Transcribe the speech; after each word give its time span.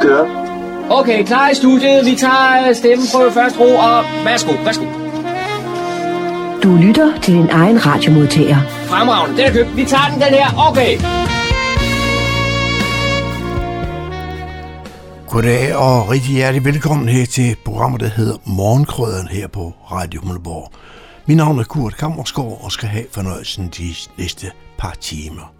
kører. 0.00 0.26
Okay, 0.90 1.24
klar 1.24 1.50
i 1.50 1.54
studiet. 1.54 2.06
Vi 2.06 2.16
tager 2.16 2.72
stemmeprøve 2.72 3.32
først 3.32 3.60
ro, 3.60 3.64
og 3.64 4.04
værsgo, 4.24 4.52
værsgo. 4.64 4.84
Du 6.62 6.76
lytter 6.76 7.20
til 7.22 7.34
din 7.34 7.48
egen 7.50 7.86
radiomodtager. 7.86 8.60
Fremragende, 8.68 9.36
den 9.36 9.46
er 9.46 9.52
købt. 9.52 9.76
Vi 9.76 9.84
tager 9.84 10.08
den, 10.12 10.20
den 10.20 10.34
her. 10.34 10.68
Okay. 10.68 10.98
Goddag 15.28 15.76
og 15.76 16.10
rigtig 16.10 16.34
hjertelig 16.34 16.64
velkommen 16.64 17.08
her 17.08 17.26
til 17.26 17.56
programmet, 17.64 18.00
der 18.00 18.08
hedder 18.08 18.36
Morgenkrøderen 18.44 19.28
her 19.28 19.48
på 19.48 19.72
Radio 19.92 20.20
Humleborg. 20.20 20.72
Mit 21.26 21.36
navn 21.36 21.58
er 21.58 21.64
Kurt 21.64 21.96
Kammersgaard 21.96 22.60
og 22.64 22.72
skal 22.72 22.88
have 22.88 23.04
fornøjelsen 23.12 23.68
de 23.78 23.94
næste 24.18 24.46
par 24.78 24.96
timer. 25.00 25.52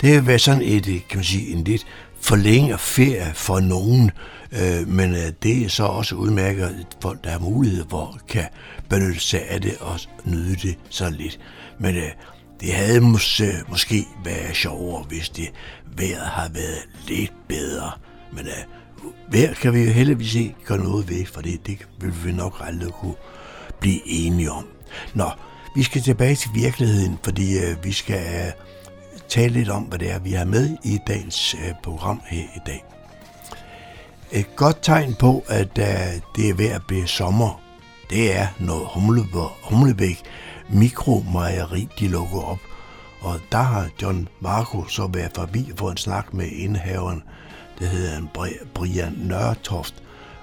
Det 0.00 0.14
har 0.14 0.20
været 0.20 0.40
sådan 0.40 0.62
et, 0.62 0.84
kan 0.84 1.16
man 1.16 1.24
sige, 1.24 1.52
en 1.52 1.64
lidt 1.64 1.86
forlænge 2.26 2.78
ferie 2.78 3.32
for 3.34 3.60
nogen, 3.60 4.10
øh, 4.52 4.88
men 4.88 5.12
øh, 5.12 5.32
det 5.42 5.64
er 5.64 5.68
så 5.68 5.84
også 5.84 6.14
udmærket, 6.14 6.62
at 6.62 6.96
folk, 7.02 7.24
der 7.24 7.30
har 7.30 7.38
mulighed 7.38 7.84
for, 7.90 8.18
kan 8.28 8.44
benytte 8.88 9.20
sig 9.20 9.48
af 9.48 9.60
det 9.60 9.76
og 9.80 10.00
nyde 10.24 10.56
det 10.56 10.78
så 10.90 11.10
lidt. 11.10 11.38
Men 11.80 11.96
øh, 11.96 12.10
det 12.60 12.72
havde 12.72 13.00
måske, 13.00 13.46
øh, 13.46 13.70
måske 13.70 14.04
været 14.24 14.56
sjovere, 14.56 15.04
hvis 15.08 15.28
det 15.28 15.48
vejret 15.96 16.26
har 16.26 16.48
været 16.48 16.88
lidt 17.08 17.32
bedre. 17.48 17.90
Men 18.32 18.46
øh, 18.46 18.62
vejr 19.32 19.54
kan 19.54 19.74
vi 19.74 19.80
jo 19.80 19.90
heldigvis 19.90 20.34
ikke 20.34 20.54
gøre 20.64 20.78
noget 20.78 21.08
ved, 21.08 21.26
for 21.26 21.40
det, 21.40 21.66
det 21.66 21.78
vil 22.00 22.12
vi 22.24 22.32
nok 22.32 22.56
aldrig 22.60 22.92
kunne 22.92 23.14
blive 23.80 24.00
enige 24.06 24.50
om. 24.50 24.66
Nå, 25.14 25.30
vi 25.76 25.82
skal 25.82 26.02
tilbage 26.02 26.34
til 26.34 26.50
virkeligheden, 26.54 27.18
fordi 27.22 27.58
øh, 27.58 27.84
vi 27.84 27.92
skal 27.92 28.46
øh, 28.46 28.65
tale 29.28 29.52
lidt 29.52 29.68
om, 29.68 29.82
hvad 29.82 29.98
det 29.98 30.10
er, 30.10 30.18
vi 30.18 30.32
har 30.32 30.44
med 30.44 30.76
i 30.84 30.98
dagens 31.06 31.54
øh, 31.54 31.74
program 31.82 32.20
her 32.26 32.42
i 32.42 32.60
dag. 32.66 32.84
Et 34.32 34.56
godt 34.56 34.78
tegn 34.82 35.14
på, 35.14 35.44
at 35.48 35.78
øh, 35.78 36.20
det 36.36 36.48
er 36.50 36.54
ved 36.54 36.68
at 36.68 36.82
blive 36.88 37.06
sommer, 37.06 37.60
det 38.10 38.36
er, 38.36 38.46
når 38.58 38.92
Humlebæk 39.62 40.22
Mikromejeri 40.68 41.88
de 42.00 42.08
lukker 42.08 42.40
op. 42.40 42.58
Og 43.20 43.40
der 43.52 43.62
har 43.62 43.88
John 44.02 44.28
Marco 44.40 44.84
så 44.84 45.06
været 45.12 45.32
forbi 45.34 45.72
for 45.76 45.90
en 45.90 45.96
snak 45.96 46.34
med 46.34 46.46
indhaveren, 46.46 47.22
det 47.78 47.88
hedder 47.88 48.26
Brian 48.74 49.12
Nørtoft, 49.16 49.94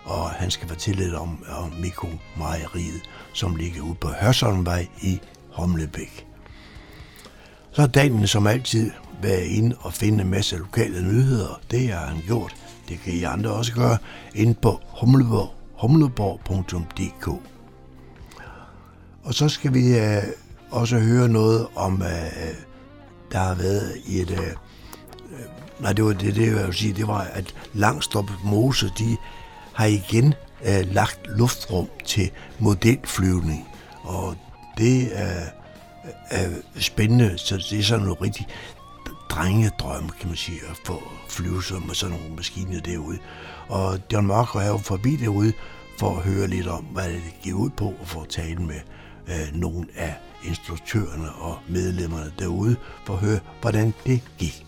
og 0.04 0.30
han 0.30 0.52
skal 0.52 0.68
fortælle 0.68 1.04
lidt 1.04 1.16
om, 1.16 1.46
om 1.50 1.74
Mikromejeriet, 1.80 3.02
som 3.34 3.56
ligger 3.56 3.82
ude 3.82 3.96
på 3.96 4.08
Hørsholmvej 4.08 4.88
i 5.02 5.22
Humlebæk. 5.52 6.33
Så 7.74 7.82
har 7.82 7.88
Daniel 7.88 8.28
som 8.28 8.48
altid 8.48 8.92
været 9.22 9.44
inde 9.44 9.76
og 9.80 9.94
finde 9.94 10.24
en 10.24 10.30
masse 10.30 10.58
lokale 10.58 11.02
nyheder. 11.02 11.62
Det 11.72 11.90
har 11.90 12.06
han 12.06 12.22
gjort. 12.26 12.56
Det 12.90 13.00
kan 13.00 13.14
I 13.14 13.24
andre 13.24 13.52
også 13.52 13.74
gøre 13.74 13.98
inde 14.36 14.54
på 14.54 14.80
humleborg, 15.00 15.54
humleborg.dk. 15.82 17.28
Og 19.24 19.34
så 19.34 19.50
skal 19.50 19.74
vi 19.74 20.00
uh, 20.00 20.24
også 20.72 21.00
høre 21.00 21.30
noget 21.30 21.68
om, 21.76 21.94
uh, 21.94 22.08
der 23.32 23.40
har 23.40 23.56
været 23.56 23.94
i 24.06 24.20
et... 24.20 24.32
Uh, 24.32 24.38
nej, 25.82 25.94
det 25.94 26.06
var 26.06 26.14
det, 26.14 26.36
det 26.36 26.48
jeg 26.48 26.66
vil 26.68 26.74
sige, 26.74 26.94
det 26.94 27.08
var, 27.08 27.22
at 27.22 27.56
Langstrup 27.74 28.32
Mose, 28.44 28.92
de 28.98 29.18
har 29.74 29.86
igen 29.86 30.34
uh, 30.62 30.94
lagt 30.94 31.20
luftrum 31.28 31.88
til 32.06 32.32
modelflyvning. 32.60 33.68
Og 34.04 34.36
det 34.78 35.20
er, 35.20 35.46
er 36.30 36.50
spændende, 36.80 37.38
så 37.38 37.58
det 37.70 37.80
er 37.80 37.84
sådan 37.84 38.06
noget 38.06 38.22
rigtig 38.22 38.48
drengedrøm, 39.30 40.10
kan 40.20 40.28
man 40.28 40.38
sige, 40.38 40.60
at 40.70 40.78
få 40.86 41.04
flyve 41.30 41.62
med 41.86 41.96
sådan 41.96 42.18
nogle 42.18 42.36
maskiner 42.36 42.82
derude. 42.82 43.18
Og 43.68 44.00
John 44.14 44.28
Marco 44.28 44.60
er 44.60 44.68
jo 44.68 44.78
forbi 44.78 45.16
derude 45.16 45.54
for 46.00 46.18
at 46.18 46.24
høre 46.24 46.48
lidt 46.48 46.68
om, 46.68 46.84
hvad 46.84 47.10
det 47.10 47.22
giver 47.42 47.58
ud 47.58 47.70
på, 47.70 47.86
og 47.86 48.08
for 48.08 48.22
at 48.22 48.30
tale 48.30 48.56
med 48.56 48.80
øh, 49.28 49.60
nogle 49.60 49.88
af 49.96 50.14
instruktørerne 50.46 51.32
og 51.32 51.58
medlemmerne 51.68 52.32
derude, 52.40 52.76
for 53.06 53.14
at 53.14 53.20
høre, 53.20 53.40
hvordan 53.62 53.94
det 54.06 54.22
gik. 54.38 54.66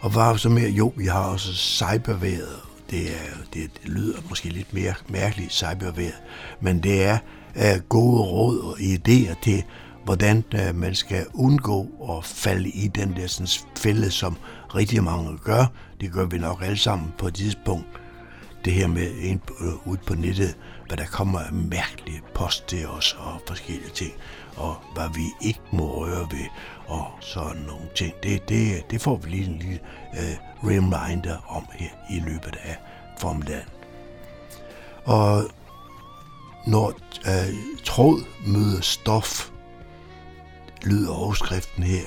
Og 0.00 0.14
var 0.14 0.36
så 0.36 0.48
mere, 0.48 0.70
jo, 0.70 0.92
vi 0.96 1.06
har 1.06 1.24
også 1.24 1.54
cyberværet. 1.54 2.60
Det, 2.90 3.10
er, 3.10 3.34
det, 3.54 3.70
det 3.82 3.88
lyder 3.90 4.18
måske 4.28 4.48
lidt 4.48 4.74
mere 4.74 4.94
mærkeligt, 5.08 5.52
cyberværet, 5.52 6.22
men 6.60 6.82
det 6.82 7.04
er 7.04 7.18
uh, 7.56 7.82
gode 7.88 8.22
råd 8.22 8.58
og 8.58 8.78
idéer 8.78 9.40
til, 9.42 9.64
hvordan 10.06 10.44
uh, 10.54 10.74
man 10.74 10.94
skal 10.94 11.26
undgå 11.34 11.88
at 12.18 12.24
falde 12.24 12.68
i 12.68 12.88
den 12.88 13.16
der 13.16 13.26
sådan, 13.26 13.48
fælde, 13.76 14.10
som 14.10 14.36
rigtig 14.74 15.04
mange 15.04 15.38
gør. 15.44 15.66
Det 16.00 16.12
gør 16.12 16.26
vi 16.26 16.38
nok 16.38 16.62
alle 16.62 16.78
sammen 16.78 17.14
på 17.18 17.26
et 17.26 17.34
tidspunkt. 17.34 17.86
Det 18.64 18.72
her 18.72 18.86
med 18.86 19.10
ind, 19.10 19.40
øh, 19.60 19.88
ud 19.88 19.96
på 19.96 20.14
nettet, 20.14 20.56
hvad 20.86 20.96
der 20.96 21.06
kommer 21.06 21.38
af 21.40 21.52
mærkelige 21.52 22.22
post 22.34 22.66
til 22.66 22.88
os 22.88 23.16
og 23.18 23.40
forskellige 23.46 23.90
ting, 23.94 24.12
og 24.56 24.76
hvad 24.94 25.14
vi 25.14 25.48
ikke 25.48 25.60
må 25.72 26.04
røre 26.04 26.26
ved, 26.30 26.46
og 26.86 27.06
sådan 27.20 27.62
nogle 27.62 27.88
ting. 27.94 28.12
Det, 28.22 28.48
det, 28.48 28.90
det 28.90 29.00
får 29.00 29.16
vi 29.16 29.30
lige 29.30 29.46
en 29.46 29.58
lille 29.58 29.80
øh, 30.14 30.36
reminder 30.64 31.36
om 31.48 31.66
her 31.72 31.90
i 32.10 32.20
løbet 32.20 32.56
af 32.64 32.76
formiddagen. 33.18 33.68
Og 35.04 35.44
når 36.66 36.92
øh, 37.26 37.54
tråd 37.84 38.24
møder 38.46 38.80
stof, 38.80 39.50
lyder 40.84 41.12
overskriften 41.12 41.82
her. 41.82 42.04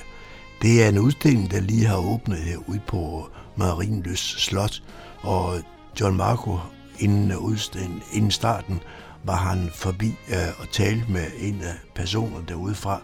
Det 0.62 0.84
er 0.84 0.88
en 0.88 0.98
udstilling, 0.98 1.50
der 1.50 1.60
lige 1.60 1.86
har 1.86 1.96
åbnet 1.96 2.38
herude 2.38 2.80
på 2.86 3.28
Marienløs 3.56 4.18
Slot, 4.38 4.82
og 5.20 5.60
John 6.00 6.16
Marco 6.16 6.58
inden 6.98 7.36
udstillingen, 7.36 8.02
inden 8.12 8.30
starten, 8.30 8.80
var 9.24 9.36
han 9.36 9.70
forbi 9.74 10.06
øh, 10.06 10.60
og 10.60 10.70
talte 10.72 11.12
med 11.12 11.26
en 11.38 11.62
af 11.62 11.74
personerne 11.94 12.46
derude 12.48 12.74
fra, 12.74 13.00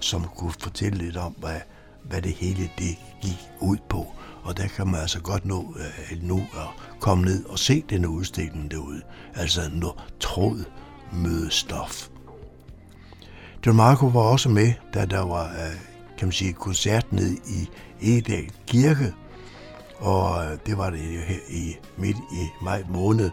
som 0.00 0.24
kunne 0.36 0.54
fortælle 0.60 0.98
lidt 0.98 1.16
om, 1.16 1.32
hvad, 1.32 1.60
hvad 2.04 2.22
det 2.22 2.32
hele 2.32 2.70
det 2.78 2.96
gik 3.22 3.38
ud 3.60 3.76
på. 3.88 4.06
Og 4.42 4.56
der 4.56 4.68
kan 4.68 4.86
man 4.86 5.00
altså 5.00 5.20
godt 5.20 5.44
nå 5.44 5.76
øh, 5.78 6.22
nu 6.22 6.36
at 6.36 7.00
komme 7.00 7.24
ned 7.24 7.44
og 7.44 7.58
se 7.58 7.84
denne 7.90 8.08
udstilling 8.08 8.70
derude. 8.70 9.02
Altså 9.34 9.70
når 9.72 10.02
tråd 10.20 10.64
møder 11.12 11.50
stof. 11.50 12.09
John 13.66 13.76
Marco 13.76 14.06
var 14.06 14.20
også 14.20 14.48
med, 14.48 14.72
da 14.94 15.06
der 15.06 15.20
var 15.20 15.44
øh, 15.44 15.76
kan 16.18 16.26
man 16.28 16.32
sige, 16.32 16.52
koncert 16.52 17.12
ned 17.12 17.36
i 17.46 17.68
Edal 18.00 18.50
Kirke, 18.66 19.14
og 19.98 20.44
øh, 20.44 20.58
det 20.66 20.78
var 20.78 20.90
det 20.90 21.00
her 21.00 21.38
i 21.50 21.76
midt 21.96 22.16
i 22.16 22.48
maj 22.62 22.84
måned. 22.88 23.30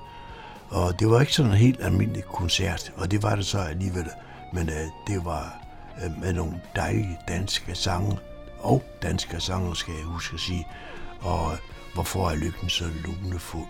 Og 0.70 1.00
det 1.00 1.10
var 1.10 1.22
ikke 1.22 1.34
sådan 1.34 1.52
en 1.52 1.58
helt 1.58 1.82
almindelig 1.82 2.24
koncert, 2.24 2.94
og 2.98 3.12
det 3.12 3.24
var 3.24 3.36
det 3.36 3.46
så 3.46 3.58
alligevel. 3.60 4.06
Men 4.54 4.70
øh, 4.70 4.86
det 5.08 5.26
var 5.26 5.60
med 6.22 6.34
nogle 6.34 6.62
dejlige 6.76 7.18
danske 7.28 7.76
sange, 7.76 8.18
og 8.60 8.84
danske 9.02 9.40
sange, 9.40 9.76
skal 9.76 9.94
jeg 9.94 10.04
huske 10.04 10.34
at 10.34 10.40
sige. 10.40 10.68
Og 11.20 11.52
hvorfor 11.94 12.30
er 12.30 12.36
lykken 12.36 12.70
så 12.70 12.84
lunefuld? 13.06 13.68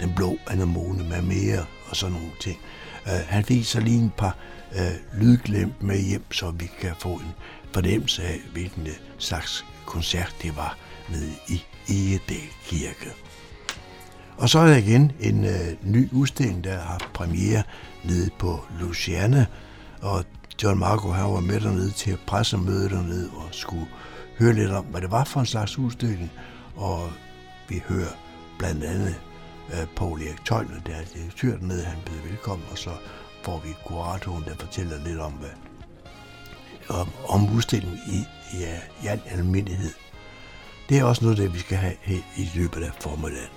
Den 0.00 0.12
blå 0.16 0.36
anemone 0.46 1.08
med 1.08 1.22
mere, 1.22 1.64
og 1.90 1.96
sådan 1.96 2.12
nogle 2.12 2.30
ting. 2.40 2.58
Uh, 3.06 3.12
han 3.28 3.44
viser 3.48 3.80
lige 3.80 3.98
en 3.98 4.12
par 4.16 4.36
øh, 4.76 5.20
lydglimt 5.20 5.82
med 5.82 6.00
hjem, 6.00 6.32
så 6.32 6.50
vi 6.50 6.70
kan 6.80 6.92
få 6.98 7.12
en 7.12 7.32
fornemmelse 7.72 8.22
af, 8.22 8.40
hvilken 8.52 8.86
øh, 8.86 8.92
slags 9.18 9.64
koncert 9.86 10.34
det 10.42 10.56
var 10.56 10.78
nede 11.08 11.32
i 11.48 11.62
Egedal 11.88 12.48
Kirke. 12.64 13.12
Og 14.36 14.48
så 14.48 14.58
er 14.58 14.66
der 14.66 14.76
igen 14.76 15.12
en 15.20 15.44
øh, 15.44 15.76
ny 15.82 16.08
udstilling, 16.12 16.64
der 16.64 16.78
har 16.78 17.10
premiere 17.14 17.62
nede 18.04 18.30
på 18.38 18.64
Luciana, 18.80 19.46
og 20.02 20.24
John 20.62 20.78
Marco 20.78 21.10
han 21.10 21.32
var 21.32 21.40
med 21.40 21.60
dernede 21.60 21.90
til 21.90 22.10
at 22.10 22.18
pressemøde 22.26 22.88
dernede 22.88 23.30
og 23.30 23.48
skulle 23.50 23.86
høre 24.38 24.52
lidt 24.52 24.70
om, 24.70 24.84
hvad 24.84 25.00
det 25.00 25.10
var 25.10 25.24
for 25.24 25.40
en 25.40 25.46
slags 25.46 25.78
udstilling, 25.78 26.30
og 26.76 27.10
vi 27.68 27.82
hører 27.88 28.12
blandt 28.58 28.84
andet 28.84 29.14
øh, 29.72 29.86
Paul 29.96 30.22
Erik 30.22 30.44
Tøjner, 30.44 30.80
der 30.86 30.94
er 30.94 31.04
direktør 31.14 31.56
dernede, 31.56 31.84
han 31.84 31.98
byder 32.06 32.22
velkommen, 32.22 32.66
og 32.70 32.78
så 32.78 32.90
får 33.42 33.60
vi 33.64 33.74
kuratoren, 33.84 34.44
der 34.44 34.54
fortæller 34.54 34.98
lidt 35.04 35.18
om, 35.18 35.32
hvad, 35.32 35.50
om, 36.88 37.08
om 37.28 37.56
udstillingen 37.56 37.98
i, 38.06 38.24
ja, 38.60 38.78
i 39.02 39.06
al 39.06 39.20
almindelighed. 39.26 39.92
Det 40.88 40.98
er 40.98 41.04
også 41.04 41.24
noget, 41.24 41.38
det 41.38 41.54
vi 41.54 41.58
skal 41.58 41.78
have 41.78 41.96
her 42.02 42.20
i 42.36 42.50
løbet 42.54 42.82
af 42.82 42.90
formiddagen. 43.00 43.50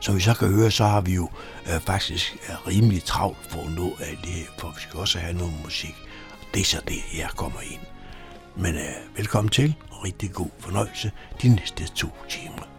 Som 0.00 0.16
vi 0.16 0.20
så 0.20 0.34
kan 0.34 0.48
høre, 0.48 0.70
så 0.70 0.84
har 0.84 1.00
vi 1.00 1.14
jo 1.14 1.28
øh, 1.66 1.80
faktisk 1.80 2.36
er 2.46 2.68
rimelig 2.68 3.04
travlt 3.04 3.50
for 3.50 3.60
at 3.60 3.72
nå 3.72 3.96
alt 4.00 4.18
det 4.20 4.30
her, 4.30 4.46
for 4.58 4.68
vi 4.68 4.80
skal 4.80 5.00
også 5.00 5.18
have 5.18 5.32
noget 5.32 5.54
musik. 5.64 5.94
Og 6.40 6.46
det 6.54 6.60
er 6.60 6.64
så 6.64 6.80
det, 6.88 7.18
jeg 7.18 7.28
kommer 7.36 7.60
ind. 7.60 7.80
Men 8.56 8.74
øh, 8.74 9.16
velkommen 9.16 9.50
til, 9.50 9.74
og 9.90 10.04
rigtig 10.04 10.32
god 10.32 10.50
fornøjelse 10.58 11.12
de 11.42 11.48
næste 11.48 11.86
to 11.86 12.08
timer. 12.28 12.73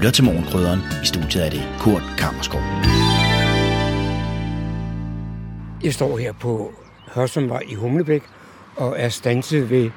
Lytter 0.00 0.12
til 0.12 0.24
Morgenkrydderen. 0.24 0.80
I 1.02 1.06
studiet 1.06 1.46
er 1.46 1.50
det 1.50 1.62
Kurt 1.80 2.02
Kammerskov. 2.18 2.60
Jeg 5.82 5.94
står 5.94 6.18
her 6.18 6.32
på 6.32 6.72
Hørsumvej 7.14 7.62
i 7.68 7.74
Humlebæk 7.74 8.22
og 8.76 8.94
er 8.98 9.08
stanset 9.08 9.70
ved 9.70 9.90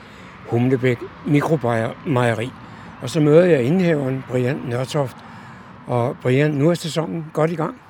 Humlebæk 0.50 0.98
Mikrobryggeri. 1.26 2.52
Og 3.02 3.10
så 3.10 3.20
møder 3.20 3.46
jeg 3.46 3.64
indhæveren 3.64 4.24
Brian 4.30 4.56
Nørtoft. 4.66 5.18
Og 5.88 6.18
Brian, 6.22 6.52
nu 6.52 6.70
er 6.70 6.74
sæsonen 6.74 7.26
godt 7.34 7.52
i 7.52 7.56
gang. 7.56 7.82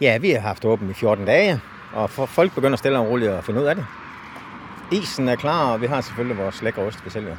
Ja, 0.00 0.18
vi 0.18 0.30
har 0.30 0.40
haft 0.40 0.64
åben 0.64 0.90
i 0.90 0.92
14 0.92 1.24
dage, 1.24 1.60
og 1.92 2.10
folk 2.10 2.54
begynder 2.54 2.76
stille 2.76 2.98
og 2.98 3.08
roligt 3.08 3.30
at 3.30 3.44
finde 3.44 3.60
ud 3.60 3.66
af 3.66 3.74
det. 3.74 3.86
Isen 4.92 5.28
er 5.28 5.36
klar, 5.36 5.72
og 5.72 5.80
vi 5.80 5.86
har 5.86 6.00
selvfølgelig 6.00 6.38
vores 6.38 6.62
lækre 6.62 6.82
ost, 6.82 7.04
vi 7.04 7.10
sælger. 7.10 7.36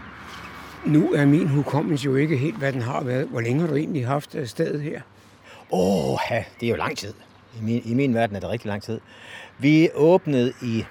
Nu 0.86 1.14
er 1.14 1.26
min 1.26 1.48
hukommelse 1.48 2.06
jo 2.06 2.16
ikke 2.16 2.38
helt, 2.38 2.58
hvad 2.58 2.74
den 2.74 2.82
har 2.82 3.04
været. 3.04 3.28
Hvor 3.28 3.42
længe 3.42 3.62
har 3.62 3.68
du 3.68 3.76
egentlig 3.76 4.08
haft 4.08 4.36
øh, 4.36 4.48
stedet 4.48 4.82
her? 4.82 5.02
Åh, 5.72 6.18
ja, 6.32 6.44
det 6.60 6.66
er 6.66 6.70
jo 6.70 6.76
lang 6.76 6.98
tid. 6.98 7.14
I 7.60 7.64
min, 7.64 7.82
I 7.86 7.94
min 7.94 8.14
verden 8.14 8.36
er 8.36 8.40
det 8.40 8.50
rigtig 8.50 8.68
lang 8.68 8.84
tid. 8.84 9.00
Vi 9.58 9.90
åbnede 9.96 10.54
i 10.62 10.86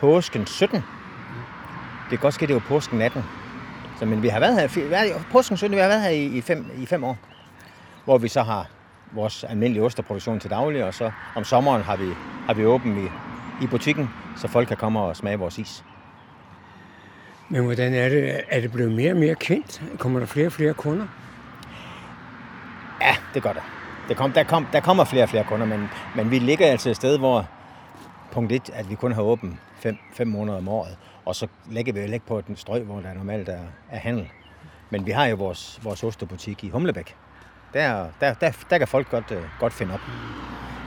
påsken 0.00 0.46
17. 0.46 0.76
Det 0.76 0.84
kan 2.10 2.18
godt 2.18 2.34
ske, 2.34 2.46
det 2.46 2.54
var 2.54 2.64
påsken 2.68 3.02
18. 3.02 3.22
Så, 3.98 4.06
men 4.06 4.22
vi 4.22 4.28
har 4.28 4.40
været 4.40 4.60
her, 4.60 5.18
påsken 5.32 5.56
17, 5.56 5.76
vi 5.76 5.80
har 5.80 5.88
været 5.88 6.02
her 6.02 6.10
i, 6.10 6.24
i, 6.24 6.40
fem, 6.40 6.66
i 6.78 6.86
fem 6.86 7.04
år. 7.04 7.18
Hvor 8.04 8.18
vi 8.18 8.28
så 8.28 8.42
har 8.42 8.66
vores 9.12 9.44
almindelige 9.44 9.84
osterproduktion 9.84 10.40
til 10.40 10.50
daglig, 10.50 10.84
og 10.84 10.94
så 10.94 11.10
om 11.34 11.44
sommeren 11.44 11.82
har 11.82 11.96
vi, 11.96 12.08
har 12.46 12.54
vi 12.54 12.64
åbent 12.64 12.98
i, 12.98 13.08
i 13.64 13.66
butikken, 13.66 14.10
så 14.36 14.48
folk 14.48 14.68
kan 14.68 14.76
komme 14.76 15.00
og 15.00 15.16
smage 15.16 15.38
vores 15.38 15.58
is. 15.58 15.84
Men 17.52 17.64
hvordan 17.64 17.94
er 17.94 18.08
det? 18.08 18.40
Er 18.48 18.60
det 18.60 18.72
blevet 18.72 18.92
mere 18.92 19.12
og 19.12 19.16
mere 19.16 19.34
kendt? 19.34 19.82
Kommer 19.98 20.18
der 20.18 20.26
flere 20.26 20.46
og 20.46 20.52
flere 20.52 20.74
kunder? 20.74 21.06
Ja, 23.00 23.16
det 23.34 23.42
gør 23.42 23.52
der. 23.52 23.60
det 24.08 24.16
kom, 24.16 24.32
der, 24.32 24.44
kom, 24.44 24.66
der 24.72 24.80
kommer 24.80 25.04
flere 25.04 25.22
og 25.22 25.28
flere 25.28 25.44
kunder, 25.44 25.66
men, 25.66 25.88
men 26.16 26.30
vi 26.30 26.38
ligger 26.38 26.66
altså 26.66 26.90
et 26.90 26.96
sted, 26.96 27.18
hvor 27.18 27.48
punkt 28.30 28.52
1, 28.52 28.70
at 28.74 28.90
vi 28.90 28.94
kun 28.94 29.12
har 29.12 29.22
åbent 29.22 29.56
5 30.12 30.28
måneder 30.28 30.58
om 30.58 30.68
året, 30.68 30.96
og 31.24 31.34
så 31.36 31.46
lægger 31.70 31.92
vi 31.92 32.00
jo 32.00 32.06
ikke 32.06 32.26
på 32.26 32.40
den 32.40 32.56
strøg, 32.56 32.82
hvor 32.82 33.00
der 33.00 33.14
normalt 33.14 33.48
er, 33.48 33.60
er 33.90 33.98
handel. 33.98 34.28
Men 34.90 35.06
vi 35.06 35.10
har 35.10 35.26
jo 35.26 35.36
vores, 35.36 35.80
vores 35.82 36.04
ostebutik 36.04 36.64
i 36.64 36.68
Humlebæk. 36.68 37.16
Der, 37.74 38.06
der, 38.20 38.34
der, 38.34 38.52
der 38.70 38.78
kan 38.78 38.88
folk 38.88 39.10
godt, 39.10 39.30
uh, 39.30 39.38
godt 39.60 39.72
finde 39.72 39.94
op. 39.94 40.00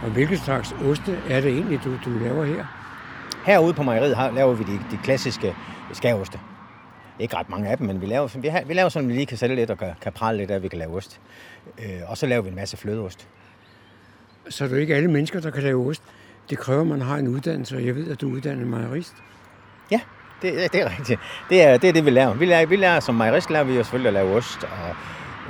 Og 0.04 0.10
hvilke 0.10 0.38
slags 0.38 0.72
oste 0.72 1.20
er 1.30 1.42
det 1.42 1.52
egentlig, 1.52 1.84
du, 1.84 1.98
du 2.06 2.20
laver 2.20 2.46
her? 2.46 2.66
Herude 3.46 3.74
på 3.74 3.84
mejeriet 3.84 4.16
har, 4.16 4.32
laver 4.32 4.54
vi 4.54 4.64
de, 4.64 4.80
de 4.92 4.98
klassiske 5.04 5.56
skæroste. 5.94 6.40
Ikke 7.20 7.36
ret 7.36 7.50
mange 7.50 7.70
af 7.70 7.78
dem, 7.78 7.88
men 7.88 8.02
vi 8.02 8.06
laver, 8.06 8.40
vi, 8.40 8.48
har, 8.48 8.64
vi 8.66 8.74
laver 8.74 8.90
sådan, 8.90 9.06
at 9.06 9.10
vi 9.10 9.18
lige 9.18 9.26
kan 9.26 9.38
sælge 9.38 9.56
lidt 9.56 9.70
og 9.70 9.78
kan, 9.78 9.92
kan 10.02 10.14
prale 10.14 10.38
lidt 10.38 10.52
af, 10.52 10.56
at 10.56 10.64
vi 10.64 10.68
kan 10.68 10.80
lave 10.80 10.96
ost. 10.96 11.22
Øh, 11.80 12.02
og 12.08 12.18
så 12.18 12.26
laver 12.26 12.42
vi 12.42 12.50
en 12.50 12.56
masse 12.56 12.78
flødeost. 12.78 13.28
Så 14.50 14.64
er 14.64 14.68
det 14.68 14.80
ikke 14.80 14.96
alle 14.96 15.12
mennesker, 15.12 15.40
der 15.40 15.50
kan 15.50 15.64
lave 15.64 15.90
ost. 15.90 16.04
Det 16.50 16.58
kræver, 16.58 16.82
at 16.82 16.88
man 16.88 17.02
har 17.02 17.16
en 17.16 17.28
uddannelse, 17.28 17.76
og 17.76 17.86
jeg 17.86 17.96
ved, 17.96 18.12
at 18.12 18.22
du 18.22 18.30
er 18.30 18.34
uddannet 18.34 18.68
mejerist. 18.68 19.14
Ja, 19.92 20.00
det, 20.42 20.74
det 20.74 20.82
er 20.82 20.98
rigtigt. 20.98 21.20
Det 21.50 21.64
er, 21.64 21.78
det 21.78 21.90
er 21.90 21.94
det, 21.94 22.06
vi 22.06 22.10
laver. 22.10 22.34
Vi 22.34 22.46
lærer, 22.46 22.66
vi 22.66 22.76
lærer 22.76 23.00
som 23.00 23.16
mejerist 23.16 23.50
lærer 23.50 23.64
vi 23.64 23.74
jo 23.74 23.84
selvfølgelig 23.84 24.08
at 24.08 24.14
lave 24.14 24.36
ost, 24.36 24.64
og 24.64 24.96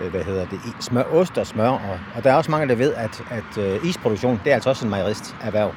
øh, 0.02 0.12
hvad 0.12 0.24
hedder 0.24 0.46
det, 0.46 0.60
smør, 0.80 1.04
ost 1.04 1.38
og 1.38 1.48
smør. 1.48 1.70
Og, 1.70 2.00
og 2.16 2.24
der 2.24 2.32
er 2.32 2.36
også 2.36 2.52
mange, 2.52 2.68
der 2.68 2.76
ved, 2.76 2.94
at, 2.94 3.24
at 3.32 3.82
uh, 3.82 3.90
isproduktion, 3.90 4.42
det 4.44 4.52
er 4.52 4.56
altså 4.56 4.70
også 4.70 4.86
en 4.86 4.90
mejerist 4.90 5.36
erhverv. 5.42 5.74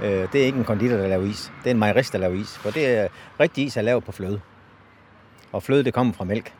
Uh, 0.00 0.06
det 0.06 0.34
er 0.34 0.44
ikke 0.44 0.58
en 0.58 0.64
konditor, 0.64 0.96
der 0.96 1.08
laver 1.08 1.24
is. 1.24 1.52
Det 1.58 1.66
er 1.66 1.74
en 1.74 1.78
mejerist, 1.78 2.12
der 2.12 2.18
laver 2.18 2.34
is. 2.34 2.58
For 2.58 2.70
det 2.70 2.98
er 2.98 3.08
rigtig 3.40 3.64
is, 3.64 3.76
er 3.76 3.82
lavet 3.82 4.04
på 4.04 4.12
fløde. 4.12 4.40
Og 5.52 5.62
fløde, 5.62 5.84
det 5.84 5.94
kommer 5.94 6.12
fra 6.12 6.24
mælk. 6.24 6.54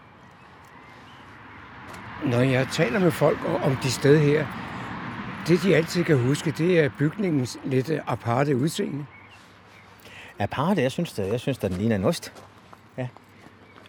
Når 2.25 2.40
jeg 2.40 2.69
taler 2.73 2.99
med 2.99 3.11
folk 3.11 3.38
om 3.62 3.76
de 3.76 3.90
steder 3.90 4.19
her, 4.19 4.46
det 5.49 5.62
de 5.62 5.76
altid 5.76 6.05
kan 6.05 6.19
huske, 6.19 6.50
det 6.50 6.81
er 6.81 6.90
bygningens 6.99 7.58
lidt 7.64 7.90
aparte 8.06 8.56
udseende. 8.56 9.06
Aparte? 10.38 10.82
Jeg 10.82 10.93
synes, 10.93 11.12
det, 11.12 11.29
jeg 11.32 11.40
synes, 11.40 11.58
at 11.58 11.70
den 11.70 11.79
ligner 11.79 11.96
en 11.96 12.05
ost. 12.05 12.32
Ja. 12.96 13.08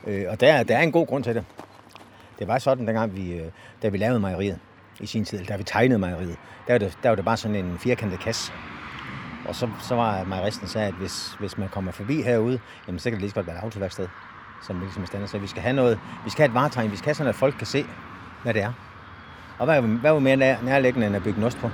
Øh, 0.08 0.26
og 0.30 0.40
der, 0.40 0.64
der 0.64 0.78
er 0.78 0.82
en 0.82 0.92
god 0.92 1.08
grund 1.08 1.24
til 1.24 1.36
det. 1.36 1.46
Det 2.40 2.48
var 2.48 2.60
sådan, 2.60 2.88
dengang 2.88 3.16
vi, 3.16 3.34
øh, 3.34 3.52
da 3.82 3.90
vi 3.90 3.98
lavede 3.98 4.20
mejeriet 4.20 4.60
i 5.00 5.06
sin 5.06 5.26
tid, 5.26 5.46
da 5.46 5.58
vi 5.58 5.64
tegnede 5.64 6.00
mejeriet, 6.00 6.38
der 6.68 6.74
var 6.74 6.78
det, 6.78 6.98
der 7.04 7.10
var 7.10 7.16
det 7.16 7.26
bare 7.26 7.38
sådan 7.38 7.66
en 7.66 7.80
firkantet 7.80 8.20
kasse. 8.20 8.52
Og 9.48 9.56
så, 9.56 9.70
så 9.82 9.96
var 9.96 10.24
mejeristen 10.24 10.68
sagde, 10.68 10.88
at 10.88 10.94
hvis, 10.94 11.36
hvis 11.40 11.58
man 11.58 11.70
kommer 11.70 11.92
forbi 11.92 12.22
herude, 12.22 12.60
jamen, 12.88 13.00
så 13.00 13.04
kan 13.04 13.12
det 13.12 13.22
lige 13.22 13.30
så 13.30 13.36
godt 13.36 13.48
være 13.48 13.56
et 13.58 13.64
autoværksted, 13.64 14.08
som 14.62 14.80
ligesom 14.80 15.04
er 15.04 15.08
standard. 15.08 15.30
Så 15.30 15.38
vi 15.38 15.48
skal 15.48 15.62
have 15.62 15.76
noget, 15.76 16.00
vi 16.24 16.30
skal 16.30 16.42
have 16.42 16.50
et 16.50 16.54
varetegn, 16.54 16.92
vi 16.92 16.96
skal 16.96 17.06
have 17.06 17.16
sådan, 17.16 17.30
at 17.30 17.36
folk 17.36 17.56
kan 17.58 17.68
se, 17.68 17.86
hvad 18.44 18.54
det 18.54 18.62
er. 18.62 18.74
Og 19.60 19.66
hvad, 19.66 19.82
hvad 19.82 20.12
var 20.12 20.20
mere 20.20 20.36
nær, 20.36 20.56
nærliggende 20.64 21.08
end 21.08 21.16
at 21.16 21.24
bygge 21.24 21.38
en 21.38 21.44
ost 21.44 21.58
på? 21.58 21.70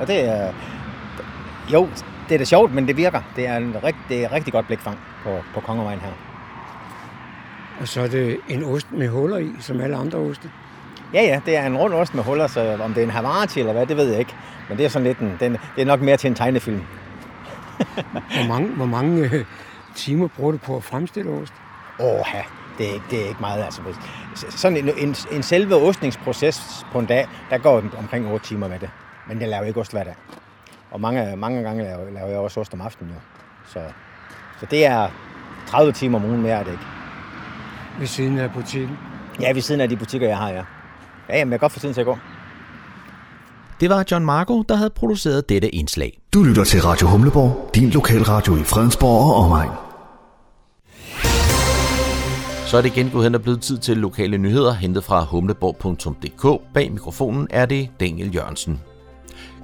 Og 0.00 0.06
det 0.06 0.28
er... 0.28 0.52
Jo, 1.72 1.88
det 2.28 2.34
er 2.34 2.38
da 2.38 2.44
sjovt, 2.44 2.74
men 2.74 2.88
det 2.88 2.96
virker. 2.96 3.20
Det 3.36 3.46
er 3.46 3.56
en 3.56 3.76
rigt, 3.84 3.96
det 4.08 4.24
er 4.24 4.32
rigtig 4.32 4.52
godt 4.52 4.66
blikfang 4.66 4.98
på, 5.22 5.38
på 5.54 5.60
Kongervejen 5.60 6.00
her. 6.00 6.12
Og 7.80 7.88
så 7.88 8.00
er 8.00 8.08
det 8.08 8.40
en 8.48 8.64
ost 8.64 8.92
med 8.92 9.08
huller 9.08 9.38
i, 9.38 9.50
som 9.60 9.80
alle 9.80 9.96
andre 9.96 10.18
oste? 10.18 10.50
Ja, 11.14 11.22
ja, 11.22 11.40
det 11.46 11.56
er 11.56 11.66
en 11.66 11.76
rund 11.76 11.94
ost 11.94 12.14
med 12.14 12.22
huller, 12.22 12.46
så 12.46 12.78
om 12.82 12.94
det 12.94 13.00
er 13.00 13.04
en 13.04 13.10
Havarti 13.10 13.60
eller 13.60 13.72
hvad, 13.72 13.86
det 13.86 13.96
ved 13.96 14.10
jeg 14.10 14.18
ikke. 14.18 14.34
Men 14.68 14.78
det 14.78 14.84
er 14.84 14.88
sådan 14.88 15.06
lidt 15.06 15.18
en, 15.18 15.36
den, 15.40 15.52
det 15.52 15.82
er 15.82 15.86
nok 15.86 16.00
mere 16.00 16.16
til 16.16 16.28
en 16.28 16.34
tegnefilm. 16.34 16.82
hvor 18.34 18.48
mange, 18.48 18.68
hvor 18.68 18.86
mange 18.86 19.30
øh, 19.32 19.44
timer 19.94 20.28
bruger 20.28 20.52
du 20.52 20.58
på 20.58 20.76
at 20.76 20.84
fremstille 20.84 21.30
ost? 21.30 21.52
Åh, 22.00 22.20
ja, 22.34 22.42
det 22.78 22.88
er, 22.88 22.94
ikke, 22.94 23.06
det 23.10 23.24
er 23.24 23.28
ikke 23.28 23.40
meget. 23.40 23.64
Altså, 23.64 23.80
sådan 24.50 24.76
en, 24.76 24.90
en, 24.98 25.16
en 25.32 25.42
selve 25.42 25.74
ostningsproces 25.74 26.86
på 26.92 26.98
en 26.98 27.06
dag, 27.06 27.28
der 27.50 27.58
går 27.58 27.82
omkring 27.98 28.32
8 28.32 28.46
timer 28.46 28.68
med 28.68 28.78
det. 28.78 28.90
Men 29.28 29.40
jeg 29.40 29.48
laver 29.48 29.64
ikke 29.64 29.80
ost 29.80 29.92
hver 29.92 30.04
dag. 30.04 30.14
Og 30.90 31.00
mange, 31.00 31.36
mange 31.36 31.62
gange 31.62 31.84
laver, 31.84 32.10
laver 32.10 32.28
jeg 32.28 32.38
også 32.38 32.60
ost 32.60 32.74
om 32.74 32.80
aftenen. 32.80 33.12
Jo. 33.12 33.20
Så, 33.66 33.80
så 34.60 34.66
det 34.70 34.86
er 34.86 35.08
30 35.66 35.92
timer 35.92 36.18
om 36.18 36.24
ugen 36.24 36.42
mere, 36.42 36.52
er 36.52 36.64
det 36.64 36.72
ikke. 36.72 36.84
Ved 37.98 38.06
siden 38.06 38.38
af 38.38 38.52
butikken? 38.52 38.98
Ja, 39.40 39.52
ved 39.52 39.62
siden 39.62 39.80
af 39.80 39.88
de 39.88 39.96
butikker, 39.96 40.28
jeg 40.28 40.36
har, 40.36 40.48
ja. 40.48 40.62
Ja, 41.28 41.38
jamen, 41.38 41.52
jeg 41.52 41.60
kan 41.60 41.64
godt 41.64 41.72
få 41.72 41.78
tiden 41.78 41.94
til 41.94 42.00
at 42.00 42.06
gå. 42.06 42.18
Det 43.80 43.90
var 43.90 44.04
John 44.10 44.24
Marco, 44.24 44.62
der 44.62 44.76
havde 44.76 44.90
produceret 44.90 45.48
dette 45.48 45.74
indslag. 45.74 46.18
Du 46.34 46.42
lytter 46.42 46.64
til 46.64 46.82
Radio 46.82 47.08
Humleborg, 47.08 47.70
din 47.74 47.90
lokalradio 47.90 48.56
i 48.56 48.64
Fredensborg 48.64 49.34
og 49.34 49.44
omegn. 49.44 49.83
Så 52.66 52.76
er 52.76 52.82
det 52.82 52.96
igen 52.96 53.10
gået 53.10 53.24
hen 53.24 53.34
og 53.34 53.42
blevet 53.42 53.60
tid 53.60 53.78
til 53.78 53.96
lokale 53.96 54.38
nyheder, 54.38 54.72
hentet 54.72 55.04
fra 55.04 55.24
humleborg.dk. 55.24 56.62
Bag 56.74 56.92
mikrofonen 56.92 57.46
er 57.50 57.66
det 57.66 57.88
Daniel 58.00 58.34
Jørgensen. 58.34 58.80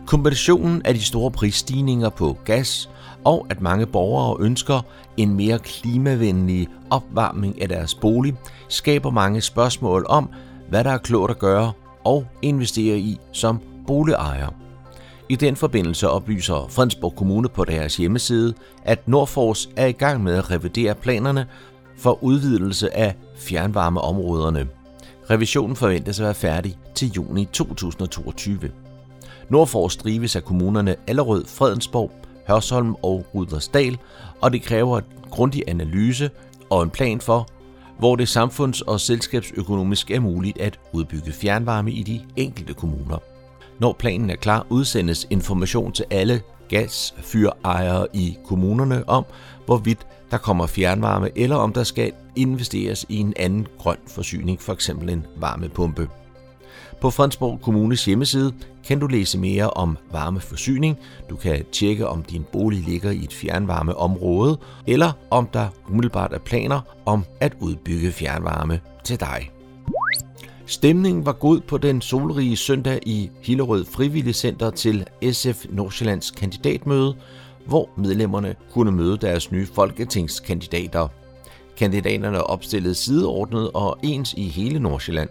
Kombinationen 0.07 0.83
af 0.85 0.95
de 0.95 1.04
store 1.04 1.30
prisstigninger 1.30 2.09
på 2.09 2.37
gas 2.45 2.90
og 3.25 3.47
at 3.50 3.61
mange 3.61 3.87
borgere 3.87 4.37
ønsker 4.40 4.80
en 5.16 5.35
mere 5.35 5.59
klimavenlig 5.59 6.69
opvarmning 6.90 7.62
af 7.62 7.69
deres 7.69 7.95
bolig, 7.95 8.35
skaber 8.69 9.11
mange 9.11 9.40
spørgsmål 9.40 10.07
om, 10.09 10.30
hvad 10.69 10.85
der 10.85 10.90
er 10.90 10.99
klogt 10.99 11.30
at 11.30 11.38
gøre 11.38 11.73
og 12.04 12.26
investere 12.42 12.99
i 12.99 13.19
som 13.33 13.61
boligejer. 13.87 14.49
I 15.28 15.37
den 15.37 15.57
forbindelse 15.57 16.09
oplyser 16.09 16.66
Fredensborg 16.71 17.16
Kommune 17.16 17.49
på 17.49 17.64
deres 17.64 17.97
hjemmeside, 17.97 18.54
at 18.85 19.09
Nordfors 19.09 19.69
er 19.76 19.87
i 19.87 19.92
gang 19.92 20.23
med 20.23 20.35
at 20.35 20.50
revidere 20.50 20.95
planerne 20.95 21.47
for 22.00 22.25
udvidelse 22.25 22.97
af 22.97 23.14
fjernvarmeområderne. 23.37 24.69
Revisionen 25.30 25.76
forventes 25.76 26.21
at 26.21 26.25
være 26.25 26.35
færdig 26.35 26.78
til 26.95 27.11
juni 27.11 27.45
2022. 27.45 28.71
Nordfors 29.49 29.97
drives 29.97 30.37
af 30.37 30.45
kommunerne 30.45 30.97
Allerød, 31.07 31.45
Fredensborg, 31.47 32.12
Hørsholm 32.49 32.95
og 33.02 33.26
Rudersdal, 33.35 33.99
og 34.40 34.52
det 34.52 34.62
kræver 34.62 34.99
en 34.99 35.04
grundig 35.30 35.62
analyse 35.69 36.30
og 36.71 36.83
en 36.83 36.90
plan 36.90 37.21
for, 37.21 37.49
hvor 37.99 38.16
det 38.16 38.28
samfunds- 38.28 38.80
og 38.80 39.00
selskabsøkonomisk 39.00 40.11
er 40.11 40.21
muligt 40.21 40.59
at 40.61 40.78
udbygge 40.92 41.33
fjernvarme 41.33 41.92
i 41.92 42.02
de 42.02 42.21
enkelte 42.37 42.75
kommuner. 42.75 43.19
Når 43.78 43.92
planen 43.92 44.30
er 44.30 44.37
klar, 44.37 44.66
udsendes 44.69 45.26
information 45.30 45.92
til 45.92 46.04
alle 46.11 46.40
gasfyrejere 46.69 48.07
i 48.12 48.38
kommunerne 48.47 49.09
om, 49.09 49.25
hvorvidt 49.66 50.07
der 50.30 50.38
kommer 50.38 50.66
fjernvarme, 50.66 51.30
eller 51.37 51.56
om 51.56 51.72
der 51.72 51.84
skal 51.84 52.12
investeres 52.37 53.06
i 53.08 53.16
en 53.16 53.34
anden 53.37 53.66
grøn 53.78 53.96
forsyning, 54.06 54.60
f.eks. 54.60 54.88
en 54.88 55.26
varmepumpe. 55.37 56.08
På 57.00 57.10
Fredensborg 57.10 57.60
Kommunes 57.62 58.04
hjemmeside 58.04 58.52
kan 58.84 58.99
du 58.99 59.06
læse 59.06 59.38
mere 59.38 59.70
om 59.70 59.99
varmeforsyning. 60.12 60.99
Du 61.30 61.37
kan 61.37 61.64
tjekke, 61.72 62.08
om 62.08 62.22
din 62.22 62.44
bolig 62.52 62.80
ligger 62.80 63.10
i 63.10 63.25
et 63.25 63.32
fjernvarmeområde, 63.32 64.58
eller 64.87 65.12
om 65.30 65.46
der 65.46 65.68
umiddelbart 65.88 66.32
er 66.32 66.38
planer 66.38 66.80
om 67.06 67.25
at 67.40 67.52
udbygge 67.60 68.12
fjernvarme 68.12 68.80
til 69.04 69.20
dig. 69.20 69.50
Stemningen 70.66 71.26
var 71.26 71.32
god 71.32 71.60
på 71.60 71.78
den 71.78 72.00
solrige 72.00 72.56
søndag 72.56 72.99
i 73.06 73.30
Hillerød 73.42 73.84
Frivilligcenter 73.84 74.70
til 74.70 75.06
SF 75.32 75.66
Nordsjællands 75.70 76.30
kandidatmøde, 76.30 77.16
hvor 77.67 77.88
medlemmerne 77.97 78.55
kunne 78.73 78.93
møde 78.93 79.17
deres 79.17 79.52
nye 79.52 79.67
folketingskandidater. 79.67 81.09
Kandidaterne 81.76 82.45
opstillede 82.45 82.95
sideordnet 82.95 83.71
og 83.75 83.99
ens 84.02 84.35
i 84.37 84.49
hele 84.49 84.79
Nordsjælland. 84.79 85.29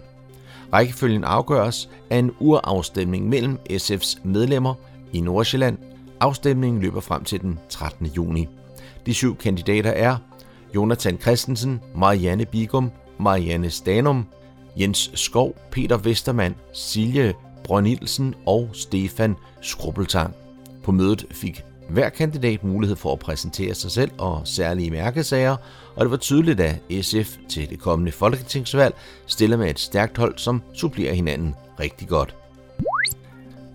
Rækkefølgen 0.74 1.24
afgøres 1.24 1.90
af 2.10 2.18
en 2.18 2.32
urafstemning 2.40 3.30
mellem 3.30 3.60
SF's 3.70 4.20
medlemmer 4.24 4.74
i 5.14 5.22
Nordsjælland. 5.22 5.78
Afstemningen 6.20 6.82
løber 6.82 7.00
frem 7.00 7.24
til 7.24 7.42
den 7.42 7.60
13. 7.70 8.08
juni. 8.08 8.48
De 9.06 9.14
syv 9.14 9.36
kandidater 9.36 9.92
er 9.92 10.18
Jonathan 10.76 11.18
Christensen, 11.22 11.82
Marianne 11.96 12.46
Bigum, 12.46 12.92
Marianne 13.20 13.70
Stanum, 13.70 14.26
Jens 14.80 15.12
Skov, 15.14 15.56
Peter 15.72 15.98
Vestermand, 15.98 16.56
Silje 16.74 17.34
Brønilsen 17.64 18.36
og 18.46 18.70
Stefan 18.74 19.36
Skrubbeltang. 19.62 20.34
På 20.84 20.92
mødet 20.92 21.26
fik 21.32 21.64
hver 21.90 22.10
kandidat 22.10 22.64
mulighed 22.64 22.96
for 22.96 23.14
at 23.14 23.20
præsentere 23.20 23.74
sig 23.74 23.92
selv 23.92 24.12
og 24.18 24.42
særlige 24.46 24.92
mærkesager, 24.92 25.56
og 25.96 26.06
det 26.06 26.12
var 26.12 26.18
tydeligt, 26.18 26.60
at 26.60 26.76
SF 27.02 27.38
til 27.50 27.70
det 27.70 27.80
kommende 27.80 28.12
folketingsvalg 28.12 28.96
stiller 29.26 29.58
med 29.58 29.70
et 29.70 29.80
stærkt 29.80 30.18
hold, 30.18 30.38
som 30.38 30.62
supplerer 30.74 31.14
hinanden 31.14 31.56
rigtig 31.80 32.08
godt. 32.08 32.36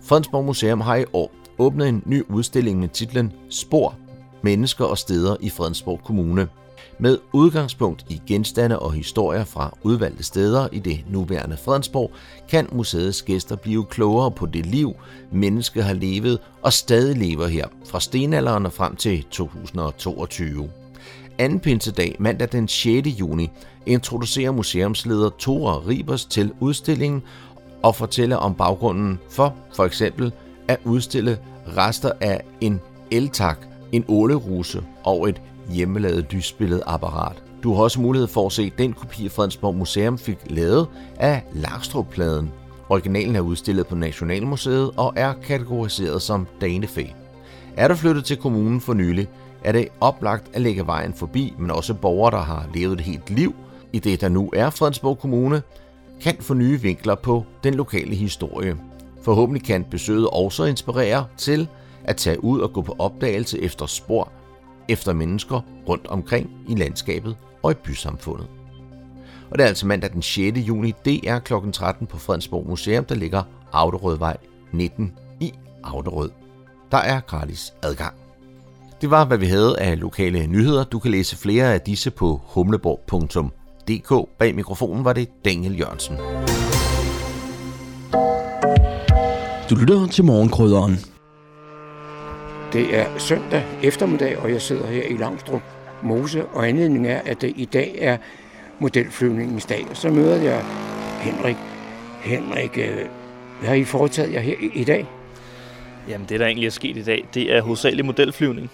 Fredensborg 0.03 0.45
Museum 0.45 0.81
har 0.81 0.95
i 0.95 1.05
år 1.13 1.31
åbnet 1.57 1.89
en 1.89 2.03
ny 2.05 2.23
udstilling 2.29 2.79
med 2.79 2.89
titlen 2.89 3.33
Spor, 3.49 3.95
mennesker 4.41 4.85
og 4.85 4.97
steder 4.97 5.35
i 5.39 5.49
Fredensborg 5.49 6.01
Kommune. 6.03 6.47
Med 6.99 7.17
udgangspunkt 7.33 8.05
i 8.09 8.21
genstande 8.27 8.79
og 8.79 8.93
historier 8.93 9.43
fra 9.43 9.77
udvalgte 9.83 10.23
steder 10.23 10.67
i 10.71 10.79
det 10.79 11.03
nuværende 11.09 11.57
Fredensborg, 11.57 12.11
kan 12.49 12.67
museets 12.71 13.21
gæster 13.21 13.55
blive 13.55 13.85
klogere 13.85 14.31
på 14.31 14.45
det 14.45 14.65
liv, 14.65 14.93
mennesket 15.31 15.83
har 15.83 15.93
levet 15.93 16.39
og 16.61 16.73
stadig 16.73 17.17
lever 17.17 17.47
her 17.47 17.67
fra 17.85 17.99
stenalderen 17.99 18.65
og 18.65 18.73
frem 18.73 18.95
til 18.95 19.23
2022. 19.23 20.69
Anden 21.37 21.59
pinsedag, 21.59 22.15
mandag 22.19 22.51
den 22.51 22.67
6. 22.67 23.07
juni, 23.07 23.51
introducerer 23.85 24.51
museumsleder 24.51 25.29
Tore 25.29 25.87
Ribers 25.87 26.25
til 26.25 26.51
udstillingen 26.59 27.23
og 27.83 27.95
fortæller 27.95 28.37
om 28.37 28.55
baggrunden 28.55 29.19
for 29.29 29.55
for 29.75 29.85
eksempel 29.85 30.31
at 30.67 30.79
udstille 30.83 31.39
rester 31.77 32.11
af 32.21 32.41
en 32.61 32.81
eltak, 33.11 33.57
en 33.91 34.05
åleruse 34.07 34.83
og 35.03 35.29
et 35.29 35.41
hjemmelavet 35.69 36.33
lysbilledapparat. 36.33 37.43
Du 37.63 37.73
har 37.73 37.83
også 37.83 38.01
mulighed 38.01 38.27
for 38.27 38.45
at 38.45 38.51
se 38.51 38.71
den 38.77 38.93
kopi, 38.93 39.29
Fredensborg 39.29 39.75
Museum 39.75 40.17
fik 40.17 40.37
lavet 40.49 40.87
af 41.19 41.43
Lagstrup-pladen. 41.53 42.51
Originalen 42.89 43.35
er 43.35 43.39
udstillet 43.39 43.87
på 43.87 43.95
Nationalmuseet 43.95 44.91
og 44.97 45.13
er 45.15 45.33
kategoriseret 45.33 46.21
som 46.21 46.47
danefæ. 46.61 47.03
Er 47.77 47.87
du 47.87 47.95
flyttet 47.95 48.25
til 48.25 48.37
kommunen 48.37 48.81
for 48.81 48.93
nylig, 48.93 49.27
er 49.63 49.71
det 49.71 49.87
oplagt 50.01 50.45
at 50.53 50.61
lægge 50.61 50.87
vejen 50.87 51.13
forbi, 51.13 51.53
men 51.59 51.71
også 51.71 51.93
borgere, 51.93 52.31
der 52.31 52.43
har 52.43 52.65
levet 52.73 52.93
et 52.93 53.05
helt 53.05 53.29
liv 53.29 53.55
i 53.93 53.99
det, 53.99 54.21
der 54.21 54.29
nu 54.29 54.49
er 54.53 54.69
Fredensborg 54.69 55.19
Kommune, 55.19 55.61
kan 56.21 56.35
få 56.39 56.53
nye 56.53 56.81
vinkler 56.81 57.15
på 57.15 57.45
den 57.63 57.73
lokale 57.73 58.15
historie. 58.15 58.77
Forhåbentlig 59.21 59.63
kan 59.63 59.83
besøget 59.83 60.27
også 60.27 60.65
inspirere 60.65 61.25
til 61.37 61.67
at 62.03 62.17
tage 62.17 62.43
ud 62.43 62.59
og 62.59 62.73
gå 62.73 62.81
på 62.81 62.95
opdagelse 62.99 63.61
efter 63.61 63.85
spor 63.85 64.31
efter 64.89 65.13
mennesker 65.13 65.61
rundt 65.87 66.07
omkring 66.07 66.49
i 66.69 66.75
landskabet 66.75 67.35
og 67.63 67.71
i 67.71 67.75
bysamfundet. 67.75 68.47
Og 69.49 69.57
det 69.57 69.63
er 69.63 69.67
altså 69.67 69.87
mandag 69.87 70.11
den 70.13 70.21
6. 70.21 70.57
juni. 70.57 70.93
Det 71.05 71.29
er 71.29 71.39
kl. 71.39 71.53
13 71.73 72.07
på 72.07 72.17
Fredensborg 72.17 72.67
Museum, 72.67 73.05
der 73.05 73.15
ligger 73.15 73.43
Auderødvej 73.71 74.37
19 74.71 75.13
i 75.39 75.53
Auderød. 75.83 76.29
Der 76.91 76.97
er 76.97 77.19
gratis 77.19 77.73
adgang. 77.83 78.13
Det 79.01 79.11
var, 79.11 79.25
hvad 79.25 79.37
vi 79.37 79.45
havde 79.45 79.79
af 79.79 79.99
lokale 79.99 80.47
nyheder. 80.47 80.83
Du 80.83 80.99
kan 80.99 81.11
læse 81.11 81.37
flere 81.37 81.73
af 81.73 81.81
disse 81.81 82.11
på 82.11 82.41
humleborg.dk. 82.43 84.29
Bag 84.37 84.55
mikrofonen 84.55 85.05
var 85.05 85.13
det 85.13 85.29
Daniel 85.45 85.79
Jørgensen. 85.79 86.17
Du 89.69 89.75
lytter 89.75 90.07
til 90.07 90.23
morgenkrydderen. 90.23 91.14
Det 92.75 92.95
er 92.95 93.17
søndag 93.17 93.63
eftermiddag, 93.83 94.37
og 94.37 94.51
jeg 94.51 94.61
sidder 94.61 94.87
her 94.87 95.03
i 95.03 95.17
Langstrup 95.17 95.61
Mose, 96.01 96.45
og 96.45 96.67
anledningen 96.67 97.11
er, 97.11 97.21
at 97.25 97.41
det 97.41 97.53
i 97.55 97.65
dag 97.65 97.95
er 97.99 98.17
modelflyvningens 98.79 99.65
dag. 99.65 99.85
Og 99.89 99.97
så 99.97 100.09
møder 100.09 100.41
jeg 100.41 100.63
Henrik. 101.21 101.55
Henrik, 102.21 102.77
øh, 102.77 102.97
hvad 103.59 103.69
har 103.69 103.75
I 103.75 103.83
foretaget 103.83 104.33
jer 104.33 104.39
her 104.39 104.55
i 104.73 104.83
dag? 104.83 105.05
Jamen 106.09 106.27
det, 106.29 106.39
der 106.39 106.45
egentlig 106.45 106.67
er 106.67 106.71
sket 106.71 106.97
i 106.97 107.03
dag, 107.03 107.25
det 107.33 107.55
er 107.55 107.61
hovedsageligt 107.61 108.05
modelflyvning. 108.05 108.71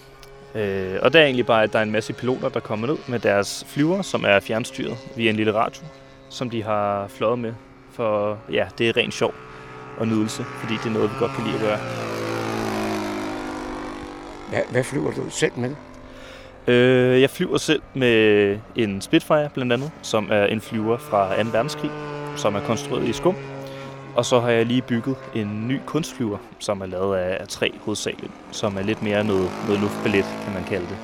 Øh, 0.56 0.96
og 1.02 1.14
det 1.14 1.22
er 1.22 1.26
egentlig 1.26 1.46
bare, 1.46 1.64
at 1.64 1.74
der 1.74 1.80
er 1.80 1.84
en 1.84 1.92
masse 1.92 2.14
piloter, 2.14 2.50
der 2.50 2.60
kommer 2.60 2.88
ned 2.88 2.98
med 3.08 3.20
deres 3.20 3.66
flyver, 3.68 4.02
som 4.02 4.26
er 4.28 4.40
fjernstyret 4.40 4.98
via 5.16 5.30
en 5.30 5.36
lille 5.36 5.54
radio, 5.54 5.84
som 6.30 6.50
de 6.50 6.64
har 6.64 7.08
fløjet 7.08 7.40
med. 7.40 7.54
For 7.92 8.38
ja, 8.52 8.66
det 8.78 8.90
er 8.90 8.98
rent 8.98 9.14
sjov 9.14 9.34
og 9.98 10.08
nydelse, 10.08 10.44
fordi 10.44 10.74
det 10.74 10.86
er 10.86 10.94
noget, 10.94 11.10
vi 11.10 11.16
godt 11.20 11.32
kan 11.32 11.44
lide 11.44 11.56
at 11.56 11.62
gøre. 11.62 11.80
Hvad, 14.52 14.62
hvad 14.72 14.84
flyver 14.84 15.12
du 15.12 15.30
selv 15.30 15.52
med? 15.56 15.76
Øh, 16.68 17.22
jeg 17.22 17.30
flyver 17.30 17.58
selv 17.58 17.82
med 17.94 18.58
en 18.76 19.02
Spitfire 19.02 19.50
blandt 19.54 19.74
andet, 19.74 19.92
som 20.02 20.28
er 20.32 20.46
en 20.46 20.62
flyver 20.62 20.98
fra 20.98 21.44
2. 21.44 21.50
verdenskrig, 21.50 21.92
som 22.36 22.56
er 22.56 22.60
konstrueret 22.60 23.08
i 23.08 23.14
skum. 23.14 23.36
Og 24.16 24.26
så 24.26 24.40
har 24.40 24.50
jeg 24.50 24.66
lige 24.66 24.82
bygget 24.82 25.16
en 25.36 25.68
ny 25.68 25.80
kunstflyver, 25.86 26.38
som 26.60 26.82
er 26.82 26.86
lavet 26.86 27.18
af 27.18 27.48
træ 27.48 27.70
hovedsageligt, 27.82 28.32
som 28.52 28.78
er 28.78 28.82
lidt 28.82 29.04
mere 29.04 29.24
noget, 29.24 29.52
noget 29.66 29.82
luftballet, 29.82 30.26
kan 30.44 30.54
man 30.54 30.64
kalde 30.64 30.86
det. 30.86 30.98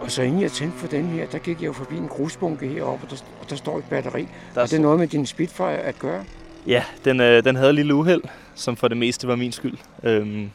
Og 0.00 0.10
så 0.10 0.22
inden 0.22 0.42
jeg 0.42 0.52
tændte 0.52 0.78
for 0.78 0.86
den 0.86 1.06
her, 1.06 1.26
der 1.26 1.38
gik 1.38 1.60
jeg 1.60 1.66
jo 1.66 1.72
forbi 1.72 1.96
en 1.96 2.08
grusbunke 2.08 2.68
heroppe, 2.68 3.06
og 3.06 3.10
der, 3.10 3.16
og 3.42 3.50
der 3.50 3.56
står 3.56 3.78
et 3.78 3.84
batteri. 3.90 4.28
Der 4.54 4.62
er 4.62 4.66
det 4.66 4.80
noget 4.80 4.98
med 4.98 5.06
din 5.06 5.26
Spitfire 5.26 5.78
at 5.78 5.98
gøre? 5.98 6.24
Ja, 6.66 6.84
den, 7.04 7.20
øh, 7.20 7.44
den 7.44 7.56
havde 7.56 7.68
et 7.68 7.74
lille 7.74 7.94
uheld, 7.94 8.22
som 8.54 8.76
for 8.76 8.88
det 8.88 8.96
meste 8.96 9.28
var 9.28 9.36
min 9.36 9.52
skyld. 9.52 9.76
Øhm, 10.02 10.50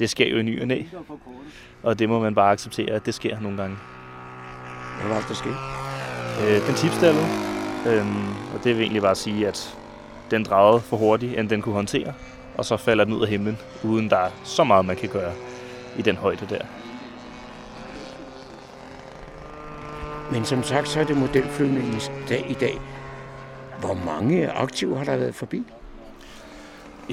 det 0.00 0.10
sker 0.10 0.28
jo 0.28 0.38
i 0.38 0.42
ny 0.42 0.60
og 0.60 0.66
næ. 0.66 0.82
Og 1.82 1.98
det 1.98 2.08
må 2.08 2.20
man 2.20 2.34
bare 2.34 2.52
acceptere, 2.52 2.90
at 2.90 3.06
det 3.06 3.14
sker 3.14 3.40
nogle 3.40 3.56
gange. 3.56 3.76
Hvad 5.00 5.08
var 5.08 5.20
det, 5.20 5.28
der 5.28 5.34
skete? 5.34 5.56
Øh, 6.42 6.66
den 6.66 6.74
tipstallede. 6.74 7.26
Øhm, 7.86 8.28
og 8.54 8.64
det 8.64 8.76
vil 8.76 8.82
egentlig 8.82 9.02
bare 9.02 9.14
sige, 9.14 9.48
at 9.48 9.78
den 10.30 10.44
drejede 10.44 10.80
for 10.80 10.96
hurtigt, 10.96 11.38
end 11.38 11.48
den 11.48 11.62
kunne 11.62 11.74
håndtere. 11.74 12.14
Og 12.58 12.64
så 12.64 12.76
falder 12.76 13.04
den 13.04 13.14
ud 13.14 13.22
af 13.22 13.28
himlen, 13.28 13.58
uden 13.84 14.10
der 14.10 14.16
er 14.16 14.30
så 14.44 14.64
meget, 14.64 14.84
man 14.84 14.96
kan 14.96 15.08
gøre 15.08 15.32
i 15.98 16.02
den 16.02 16.16
højde 16.16 16.46
der. 16.46 16.64
Men 20.32 20.44
som 20.44 20.62
sagt, 20.62 20.88
så 20.88 21.00
er 21.00 21.04
det 21.04 21.16
modelflyvningens 21.16 22.12
dag 22.28 22.46
i 22.50 22.54
dag. 22.54 22.78
Hvor 23.80 23.94
mange 23.94 24.50
aktive 24.50 24.98
har 24.98 25.04
der 25.04 25.16
været 25.16 25.34
forbi? 25.34 25.62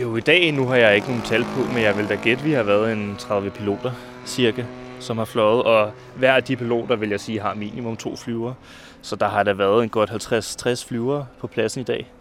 Jo, 0.01 0.15
i 0.15 0.21
dag 0.21 0.51
nu 0.51 0.67
har 0.67 0.75
jeg 0.75 0.95
ikke 0.95 1.07
nogen 1.07 1.23
tal 1.23 1.43
på, 1.43 1.73
men 1.73 1.83
jeg 1.83 1.97
vil 1.97 2.09
da 2.09 2.15
gætte, 2.15 2.43
vi 2.43 2.51
har 2.51 2.63
været 2.63 2.93
en 2.93 3.15
30 3.19 3.49
piloter 3.49 3.91
cirka, 4.25 4.63
som 4.99 5.17
har 5.17 5.25
fløjet, 5.25 5.63
og 5.63 5.91
hver 6.15 6.33
af 6.33 6.43
de 6.43 6.55
piloter, 6.55 6.95
vil 6.95 7.09
jeg 7.09 7.19
sige, 7.19 7.39
har 7.39 7.53
minimum 7.53 7.97
to 7.97 8.15
flyver. 8.15 8.53
Så 9.01 9.15
der 9.15 9.27
har 9.27 9.43
der 9.43 9.53
været 9.53 9.83
en 9.83 9.89
godt 9.89 10.09
50-60 10.09 10.87
flyver 10.87 11.25
på 11.39 11.47
pladsen 11.47 11.81
i 11.81 11.83
dag, 11.83 12.11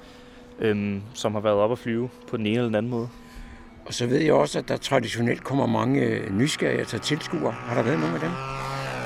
øhm, 0.59 1.03
som 1.15 1.35
har 1.35 1.41
været 1.41 1.57
op 1.57 1.73
at 1.73 1.79
flyve 1.79 2.09
på 2.31 2.37
den 2.37 2.47
ene 2.47 2.55
eller 2.55 2.65
den 2.67 2.75
anden 2.75 2.91
måde. 2.91 3.09
Og 3.87 3.95
så 3.95 4.07
ved 4.07 4.19
jeg 4.19 4.35
også, 4.35 4.59
at 4.59 4.69
der 4.69 4.77
traditionelt 4.77 5.45
kommer 5.45 5.67
mange 5.67 6.01
øh, 6.01 6.39
nysgerrige 6.39 6.85
til 6.85 7.01
tilskuere. 7.01 7.53
Har 7.53 7.75
der 7.75 7.83
været 7.83 7.99
nogle 7.99 8.15
af 8.15 8.21
dem? 8.21 8.31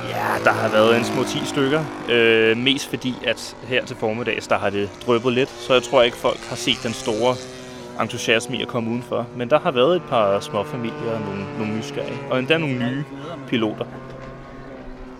Ja, 0.08 0.44
der 0.44 0.52
har 0.52 0.68
været 0.68 0.98
en 0.98 1.04
små 1.04 1.24
10 1.24 1.38
stykker. 1.44 1.84
Øh, 2.10 2.56
mest 2.56 2.88
fordi, 2.88 3.14
at 3.26 3.56
her 3.62 3.84
til 3.84 3.96
formiddags, 3.96 4.46
der 4.46 4.58
har 4.58 4.70
det 4.70 4.90
drøbet 5.06 5.32
lidt. 5.32 5.48
Så 5.48 5.72
jeg 5.72 5.82
tror 5.82 6.02
ikke, 6.02 6.16
folk 6.16 6.38
har 6.38 6.56
set 6.56 6.76
den 6.82 6.92
store 6.92 7.36
entusiasme 8.02 8.56
i 8.56 8.62
at 8.62 8.68
komme 8.68 8.90
udenfor. 8.90 9.26
Men 9.36 9.50
der 9.50 9.58
har 9.58 9.70
været 9.70 9.96
et 9.96 10.02
par 10.02 10.40
små 10.40 10.64
familier 10.64 11.12
og 11.14 11.20
nogle, 11.20 11.58
nogle 11.58 11.76
nysgerrige. 11.78 12.18
Og 12.30 12.38
endda 12.38 12.58
nogle 12.58 12.90
nye 12.90 13.04
piloter. 13.48 13.84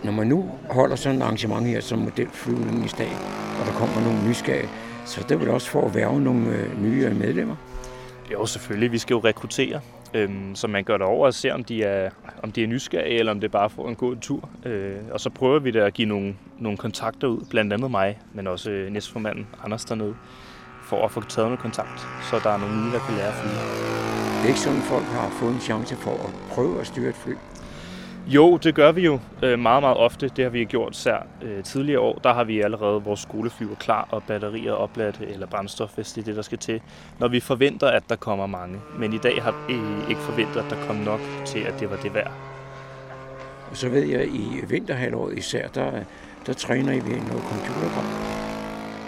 Når 0.05 0.13
man 0.13 0.27
nu 0.27 0.51
holder 0.71 0.97
sådan 0.97 1.19
et 1.19 1.23
arrangement 1.23 1.67
her 1.67 1.81
som 1.81 1.99
modelflyvning 1.99 2.85
i 2.85 2.89
dag, 2.99 3.13
og 3.61 3.67
der 3.67 3.73
kommer 3.73 4.01
nogle 4.01 4.29
nysgerrige, 4.29 4.69
så 5.05 5.27
det 5.29 5.41
vil 5.41 5.49
også 5.49 5.71
for 5.71 5.87
at 5.87 5.95
værve 5.95 6.21
nogle 6.21 6.47
øh, 6.49 6.83
nye 6.83 7.11
medlemmer. 7.11 7.57
Jo, 8.33 8.47
selvfølgelig. 8.47 8.93
Vi 8.93 8.99
skal 8.99 9.15
jo 9.15 9.21
rekruttere, 9.21 9.81
øhm, 10.15 10.55
så 10.55 10.69
man 10.69 10.85
gør 10.85 10.97
det 10.97 11.07
over 11.07 11.27
og 11.27 11.35
ser, 11.35 11.55
om 11.55 11.65
de 11.65 11.83
er, 11.83 12.11
om 12.43 12.53
de 12.53 12.63
er 12.63 12.67
nysgerrige, 12.67 13.19
eller 13.19 13.33
om 13.33 13.41
det 13.41 13.51
bare 13.51 13.71
for 13.71 13.89
en 13.89 13.95
god 13.95 14.17
tur. 14.17 14.49
Øh, 14.65 14.97
og 15.11 15.21
så 15.21 15.31
prøver 15.31 15.59
vi 15.59 15.71
da 15.71 15.79
at 15.79 15.95
give 15.95 16.09
nogle, 16.09 16.35
nogle 16.59 16.79
kontakter 16.79 17.29
ud, 17.29 17.45
blandt 17.51 17.73
andet 17.73 17.91
mig, 17.91 18.19
men 18.33 18.47
også 18.47 18.71
øh, 18.71 18.93
næstformanden 18.93 19.47
Anders 19.65 19.85
dernede, 19.85 20.15
for 20.91 21.05
at 21.05 21.11
få 21.11 21.21
taget 21.21 21.49
noget 21.49 21.61
kontakt, 21.61 21.99
så 22.29 22.35
der 22.45 22.51
er 22.51 22.59
nogle 22.59 22.75
nye, 22.81 22.93
der 22.93 23.03
kan 23.07 23.15
lære 23.19 23.31
at 23.35 23.39
flyve. 23.41 23.61
Det 24.37 24.45
er 24.45 24.49
ikke 24.55 24.61
sådan, 24.61 24.83
folk 24.83 25.05
har 25.05 25.29
fået 25.41 25.53
en 25.55 25.61
chance 25.61 25.97
for 25.97 26.15
at 26.27 26.31
prøve 26.55 26.81
at 26.81 26.87
styre 26.87 27.09
et 27.09 27.15
fly. 27.25 27.35
Jo, 28.27 28.57
det 28.57 28.75
gør 28.75 28.93
vi 28.93 29.05
jo 29.05 29.19
øh, 29.43 29.59
meget, 29.59 29.83
meget 29.83 29.97
ofte. 29.97 30.29
Det 30.37 30.45
har 30.45 30.51
vi 30.51 30.65
gjort 30.65 30.97
sær 30.97 31.27
øh, 31.43 31.65
tidligere 31.65 32.01
år. 32.01 32.19
Der 32.25 32.33
har 32.35 32.45
vi 32.45 32.61
allerede 32.61 33.03
vores 33.03 33.21
skoleflyver 33.21 33.75
klar, 33.75 34.09
og 34.11 34.23
batterier 34.23 34.73
opladt, 34.73 35.21
eller 35.21 35.47
brændstof, 35.47 35.95
hvis 35.95 36.13
det 36.13 36.21
er 36.21 36.25
det, 36.25 36.37
der 36.37 36.43
skal 36.43 36.59
til. 36.59 36.81
Når 37.19 37.29
vi 37.29 37.41
forventer, 37.41 37.87
at 37.87 38.03
der 38.09 38.17
kommer 38.17 38.47
mange. 38.47 38.81
Men 38.99 39.13
i 39.13 39.19
dag 39.19 39.43
har 39.43 39.55
vi 39.69 39.75
ikke 40.09 40.21
forventet, 40.21 40.61
at 40.61 40.71
der 40.71 40.87
kom 40.87 40.97
nok 40.97 41.21
til, 41.47 41.59
at 41.59 41.81
det 41.81 41.91
var 41.91 41.97
det 41.97 42.15
værd. 42.15 42.33
Og 43.71 43.77
så 43.77 43.89
ved 43.89 44.05
jeg, 44.05 44.21
at 44.21 44.29
i 44.29 44.61
vinterhalvåret 44.69 45.39
især, 45.39 45.69
der, 45.69 45.91
der 46.47 46.53
træner 46.53 46.93
I 46.93 46.97
ved 46.97 47.21
noget 47.29 47.43
computerprogram. 47.49 48.20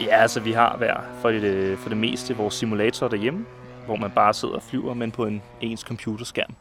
Ja, 0.03 0.17
altså 0.17 0.41
vi 0.41 0.53
har 0.53 0.77
hver 0.77 0.97
for 1.21 1.31
det, 1.31 1.79
for 1.79 1.89
det 1.89 1.99
meste 1.99 2.37
vores 2.37 2.55
simulator 2.55 3.09
derhjemme, 3.09 3.47
hvor 3.87 3.97
man 3.97 4.11
bare 4.11 4.35
sidder 4.35 4.55
og 4.55 4.63
flyver, 4.63 4.95
men 4.95 5.11
på 5.11 5.27
en 5.27 5.43
ens 5.61 5.81
computerskærm 5.81 6.55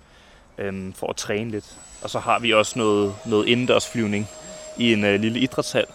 øhm, 0.58 0.94
for 0.94 1.08
at 1.10 1.16
træne 1.16 1.52
lidt. 1.52 1.78
Og 2.04 2.10
så 2.10 2.20
har 2.20 2.40
vi 2.40 2.54
også 2.54 2.80
noget, 2.80 3.16
noget 3.26 3.48
indendørs 3.48 3.90
flyvning 3.92 4.28
i 4.78 4.94
en 4.94 5.06
øh, 5.06 5.20
lille 5.20 5.40
idrætshal, 5.40 5.86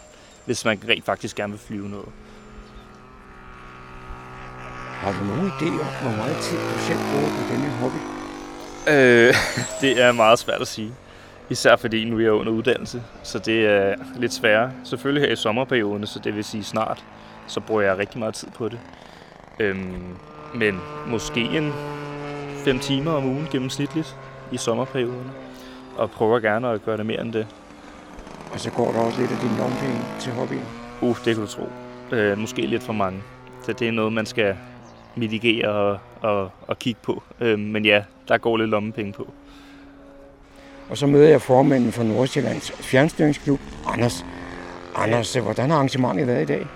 hvis 0.45 0.65
man 0.65 0.81
rent 0.89 1.05
faktisk 1.05 1.37
gerne 1.37 1.53
vil 1.53 1.61
flyve 1.61 1.89
noget. 1.89 2.09
Har 4.97 5.13
du 5.13 5.25
nogen 5.25 5.51
idé 5.51 5.67
om, 5.67 5.87
hvor 6.03 6.17
meget 6.17 6.37
tid 6.37 6.59
du 6.59 6.79
selv 6.79 6.99
bruger 6.99 7.29
på 7.29 7.53
denne 7.53 7.69
hobby? 7.71 7.97
Øh, 8.89 9.35
det 9.81 10.03
er 10.03 10.13
meget 10.13 10.39
svært 10.39 10.61
at 10.61 10.69
sige. 10.69 10.93
Især 11.51 11.77
fordi 11.77 12.05
nu 12.05 12.17
er 12.17 12.23
jeg 12.23 12.33
under 12.33 12.53
uddannelse, 12.53 13.03
så 13.23 13.39
det 13.39 13.67
er 13.67 13.95
lidt 14.17 14.35
sværere. 14.35 14.73
Selvfølgelig 14.85 15.29
her 15.29 15.33
i 15.33 15.37
sommerperioden, 15.37 16.07
så 16.07 16.19
det 16.19 16.37
vil 16.37 16.45
sige 16.45 16.65
snart, 16.65 17.05
så 17.47 17.61
bruger 17.61 17.83
jeg 17.83 17.99
rigtig 17.99 18.19
meget 18.19 18.35
tid 18.35 18.49
på 18.55 18.69
det. 18.69 18.79
Øhm, 19.59 20.17
men 20.55 20.81
måske 21.07 21.41
en 21.41 21.73
5 22.65 22.79
timer 22.79 23.13
om 23.13 23.25
ugen 23.25 23.49
gennemsnitligt 23.51 24.17
i 24.53 24.57
sommerperioden. 24.57 25.31
Og 25.97 26.11
prøver 26.11 26.41
gerne 26.41 26.69
at 26.69 26.85
gøre 26.85 26.97
det 26.97 27.07
mere 27.07 27.21
end 27.21 27.33
det. 27.33 27.47
Og 28.53 28.61
så 28.61 28.71
går 28.71 28.93
der 28.93 29.01
også 29.01 29.21
lidt 29.21 29.31
af 29.33 29.39
din 29.39 29.57
lommepenge 29.59 30.01
til 30.21 30.33
hobbyen. 30.33 30.65
Uh, 31.01 31.17
det 31.25 31.35
kan 31.35 31.45
du 31.45 31.47
tro. 31.47 31.69
Øh, 32.13 32.39
måske 32.39 32.67
lidt 32.67 32.83
for 32.83 32.93
mange. 32.93 33.23
Så 33.63 33.73
det 33.73 33.89
er 33.89 33.93
noget, 33.93 34.13
man 34.13 34.27
skal 34.27 34.57
mitigere 35.17 35.69
og, 35.69 35.99
og, 36.21 36.51
og 36.67 36.79
kigge 36.79 37.01
på. 37.03 37.23
Øh, 37.41 37.59
men 37.59 37.85
ja, 37.85 38.03
der 38.29 38.39
går 38.39 38.57
lidt 38.57 38.71
lommepenge 38.71 39.13
på. 39.13 39.33
Og 40.91 40.97
så 40.97 41.07
møder 41.07 41.29
jeg 41.29 41.43
formanden 41.43 41.93
for 41.93 42.03
Nordsjællands 42.03 42.73
fjernstyringsklub, 42.73 43.61
Anders. 43.87 44.25
Anders, 44.95 45.35
hvordan 45.35 45.71
har 45.71 45.77
arrangementet 45.77 46.27
været 46.27 46.43
i 46.43 46.47
dag? 46.47 46.67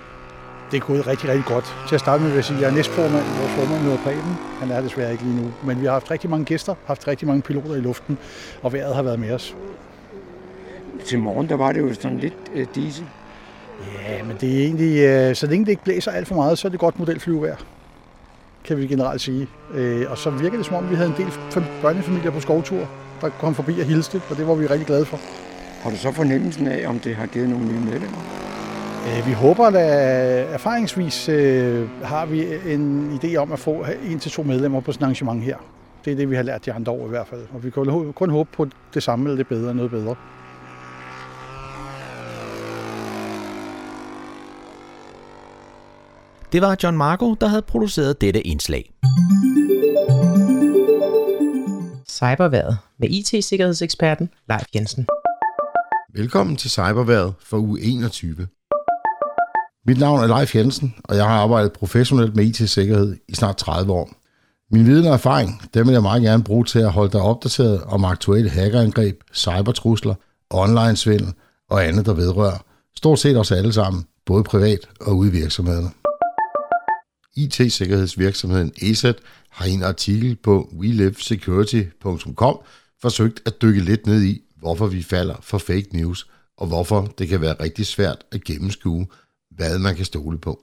Det 0.71 0.77
er 0.77 0.81
gået 0.81 1.07
rigtig, 1.07 1.29
rigtig 1.29 1.45
godt. 1.45 1.75
Til 1.87 1.95
at 1.95 2.01
starte 2.01 2.23
med 2.23 2.29
vil 2.29 2.35
jeg 2.35 2.45
sige, 2.45 2.55
at 2.57 2.61
jeg 2.61 2.69
er 2.69 2.75
næstformand. 2.75 3.25
Vores 3.39 3.51
formand 3.51 3.81
hedder 3.81 3.97
Preben. 3.97 4.37
Han 4.59 4.71
er 4.71 4.81
desværre 4.81 5.11
ikke 5.11 5.23
lige 5.23 5.35
nu. 5.35 5.51
Men 5.63 5.81
vi 5.81 5.85
har 5.85 5.93
haft 5.93 6.11
rigtig 6.11 6.29
mange 6.29 6.45
gæster, 6.45 6.75
haft 6.85 7.07
rigtig 7.07 7.27
mange 7.27 7.41
piloter 7.41 7.75
i 7.75 7.79
luften, 7.79 8.17
og 8.61 8.73
vejret 8.73 8.95
har 8.95 9.03
været 9.03 9.19
med 9.19 9.31
os. 9.31 9.55
Til 11.05 11.19
morgen, 11.19 11.49
der 11.49 11.55
var 11.55 11.71
det 11.71 11.79
jo 11.79 11.93
sådan 11.93 12.17
lidt 12.17 12.33
uh, 12.55 12.63
diesel. 12.75 13.05
Ja, 14.09 14.23
men 14.23 14.37
det 14.41 14.57
er 14.57 14.63
egentlig, 14.65 15.29
uh, 15.29 15.35
så 15.35 15.47
længe 15.47 15.65
det 15.65 15.71
ikke 15.71 15.83
blæser 15.83 16.11
alt 16.11 16.27
for 16.27 16.35
meget, 16.35 16.57
så 16.57 16.67
er 16.67 16.69
det 16.69 16.79
godt 16.79 16.99
modelflyvevejr 16.99 17.55
kan 18.63 18.77
vi 18.77 18.87
generelt 18.87 19.21
sige. 19.21 19.47
Øh, 19.73 20.11
og 20.11 20.17
så 20.17 20.29
virker 20.29 20.57
det 20.57 20.65
som 20.65 20.75
om, 20.75 20.89
vi 20.89 20.95
havde 20.95 21.09
en 21.09 21.15
del 21.17 21.33
børnefamilier 21.81 22.31
på 22.31 22.39
skovtur, 22.39 22.89
der 23.21 23.29
kom 23.29 23.55
forbi 23.55 23.79
og 23.79 23.85
hilste, 23.85 24.21
og 24.29 24.37
det 24.37 24.47
var 24.47 24.55
vi 24.55 24.67
rigtig 24.67 24.87
glade 24.87 25.05
for. 25.05 25.19
Har 25.81 25.89
du 25.89 25.95
så 25.95 26.11
fornemmelsen 26.11 26.67
af, 26.67 26.87
om 26.87 26.99
det 26.99 27.15
har 27.15 27.25
givet 27.25 27.49
nogle 27.49 27.65
nye 27.65 27.79
medlemmer? 27.79 28.17
Øh, 29.07 29.27
vi 29.27 29.31
håber, 29.31 29.65
at 29.67 29.75
erfaringsvis 30.53 31.29
øh, 31.29 31.89
har 32.03 32.25
vi 32.25 32.45
en 32.73 33.19
idé 33.23 33.35
om 33.35 33.51
at 33.51 33.59
få 33.59 33.85
en 34.09 34.19
til 34.19 34.31
to 34.31 34.43
medlemmer 34.43 34.79
på 34.79 34.91
sådan 34.91 35.03
et 35.03 35.05
arrangement 35.05 35.43
her. 35.43 35.57
Det 36.05 36.11
er 36.11 36.15
det, 36.15 36.29
vi 36.29 36.35
har 36.35 36.43
lært 36.43 36.65
de 36.65 36.73
andre 36.73 36.91
år 36.91 37.05
i 37.05 37.09
hvert 37.09 37.27
fald. 37.27 37.41
Og 37.53 37.63
vi 37.63 37.69
kan 37.69 38.13
kun 38.13 38.29
håbe 38.29 38.49
på 38.53 38.67
det 38.93 39.03
samme 39.03 39.25
eller 39.25 39.37
det 39.37 39.47
bedre, 39.47 39.75
noget 39.75 39.91
bedre. 39.91 40.15
Det 46.51 46.61
var 46.61 46.77
John 46.83 46.97
Marco, 46.97 47.33
der 47.33 47.47
havde 47.47 47.61
produceret 47.61 48.21
dette 48.21 48.41
indslag. 48.41 48.91
Cyberværet 52.09 52.77
med 52.97 53.09
IT-sikkerhedseksperten 53.09 54.29
Leif 54.49 54.65
Jensen. 54.75 55.07
Velkommen 56.13 56.55
til 56.55 56.69
Cyberværet 56.69 57.33
for 57.39 57.57
uge 57.57 57.81
21. 57.81 58.47
Mit 59.85 59.99
navn 59.99 60.19
er 60.19 60.27
Leif 60.27 60.55
Jensen, 60.55 60.95
og 61.03 61.15
jeg 61.15 61.25
har 61.25 61.41
arbejdet 61.41 61.73
professionelt 61.73 62.35
med 62.35 62.45
IT-sikkerhed 62.45 63.17
i 63.27 63.35
snart 63.35 63.57
30 63.57 63.91
år. 63.91 64.09
Min 64.71 64.85
viden 64.85 65.05
og 65.05 65.13
erfaring, 65.13 65.61
dem 65.73 65.87
vil 65.87 65.93
jeg 65.93 66.01
meget 66.01 66.21
gerne 66.21 66.43
bruge 66.43 66.65
til 66.65 66.79
at 66.79 66.91
holde 66.91 67.11
dig 67.11 67.21
opdateret 67.21 67.81
om 67.83 68.05
aktuelle 68.05 68.49
hackerangreb, 68.49 69.21
cybertrusler, 69.33 70.15
online-svindel 70.49 71.33
og 71.69 71.87
andet, 71.87 72.05
der 72.05 72.13
vedrører. 72.13 72.65
Stort 72.95 73.19
set 73.19 73.37
os 73.37 73.51
alle 73.51 73.73
sammen, 73.73 74.05
både 74.25 74.43
privat 74.43 74.79
og 75.01 75.17
ude 75.17 75.29
i 75.29 75.31
virksomhederne. 75.31 75.89
IT-sikkerhedsvirksomheden 77.35 78.71
ESET 78.81 79.15
har 79.49 79.65
i 79.65 79.71
en 79.71 79.83
artikel 79.83 80.35
på 80.35 80.69
welivesecurity.com 80.77 82.59
forsøgt 83.01 83.41
at 83.45 83.61
dykke 83.61 83.81
lidt 83.81 84.07
ned 84.07 84.21
i, 84.21 84.41
hvorfor 84.59 84.87
vi 84.87 85.03
falder 85.03 85.35
for 85.41 85.57
fake 85.57 85.89
news, 85.93 86.27
og 86.57 86.67
hvorfor 86.67 87.07
det 87.17 87.27
kan 87.27 87.41
være 87.41 87.55
rigtig 87.59 87.85
svært 87.85 88.17
at 88.31 88.43
gennemskue, 88.43 89.07
hvad 89.61 89.79
man 89.79 89.95
kan 89.95 90.05
stole 90.05 90.37
på. 90.37 90.61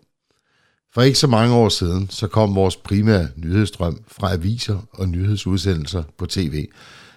For 0.95 1.03
ikke 1.03 1.19
så 1.19 1.27
mange 1.27 1.55
år 1.55 1.69
siden, 1.69 2.11
så 2.11 2.27
kom 2.27 2.55
vores 2.55 2.77
primære 2.77 3.29
nyhedsstrøm 3.37 4.05
fra 4.09 4.33
aviser 4.33 4.79
og 4.93 5.09
nyhedsudsendelser 5.09 6.03
på 6.19 6.27
tv, 6.27 6.69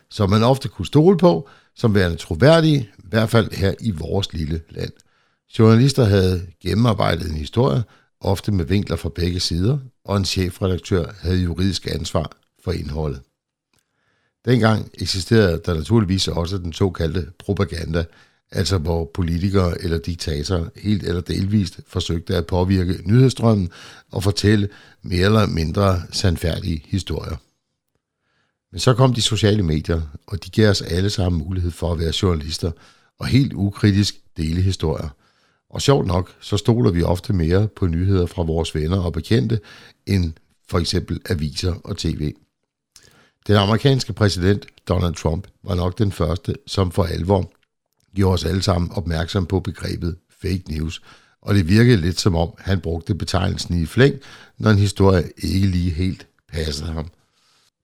som 0.09 0.29
man 0.29 0.43
ofte 0.43 0.67
kunne 0.67 0.85
stole 0.85 1.17
på, 1.17 1.49
som 1.75 1.95
værende 1.95 2.17
troværdige, 2.17 2.89
i 2.97 3.07
hvert 3.09 3.29
fald 3.29 3.51
her 3.51 3.73
i 3.79 3.91
vores 3.91 4.33
lille 4.33 4.61
land. 4.69 4.91
Journalister 5.59 6.03
havde 6.03 6.47
gennemarbejdet 6.61 7.29
en 7.29 7.37
historie, 7.37 7.83
ofte 8.19 8.51
med 8.51 8.65
vinkler 8.65 8.95
fra 8.95 9.09
begge 9.09 9.39
sider, 9.39 9.77
og 10.05 10.17
en 10.17 10.25
chefredaktør 10.25 11.11
havde 11.21 11.37
juridisk 11.37 11.87
ansvar 11.87 12.31
for 12.63 12.71
indholdet. 12.71 13.21
Dengang 14.45 14.91
eksisterede 14.93 15.61
der 15.65 15.73
naturligvis 15.73 16.27
også 16.27 16.57
den 16.57 16.73
såkaldte 16.73 17.27
propaganda, 17.39 18.05
altså 18.51 18.77
hvor 18.77 19.11
politikere 19.13 19.81
eller 19.81 19.97
diktatorer 19.97 20.69
helt 20.75 21.03
eller 21.03 21.21
delvist 21.21 21.79
forsøgte 21.87 22.35
at 22.35 22.47
påvirke 22.47 23.01
nyhedsstrømmen 23.05 23.69
og 24.11 24.23
fortælle 24.23 24.69
mere 25.01 25.25
eller 25.25 25.47
mindre 25.47 26.01
sandfærdige 26.11 26.83
historier. 26.85 27.35
Men 28.71 28.79
så 28.79 28.93
kom 28.93 29.13
de 29.13 29.21
sociale 29.21 29.63
medier, 29.63 30.01
og 30.27 30.45
de 30.45 30.49
gav 30.49 30.69
os 30.69 30.81
alle 30.81 31.09
sammen 31.09 31.45
mulighed 31.45 31.71
for 31.71 31.91
at 31.91 31.99
være 31.99 32.13
journalister 32.21 32.71
og 33.19 33.27
helt 33.27 33.53
ukritisk 33.53 34.15
dele 34.37 34.61
historier– 34.61 35.09
og 35.71 35.81
sjovt 35.81 36.07
nok, 36.07 36.35
så 36.39 36.57
stoler 36.57 36.91
vi 36.91 37.03
ofte 37.03 37.33
mere 37.33 37.67
på 37.67 37.87
nyheder 37.87 38.25
fra 38.25 38.43
vores 38.43 38.75
venner 38.75 38.99
og 38.99 39.13
bekendte, 39.13 39.59
end 40.05 40.33
for 40.69 40.79
eksempel 40.79 41.21
aviser 41.29 41.73
og 41.83 41.97
tv. 41.97 42.33
Den 43.47 43.55
amerikanske 43.55 44.13
præsident 44.13 44.65
Donald 44.87 45.15
Trump 45.15 45.47
var 45.63 45.75
nok 45.75 45.97
den 45.97 46.11
første, 46.11 46.55
som 46.67 46.91
for 46.91 47.03
alvor 47.03 47.51
gjorde 48.15 48.33
os 48.33 48.45
alle 48.45 48.61
sammen 48.61 48.91
opmærksom 48.91 49.45
på 49.45 49.59
begrebet 49.59 50.15
fake 50.41 50.63
news, 50.69 51.01
og 51.41 51.55
det 51.55 51.67
virkede 51.69 51.97
lidt 51.97 52.19
som 52.19 52.35
om, 52.35 52.53
han 52.57 52.79
brugte 52.79 53.15
betegnelsen 53.15 53.81
i 53.81 53.85
flæng, 53.85 54.15
når 54.57 54.69
en 54.69 54.77
historie 54.77 55.23
ikke 55.37 55.67
lige 55.67 55.91
helt 55.91 56.27
passede 56.47 56.91
ham. 56.91 57.07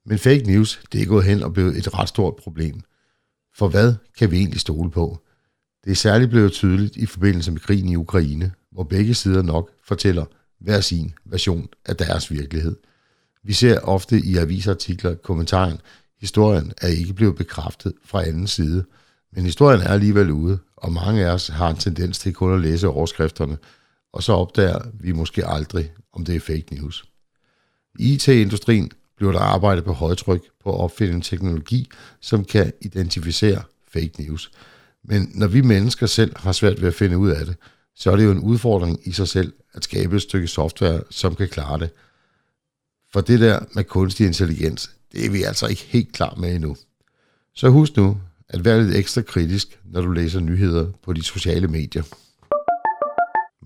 Men 0.06 0.20
fake 0.20 0.44
news, 0.44 0.82
det 0.92 1.02
er 1.02 1.06
gået 1.06 1.26
hen 1.26 1.44
og 1.44 1.54
blevet 1.54 1.78
et 1.78 1.94
ret 1.94 2.10
stort 2.10 2.36
problem. 2.36 2.82
For 3.56 3.68
hvad 3.68 3.94
kan 4.18 4.32
vi 4.32 4.38
egentlig 4.38 4.60
stole 4.60 4.92
på? 4.92 5.22
Det 5.86 5.92
er 5.92 5.96
særligt 5.96 6.30
blevet 6.30 6.52
tydeligt 6.52 6.96
i 6.96 7.06
forbindelse 7.06 7.52
med 7.52 7.60
krigen 7.60 7.90
i 7.90 7.96
Ukraine, 7.96 8.52
hvor 8.72 8.84
begge 8.84 9.14
sider 9.14 9.42
nok 9.42 9.72
fortæller 9.84 10.26
hver 10.60 10.82
sin 10.82 11.14
version 11.26 11.68
af 11.86 11.96
deres 11.96 12.32
virkelighed. 12.32 12.76
Vi 13.44 13.54
ser 13.54 13.80
ofte 13.80 14.20
i 14.20 14.38
avisartikler 14.38 15.16
kommentaren, 15.16 15.78
historien 16.20 16.74
er 16.82 16.88
ikke 16.88 17.14
blevet 17.14 17.36
bekræftet 17.36 17.94
fra 18.06 18.28
anden 18.28 18.48
side, 18.48 18.86
men 19.34 19.46
historien 19.46 19.82
er 19.82 19.88
alligevel 19.90 20.32
ude, 20.32 20.60
og 20.76 20.94
mange 20.94 21.26
af 21.26 21.32
os 21.32 21.48
har 21.48 21.70
en 21.70 21.76
tendens 21.76 22.20
til 22.20 22.34
kun 22.34 22.54
at 22.54 22.62
læse 22.62 22.88
overskrifterne, 22.88 23.58
og 24.14 24.24
så 24.24 24.34
opdager 24.34 24.80
vi 24.94 25.12
måske 25.12 25.46
aldrig, 25.46 25.92
om 26.14 26.26
det 26.26 26.36
er 26.36 26.40
fake 26.40 26.66
news. 26.72 27.06
I 28.00 28.14
IT-industrien 28.14 28.92
bliver 29.18 29.32
der 29.32 29.40
arbejdet 29.40 29.84
på 29.84 29.94
højtryk 29.94 30.42
på 30.64 30.74
at 30.74 30.80
opfinde 30.80 31.14
en 31.14 31.22
teknologi, 31.22 31.90
som 32.22 32.46
kan 32.46 32.74
identificere 32.82 33.62
fake 33.88 34.12
news– 34.24 34.52
men 35.08 35.32
når 35.34 35.48
vi 35.48 35.62
mennesker 35.62 36.06
selv 36.06 36.34
har 36.40 36.52
svært 36.52 36.82
ved 36.82 36.88
at 36.88 36.94
finde 36.94 37.18
ud 37.18 37.30
af 37.30 37.46
det, 37.46 37.56
så 37.96 38.12
er 38.12 38.16
det 38.16 38.26
jo 38.26 38.32
en 38.32 38.40
udfordring 38.40 39.08
i 39.08 39.12
sig 39.12 39.28
selv 39.28 39.54
at 39.74 39.84
skabe 39.84 40.16
et 40.16 40.22
stykke 40.22 40.48
software, 40.48 41.02
som 41.10 41.36
kan 41.36 41.50
klare 41.50 41.80
det. 41.80 41.90
For 43.14 43.22
det 43.22 43.40
der 43.40 43.60
med 43.76 43.84
kunstig 43.84 44.26
intelligens, 44.26 44.92
det 45.12 45.26
er 45.26 45.30
vi 45.30 45.44
altså 45.44 45.68
ikke 45.68 45.82
helt 45.82 46.14
klar 46.14 46.36
med 46.36 46.56
endnu. 46.56 46.78
Så 47.56 47.70
husk 47.70 47.98
nu 47.98 48.18
at 48.50 48.66
være 48.66 48.84
lidt 48.84 48.96
ekstra 48.96 49.22
kritisk, 49.22 49.80
når 49.86 50.02
du 50.02 50.12
læser 50.12 50.40
nyheder 50.40 50.92
på 51.04 51.14
de 51.14 51.24
sociale 51.24 51.68
medier. 51.68 52.04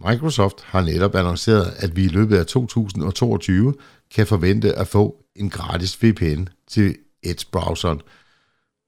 Microsoft 0.10 0.62
har 0.62 0.82
netop 0.82 1.16
annonceret, 1.16 1.74
at 1.78 1.96
vi 1.96 2.04
i 2.04 2.08
løbet 2.08 2.38
af 2.38 2.46
2022 2.46 3.74
kan 4.16 4.28
forvente 4.28 4.74
at 4.74 4.88
få 4.88 5.24
en 5.36 5.50
gratis 5.50 6.04
VPN 6.04 6.48
til 6.68 6.98
Edge-browseren. 7.24 8.02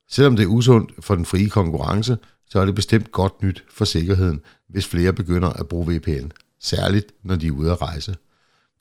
Selvom 0.09 0.35
det 0.35 0.43
er 0.43 0.47
usundt 0.47 0.91
for 0.99 1.15
den 1.15 1.25
frie 1.25 1.49
konkurrence, 1.49 2.17
så 2.49 2.59
er 2.59 2.65
det 2.65 2.75
bestemt 2.75 3.11
godt 3.11 3.43
nyt 3.43 3.63
for 3.69 3.85
sikkerheden, 3.85 4.41
hvis 4.69 4.87
flere 4.87 5.13
begynder 5.13 5.49
at 5.49 5.67
bruge 5.67 5.95
VPN, 5.95 6.31
særligt 6.59 7.11
når 7.23 7.35
de 7.35 7.47
er 7.47 7.51
ude 7.51 7.71
at 7.71 7.81
rejse. 7.81 8.15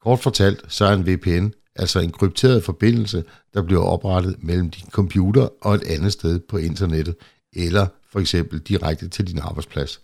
Kort 0.03 0.21
fortalt, 0.21 0.65
så 0.69 0.85
er 0.85 0.93
en 0.93 1.07
VPN 1.07 1.49
altså 1.77 2.01
en 2.01 2.13
krypteret 2.13 2.65
forbindelse, 2.65 3.25
der 3.55 3.63
bliver 3.63 3.83
oprettet 3.83 4.37
mellem 4.43 4.71
din 4.71 4.91
computer 4.91 5.49
og 5.61 5.75
et 5.75 5.83
andet 5.83 6.13
sted 6.13 6.41
på 6.41 6.57
internettet, 6.57 7.15
eller 7.53 7.87
for 8.13 8.21
eksempel 8.21 8.59
direkte 8.59 9.09
til 9.09 9.27
din 9.27 9.39
arbejdsplads. 9.39 10.01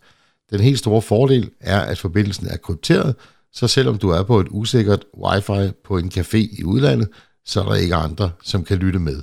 Den 0.50 0.60
helt 0.60 0.78
store 0.78 1.02
fordel 1.02 1.50
er, 1.60 1.80
at 1.80 1.98
forbindelsen 1.98 2.46
er 2.46 2.56
krypteret, 2.56 3.14
så 3.52 3.68
selvom 3.68 3.98
du 3.98 4.10
er 4.10 4.22
på 4.22 4.40
et 4.40 4.46
usikkert 4.50 5.04
wifi 5.24 5.72
på 5.84 5.98
en 5.98 6.12
café 6.14 6.36
i 6.36 6.64
udlandet, 6.64 7.08
så 7.44 7.60
er 7.60 7.64
der 7.64 7.74
ikke 7.74 7.94
andre, 7.94 8.30
som 8.42 8.64
kan 8.64 8.78
lytte 8.78 8.98
med. 8.98 9.22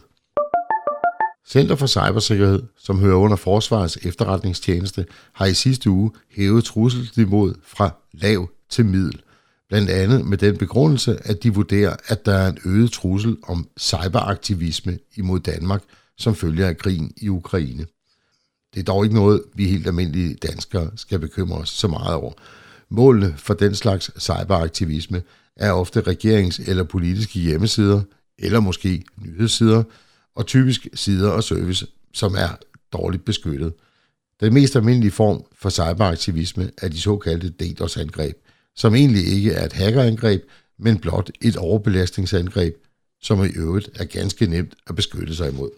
Center 1.48 1.76
for 1.76 1.88
Cybersikkerhed, 1.88 2.64
som 2.78 3.00
hører 3.00 3.16
under 3.16 3.38
Forsvarets 3.38 3.98
efterretningstjeneste, 3.98 5.06
har 5.34 5.46
i 5.46 5.54
sidste 5.54 5.90
uge 5.90 6.12
hævet 6.32 6.64
trusselsniveauet 6.64 7.56
fra 7.64 7.90
lav 8.14 8.50
til 8.70 8.86
middel. 8.86 9.22
Blandt 9.70 9.90
andet 9.90 10.26
med 10.26 10.38
den 10.38 10.58
begrundelse, 10.58 11.18
at 11.28 11.44
de 11.44 11.54
vurderer, 11.54 11.96
at 12.08 12.26
der 12.26 12.34
er 12.34 12.50
en 12.50 12.58
øget 12.66 12.92
trussel 12.92 13.38
om 13.44 13.68
cyberaktivisme 13.80 15.00
imod 15.16 15.40
Danmark, 15.40 15.84
som 16.18 16.36
følger 16.36 16.68
af 16.68 16.78
krigen 16.78 17.14
i 17.18 17.30
Ukraine. 17.30 17.86
Det 18.74 18.80
er 18.80 18.84
dog 18.84 19.06
ikke 19.06 19.16
noget, 19.16 19.42
vi 19.54 19.68
helt 19.68 19.88
almindelige 19.88 20.36
danskere 20.36 20.92
skal 20.96 21.20
bekymre 21.20 21.58
os 21.58 21.70
så 21.70 21.88
meget 21.88 22.16
over. 22.16 22.34
Målene 22.90 23.34
for 23.38 23.54
den 23.54 23.76
slags 23.76 24.12
cyberaktivisme 24.20 25.22
er 25.56 25.72
ofte 25.72 26.02
regerings- 26.02 26.70
eller 26.70 26.84
politiske 26.84 27.40
hjemmesider, 27.40 28.02
eller 28.40 28.60
måske 28.60 29.04
nyhedssider, 29.18 29.84
og 30.36 30.46
typisk 30.46 30.88
sider 30.94 31.30
og 31.30 31.44
service, 31.44 31.88
som 32.14 32.36
er 32.36 32.58
dårligt 32.94 33.26
beskyttet. 33.26 33.74
Den 34.40 34.54
mest 34.54 34.76
almindelige 34.76 35.12
form 35.12 35.44
for 35.60 35.70
cyberaktivisme 35.70 36.72
er 36.82 36.88
de 36.88 37.02
såkaldte 37.02 37.50
DDoS-angreb, 37.50 38.36
som 38.76 38.96
egentlig 38.96 39.28
ikke 39.28 39.52
er 39.52 39.66
et 39.66 39.74
hackerangreb, 39.74 40.44
men 40.78 41.00
blot 41.00 41.32
et 41.42 41.58
overbelastningsangreb, 41.58 42.76
som 43.22 43.46
i 43.46 43.48
øvrigt 43.48 43.90
er 43.96 44.06
ganske 44.06 44.48
nemt 44.48 44.74
at 44.88 44.96
beskytte 44.96 45.36
sig 45.36 45.50
imod. 45.50 45.70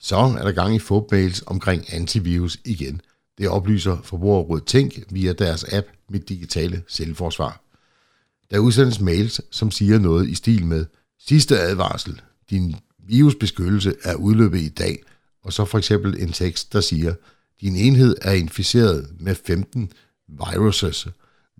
Så 0.00 0.16
er 0.16 0.44
der 0.44 0.52
gang 0.52 0.74
i 0.74 0.78
fodmails 0.78 1.42
omkring 1.46 1.94
antivirus 1.94 2.58
igen. 2.64 3.00
Det 3.38 3.48
oplyser 3.48 3.96
Forbrugerrådet 4.02 4.66
Tænk 4.66 4.94
via 5.10 5.32
deres 5.32 5.64
app 5.72 5.86
Mit 6.10 6.28
Digitale 6.28 6.82
Selvforsvar. 6.88 7.60
Der 8.50 8.58
udsendes 8.58 9.00
mails, 9.00 9.40
som 9.50 9.70
siger 9.70 9.98
noget 9.98 10.28
i 10.28 10.34
stil 10.34 10.66
med 10.66 10.84
Sidste 11.18 11.60
advarsel, 11.60 12.20
din 12.50 12.76
virusbeskyttelse 12.98 13.94
er 14.02 14.14
udløbet 14.14 14.60
i 14.60 14.68
dag, 14.68 15.02
og 15.42 15.52
så 15.52 15.64
for 15.64 15.78
eksempel 15.78 16.22
en 16.22 16.32
tekst, 16.32 16.72
der 16.72 16.80
siger, 16.80 17.14
din 17.60 17.76
enhed 17.76 18.16
er 18.22 18.32
inficeret 18.32 19.10
med 19.20 19.34
15 19.34 19.92
viruses, 20.28 21.08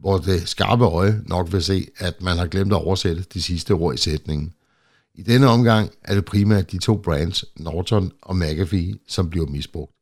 hvor 0.07 0.19
det 0.19 0.49
skarpe 0.49 0.85
øje 0.85 1.23
nok 1.27 1.53
vil 1.53 1.63
se, 1.63 1.89
at 1.99 2.23
man 2.23 2.37
har 2.37 2.47
glemt 2.47 2.73
at 2.73 2.85
oversætte 2.85 3.25
de 3.35 3.43
sidste 3.43 3.71
ord 3.73 3.95
i 3.95 3.97
sætningen. 3.97 4.53
I 5.15 5.23
denne 5.23 5.47
omgang 5.47 5.91
er 6.03 6.15
det 6.15 6.25
primært 6.25 6.73
de 6.73 6.79
to 6.79 6.97
brands, 6.97 7.45
Norton 7.57 8.13
og 8.23 8.37
McAfee, 8.37 8.99
som 9.09 9.31
bliver 9.31 9.47
misbrugt. 9.47 9.93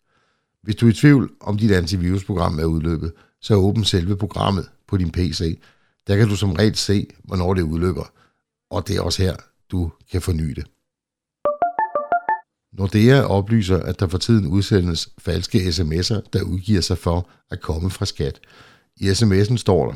Hvis 0.62 0.76
du 0.76 0.86
er 0.86 0.90
i 0.90 0.94
tvivl 0.94 1.32
om 1.40 1.58
dit 1.58 1.72
antivirusprogram 1.72 2.58
er 2.58 2.64
udløbet, 2.64 3.12
så 3.40 3.54
åbn 3.54 3.84
selve 3.84 4.16
programmet 4.16 4.68
på 4.88 4.96
din 4.96 5.10
PC. 5.10 5.60
Der 6.06 6.16
kan 6.16 6.28
du 6.28 6.36
som 6.36 6.52
regel 6.52 6.76
se, 6.76 7.06
hvornår 7.24 7.54
det 7.54 7.62
udløber, 7.62 8.12
og 8.70 8.88
det 8.88 8.96
er 8.96 9.00
også 9.00 9.22
her, 9.22 9.36
du 9.70 9.92
kan 10.12 10.22
forny 10.22 10.50
det. 10.50 10.66
Nordea 12.72 13.22
oplyser, 13.22 13.78
at 13.78 14.00
der 14.00 14.08
for 14.08 14.18
tiden 14.18 14.46
udsendes 14.46 15.08
falske 15.18 15.58
sms'er, 15.58 16.20
der 16.32 16.42
udgiver 16.42 16.80
sig 16.80 16.98
for 16.98 17.28
at 17.50 17.60
komme 17.60 17.90
fra 17.90 18.06
skat. 18.06 18.40
I 19.00 19.10
sms'en 19.10 19.56
står 19.56 19.86
der, 19.86 19.94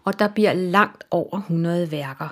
og 0.05 0.19
der 0.19 0.29
bliver 0.29 0.53
langt 0.53 1.05
over 1.11 1.39
100 1.39 1.91
værker. 1.91 2.29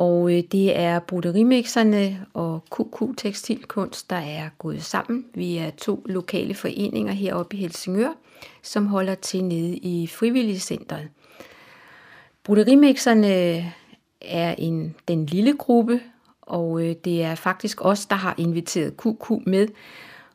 Og 0.00 0.32
øh, 0.32 0.42
det 0.52 0.78
er 0.78 0.98
broderimmixerne 0.98 2.26
og 2.34 2.64
QQ 2.76 3.16
Tekstilkunst, 3.16 4.10
der 4.10 4.16
er 4.16 4.48
gået 4.58 4.82
sammen. 4.82 5.24
Vi 5.34 5.56
er 5.56 5.70
to 5.70 6.02
lokale 6.06 6.54
foreninger 6.54 7.12
heroppe 7.12 7.56
i 7.56 7.60
Helsingør, 7.60 8.12
som 8.62 8.86
holder 8.86 9.14
til 9.14 9.44
nede 9.44 9.76
i 9.76 10.06
frivilligcentret. 10.06 11.08
Broderimmixerne 12.44 13.28
er 14.20 14.54
en, 14.58 14.94
den 15.08 15.26
lille 15.26 15.56
gruppe, 15.56 16.00
og 16.42 16.82
øh, 16.82 16.94
det 17.04 17.22
er 17.22 17.34
faktisk 17.34 17.84
os, 17.84 18.06
der 18.06 18.16
har 18.16 18.34
inviteret 18.38 18.94
QQ 19.02 19.30
med. 19.46 19.68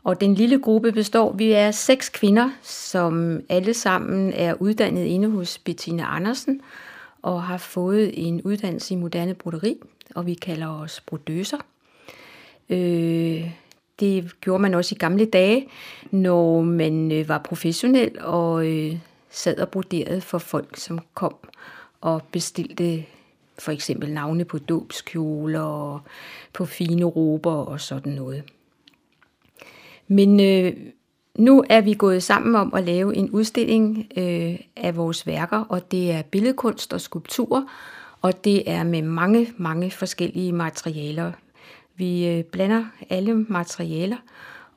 Og 0.04 0.22
den 0.22 0.36
lille 0.36 0.60
gruppe 0.60 0.92
består, 0.92 1.34
vi 1.34 1.52
er 1.52 1.72
seks 1.72 2.10
kvinder, 2.10 2.50
som 2.62 3.42
alle 3.50 3.74
sammen 3.74 4.34
er 4.34 4.54
uddannet 4.60 5.06
inde 5.06 5.30
hos 5.30 5.58
Bettina 5.58 6.04
Andersen, 6.16 6.62
og 7.24 7.44
har 7.44 7.58
fået 7.58 8.28
en 8.28 8.42
uddannelse 8.42 8.94
i 8.94 8.98
moderne 8.98 9.34
broderi, 9.34 9.78
og 10.16 10.26
vi 10.26 10.34
kalder 10.34 10.68
os 10.68 11.02
brodøser. 11.02 11.58
Øh, 12.70 13.52
det 14.00 14.42
gjorde 14.42 14.62
man 14.62 14.74
også 14.74 14.96
i 14.96 14.98
gamle 14.98 15.26
dage, 15.26 15.68
når 16.12 16.62
man 16.62 17.12
øh, 17.12 17.30
var 17.30 17.38
professionel 17.38 18.22
og 18.22 18.68
øh, 18.68 18.98
sad 19.30 19.58
og 19.58 19.70
broderede 19.70 20.22
for 20.22 20.38
folk, 20.38 20.78
som 20.78 21.00
kom 21.14 21.36
og 22.02 22.22
bestilte 22.32 23.06
for 23.60 23.72
eksempel 23.72 24.14
navne 24.14 24.46
på 24.46 24.58
dåbskjoler 24.58 25.62
og 25.62 26.02
på 26.54 26.66
fine 26.66 27.04
råber 27.06 27.54
og 27.54 27.82
sådan 27.82 28.14
noget. 28.14 28.44
Men 30.08 30.40
øh, 30.40 30.74
nu 31.38 31.64
er 31.70 31.82
vi 31.82 31.94
gået 31.94 32.24
sammen 32.24 32.56
om 32.56 32.74
at 32.74 32.84
lave 32.84 33.16
en 33.16 33.30
udstilling 33.30 34.08
øh, 34.18 34.60
af 34.76 34.96
vores 34.96 35.28
værker, 35.28 35.60
og 35.60 35.92
det 35.92 36.12
er 36.12 36.22
billedkunst 36.22 36.94
og 36.94 37.02
skulptur, 37.02 37.70
og 38.22 38.44
det 38.44 38.72
er 38.72 38.84
med 38.84 39.02
mange, 39.02 39.54
mange 39.58 39.92
forskellige 39.92 40.52
materialer. 40.52 41.32
Vi 41.96 42.28
øh, 42.28 42.44
blander 42.44 42.86
alle 43.10 43.34
materialer, 43.36 44.18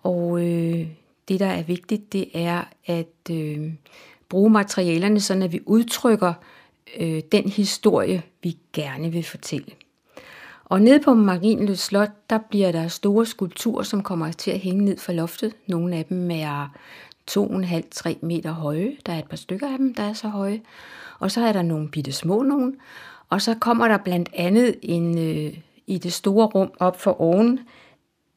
og 0.02 0.40
øh, 0.40 0.86
det, 1.28 1.40
der 1.40 1.46
er 1.46 1.62
vigtigt, 1.62 2.12
det 2.12 2.28
er 2.34 2.64
at 2.86 3.30
øh, 3.30 3.72
bruge 4.28 4.50
materialerne, 4.50 5.20
så 5.20 5.34
at 5.34 5.52
vi 5.52 5.60
udtrykker 5.66 6.34
øh, 7.00 7.22
den 7.32 7.48
historie, 7.48 8.22
vi 8.42 8.56
gerne 8.72 9.12
vil 9.12 9.24
fortælle. 9.24 9.72
Og 10.68 10.82
nede 10.82 11.00
på 11.00 11.14
Marienløs 11.14 11.78
Slot, 11.78 12.10
der 12.30 12.38
bliver 12.50 12.72
der 12.72 12.88
store 12.88 13.26
skulpturer, 13.26 13.82
som 13.82 14.02
kommer 14.02 14.32
til 14.32 14.50
at 14.50 14.58
hænge 14.58 14.84
ned 14.84 14.98
fra 14.98 15.12
loftet. 15.12 15.52
Nogle 15.66 15.96
af 15.96 16.04
dem 16.04 16.30
er 16.30 16.68
2,5-3 17.30 18.14
meter 18.22 18.52
høje. 18.52 18.96
Der 19.06 19.12
er 19.12 19.18
et 19.18 19.28
par 19.28 19.36
stykker 19.36 19.72
af 19.72 19.78
dem, 19.78 19.94
der 19.94 20.02
er 20.02 20.12
så 20.12 20.28
høje. 20.28 20.60
Og 21.18 21.30
så 21.30 21.40
er 21.40 21.52
der 21.52 21.62
nogle 21.62 21.88
bitte 21.88 22.12
små 22.12 22.42
nogen. 22.42 22.76
Og 23.30 23.42
så 23.42 23.54
kommer 23.60 23.88
der 23.88 23.98
blandt 23.98 24.28
andet 24.34 24.74
en, 24.82 25.18
øh, 25.18 25.58
i 25.86 25.98
det 25.98 26.12
store 26.12 26.46
rum 26.46 26.70
op 26.78 27.00
for 27.00 27.20
oven 27.20 27.60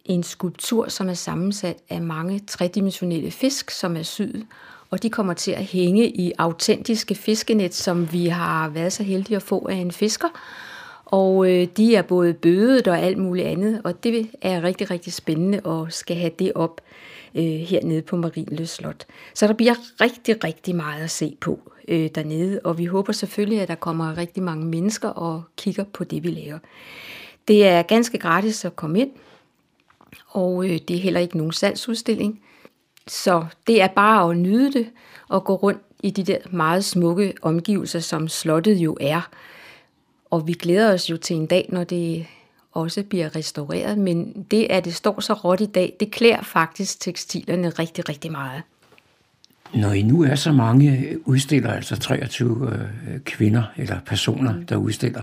en 0.05 0.23
skulptur, 0.23 0.87
som 0.87 1.09
er 1.09 1.13
sammensat 1.13 1.77
af 1.89 2.01
mange 2.01 2.39
tredimensionelle 2.39 3.31
fisk, 3.31 3.71
som 3.71 3.97
er 3.97 4.03
syet. 4.03 4.45
Og 4.89 5.03
de 5.03 5.09
kommer 5.09 5.33
til 5.33 5.51
at 5.51 5.63
hænge 5.63 6.09
i 6.09 6.31
autentiske 6.37 7.15
fiskenet, 7.15 7.75
som 7.75 8.13
vi 8.13 8.27
har 8.27 8.69
været 8.69 8.93
så 8.93 9.03
heldige 9.03 9.35
at 9.35 9.41
få 9.41 9.67
af 9.67 9.75
en 9.75 9.91
fisker 9.91 10.27
og 11.11 11.51
øh, 11.51 11.67
de 11.77 11.95
er 11.95 12.01
både 12.01 12.33
bødet 12.33 12.87
og 12.87 12.99
alt 12.99 13.17
muligt 13.17 13.47
andet, 13.47 13.81
og 13.83 14.03
det 14.03 14.29
er 14.41 14.63
rigtig, 14.63 14.91
rigtig 14.91 15.13
spændende 15.13 15.59
og 15.63 15.93
skal 15.93 16.15
have 16.15 16.31
det 16.39 16.51
op 16.55 16.81
øh, 17.35 17.43
hernede 17.43 18.01
på 18.01 18.17
Marienløs 18.17 18.69
Slot. 18.69 19.05
Så 19.33 19.47
der 19.47 19.53
bliver 19.53 19.75
rigtig, 20.01 20.43
rigtig 20.43 20.75
meget 20.75 21.03
at 21.03 21.11
se 21.11 21.37
på 21.41 21.59
øh, 21.87 22.09
dernede, 22.15 22.59
og 22.63 22.77
vi 22.77 22.85
håber 22.85 23.13
selvfølgelig, 23.13 23.61
at 23.61 23.67
der 23.67 23.75
kommer 23.75 24.17
rigtig 24.17 24.43
mange 24.43 24.65
mennesker 24.65 25.09
og 25.09 25.43
kigger 25.57 25.83
på 25.83 26.03
det, 26.03 26.23
vi 26.23 26.29
laver. 26.29 26.59
Det 27.47 27.67
er 27.67 27.81
ganske 27.81 28.17
gratis 28.17 28.65
at 28.65 28.75
komme 28.75 28.99
ind, 28.99 29.11
og 30.27 30.65
øh, 30.65 30.79
det 30.87 30.95
er 30.95 31.01
heller 31.01 31.19
ikke 31.19 31.37
nogen 31.37 31.51
salgsudstilling. 31.51 32.41
Så 33.07 33.45
det 33.67 33.81
er 33.81 33.87
bare 33.87 34.31
at 34.31 34.37
nyde 34.37 34.73
det 34.73 34.87
og 35.27 35.43
gå 35.43 35.55
rundt 35.55 35.81
i 36.03 36.09
de 36.09 36.23
der 36.23 36.37
meget 36.51 36.85
smukke 36.85 37.33
omgivelser, 37.41 37.99
som 37.99 38.27
slottet 38.27 38.75
jo 38.77 38.97
er. 39.01 39.29
Og 40.29 40.47
vi 40.47 40.53
glæder 40.53 40.93
os 40.93 41.09
jo 41.09 41.17
til 41.17 41.35
en 41.35 41.45
dag, 41.45 41.65
når 41.69 41.83
det 41.83 42.25
også 42.71 43.03
bliver 43.03 43.35
restaureret, 43.35 43.97
men 43.97 44.45
det, 44.51 44.67
at 44.69 44.85
det 44.85 44.95
står 44.95 45.19
så 45.19 45.33
råt 45.33 45.61
i 45.61 45.65
dag, 45.65 45.95
det 45.99 46.11
klæder 46.11 46.41
faktisk 46.41 46.99
tekstilerne 46.99 47.69
rigtig, 47.69 48.09
rigtig 48.09 48.31
meget. 48.31 48.61
Når 49.73 49.91
I 49.91 50.01
nu 50.01 50.23
er 50.23 50.35
så 50.35 50.51
mange 50.51 51.17
udstillere, 51.25 51.75
altså 51.75 51.99
23 51.99 52.71
øh, 52.73 53.19
kvinder 53.19 53.63
eller 53.77 53.99
personer, 54.05 54.53
mm. 54.53 54.65
der 54.65 54.75
udstiller, 54.75 55.21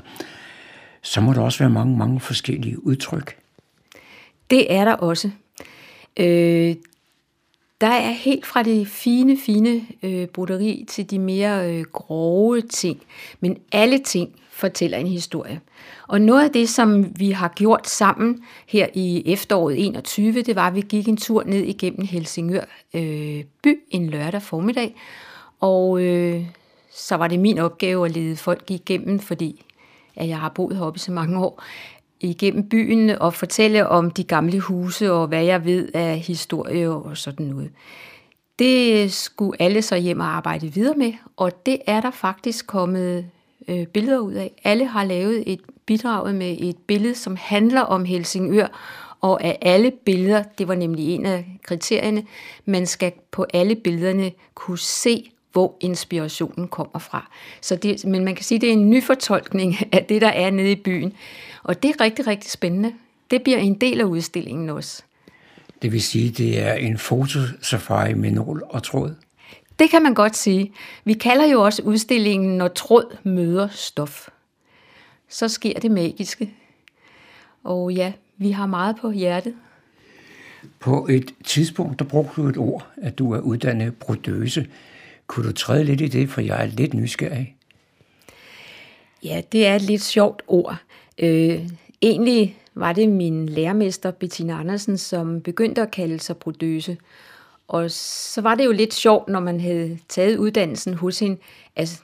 så 1.02 1.20
må 1.20 1.32
der 1.32 1.40
også 1.40 1.58
være 1.58 1.70
mange, 1.70 1.98
mange 1.98 2.20
forskellige 2.20 2.86
udtryk. 2.86 3.36
Det 4.50 4.72
er 4.72 4.84
der 4.84 4.92
også. 4.92 5.30
Øh, 6.16 6.76
der 7.80 7.86
er 7.86 8.10
helt 8.10 8.46
fra 8.46 8.62
det 8.62 8.88
fine, 8.88 9.38
fine 9.46 9.86
øh, 10.02 10.26
broderi 10.26 10.84
til 10.88 11.10
de 11.10 11.18
mere 11.18 11.72
øh, 11.72 11.84
grove 11.84 12.60
ting, 12.60 13.02
men 13.40 13.58
alle 13.72 13.98
ting 13.98 14.30
fortæller 14.56 14.98
en 14.98 15.06
historie. 15.06 15.60
Og 16.08 16.20
noget 16.20 16.44
af 16.44 16.50
det, 16.50 16.68
som 16.68 17.18
vi 17.18 17.30
har 17.30 17.48
gjort 17.56 17.88
sammen 17.88 18.44
her 18.66 18.86
i 18.94 19.22
efteråret 19.32 19.86
21, 19.86 20.42
det 20.42 20.56
var, 20.56 20.66
at 20.66 20.74
vi 20.74 20.80
gik 20.80 21.08
en 21.08 21.16
tur 21.16 21.42
ned 21.42 21.62
igennem 21.62 22.06
Helsingør 22.06 22.64
øh, 22.94 23.44
by 23.62 23.80
en 23.90 24.06
lørdag 24.10 24.42
formiddag, 24.42 24.94
og 25.60 26.02
øh, 26.02 26.42
så 26.92 27.16
var 27.16 27.28
det 27.28 27.40
min 27.40 27.58
opgave 27.58 28.06
at 28.06 28.12
lede 28.12 28.36
folk 28.36 28.70
igennem, 28.70 29.18
fordi 29.18 29.64
at 30.16 30.28
jeg 30.28 30.38
har 30.38 30.48
boet 30.48 30.76
heroppe 30.76 30.96
i 30.96 31.00
så 31.00 31.12
mange 31.12 31.38
år, 31.38 31.62
igennem 32.20 32.68
byen 32.68 33.10
og 33.10 33.34
fortælle 33.34 33.88
om 33.88 34.10
de 34.10 34.24
gamle 34.24 34.60
huse 34.60 35.12
og 35.12 35.26
hvad 35.26 35.44
jeg 35.44 35.64
ved 35.64 35.88
af 35.94 36.18
historie 36.18 36.90
og 36.90 37.16
sådan 37.16 37.46
noget. 37.46 37.70
Det 38.58 39.12
skulle 39.12 39.62
alle 39.62 39.82
så 39.82 39.96
hjem 39.96 40.20
og 40.20 40.26
arbejde 40.26 40.72
videre 40.72 40.94
med, 40.96 41.12
og 41.36 41.66
det 41.66 41.78
er 41.86 42.00
der 42.00 42.10
faktisk 42.10 42.66
kommet 42.66 43.26
øh, 43.68 43.86
billeder 43.86 44.18
ud 44.18 44.32
af. 44.32 44.52
Alle 44.64 44.86
har 44.86 45.04
lavet 45.04 45.42
et 45.46 45.60
bidrag 45.86 46.34
med 46.34 46.56
et 46.60 46.76
billede, 46.76 47.14
som 47.14 47.36
handler 47.40 47.80
om 47.80 48.04
Helsingør, 48.04 48.66
og 49.20 49.44
af 49.44 49.58
alle 49.62 49.92
billeder, 50.04 50.42
det 50.58 50.68
var 50.68 50.74
nemlig 50.74 51.14
en 51.14 51.26
af 51.26 51.46
kriterierne, 51.62 52.24
man 52.64 52.86
skal 52.86 53.12
på 53.30 53.46
alle 53.54 53.74
billederne 53.74 54.32
kunne 54.54 54.78
se, 54.78 55.30
hvor 55.52 55.76
inspirationen 55.80 56.68
kommer 56.68 56.98
fra. 56.98 57.30
Så 57.60 57.76
det, 57.76 58.04
men 58.04 58.24
man 58.24 58.34
kan 58.34 58.44
sige, 58.44 58.56
at 58.56 58.60
det 58.60 58.68
er 58.68 58.72
en 58.72 58.90
ny 58.90 59.02
fortolkning 59.02 59.76
af 59.92 60.04
det, 60.04 60.20
der 60.20 60.28
er 60.28 60.50
nede 60.50 60.72
i 60.72 60.74
byen. 60.74 61.12
Og 61.62 61.82
det 61.82 61.90
er 61.90 62.00
rigtig, 62.00 62.26
rigtig 62.26 62.50
spændende. 62.50 62.92
Det 63.30 63.42
bliver 63.42 63.58
en 63.58 63.74
del 63.74 64.00
af 64.00 64.04
udstillingen 64.04 64.70
også. 64.70 65.02
Det 65.82 65.92
vil 65.92 66.02
sige, 66.02 66.28
at 66.28 66.38
det 66.38 66.62
er 66.62 66.72
en 66.72 66.98
fotosafari 66.98 68.14
med 68.14 68.30
nål 68.30 68.62
og 68.68 68.82
tråd? 68.82 69.14
Det 69.78 69.90
kan 69.90 70.02
man 70.02 70.14
godt 70.14 70.36
sige. 70.36 70.72
Vi 71.04 71.12
kalder 71.12 71.46
jo 71.46 71.62
også 71.62 71.82
udstillingen, 71.82 72.58
når 72.58 72.68
tråd 72.68 73.16
møder 73.22 73.68
stof. 73.68 74.28
Så 75.28 75.48
sker 75.48 75.80
det 75.80 75.90
magiske. 75.90 76.54
Og 77.64 77.92
ja, 77.92 78.12
vi 78.36 78.50
har 78.50 78.66
meget 78.66 78.96
på 79.00 79.10
hjertet. 79.10 79.54
På 80.80 81.06
et 81.10 81.34
tidspunkt, 81.44 81.98
der 81.98 82.04
brugte 82.04 82.42
du 82.42 82.48
et 82.48 82.56
ord, 82.56 82.86
at 82.96 83.18
du 83.18 83.32
er 83.32 83.40
uddannet 83.40 83.96
brodøse. 83.96 84.66
Kunne 85.26 85.48
du 85.48 85.52
træde 85.52 85.84
lidt 85.84 86.00
i 86.00 86.08
det, 86.08 86.30
for 86.30 86.40
jeg 86.40 86.62
er 86.62 86.66
lidt 86.66 86.94
nysgerrig? 86.94 87.56
Ja, 89.22 89.42
det 89.52 89.66
er 89.66 89.74
et 89.74 89.82
lidt 89.82 90.02
sjovt 90.02 90.42
ord. 90.46 90.76
Øh, 91.18 91.68
egentlig 92.02 92.58
var 92.74 92.92
det 92.92 93.08
min 93.08 93.48
lærermester 93.48 94.10
Bettina 94.10 94.58
Andersen, 94.60 94.98
som 94.98 95.40
begyndte 95.40 95.82
at 95.82 95.90
kalde 95.90 96.20
sig 96.20 96.36
brodøse. 96.36 96.96
Og 97.68 97.90
så 97.90 98.40
var 98.40 98.54
det 98.54 98.64
jo 98.64 98.72
lidt 98.72 98.94
sjovt, 98.94 99.28
når 99.28 99.40
man 99.40 99.60
havde 99.60 99.98
taget 100.08 100.36
uddannelsen 100.36 100.94
hos 100.94 101.18
hende, 101.18 101.36
at 101.76 102.02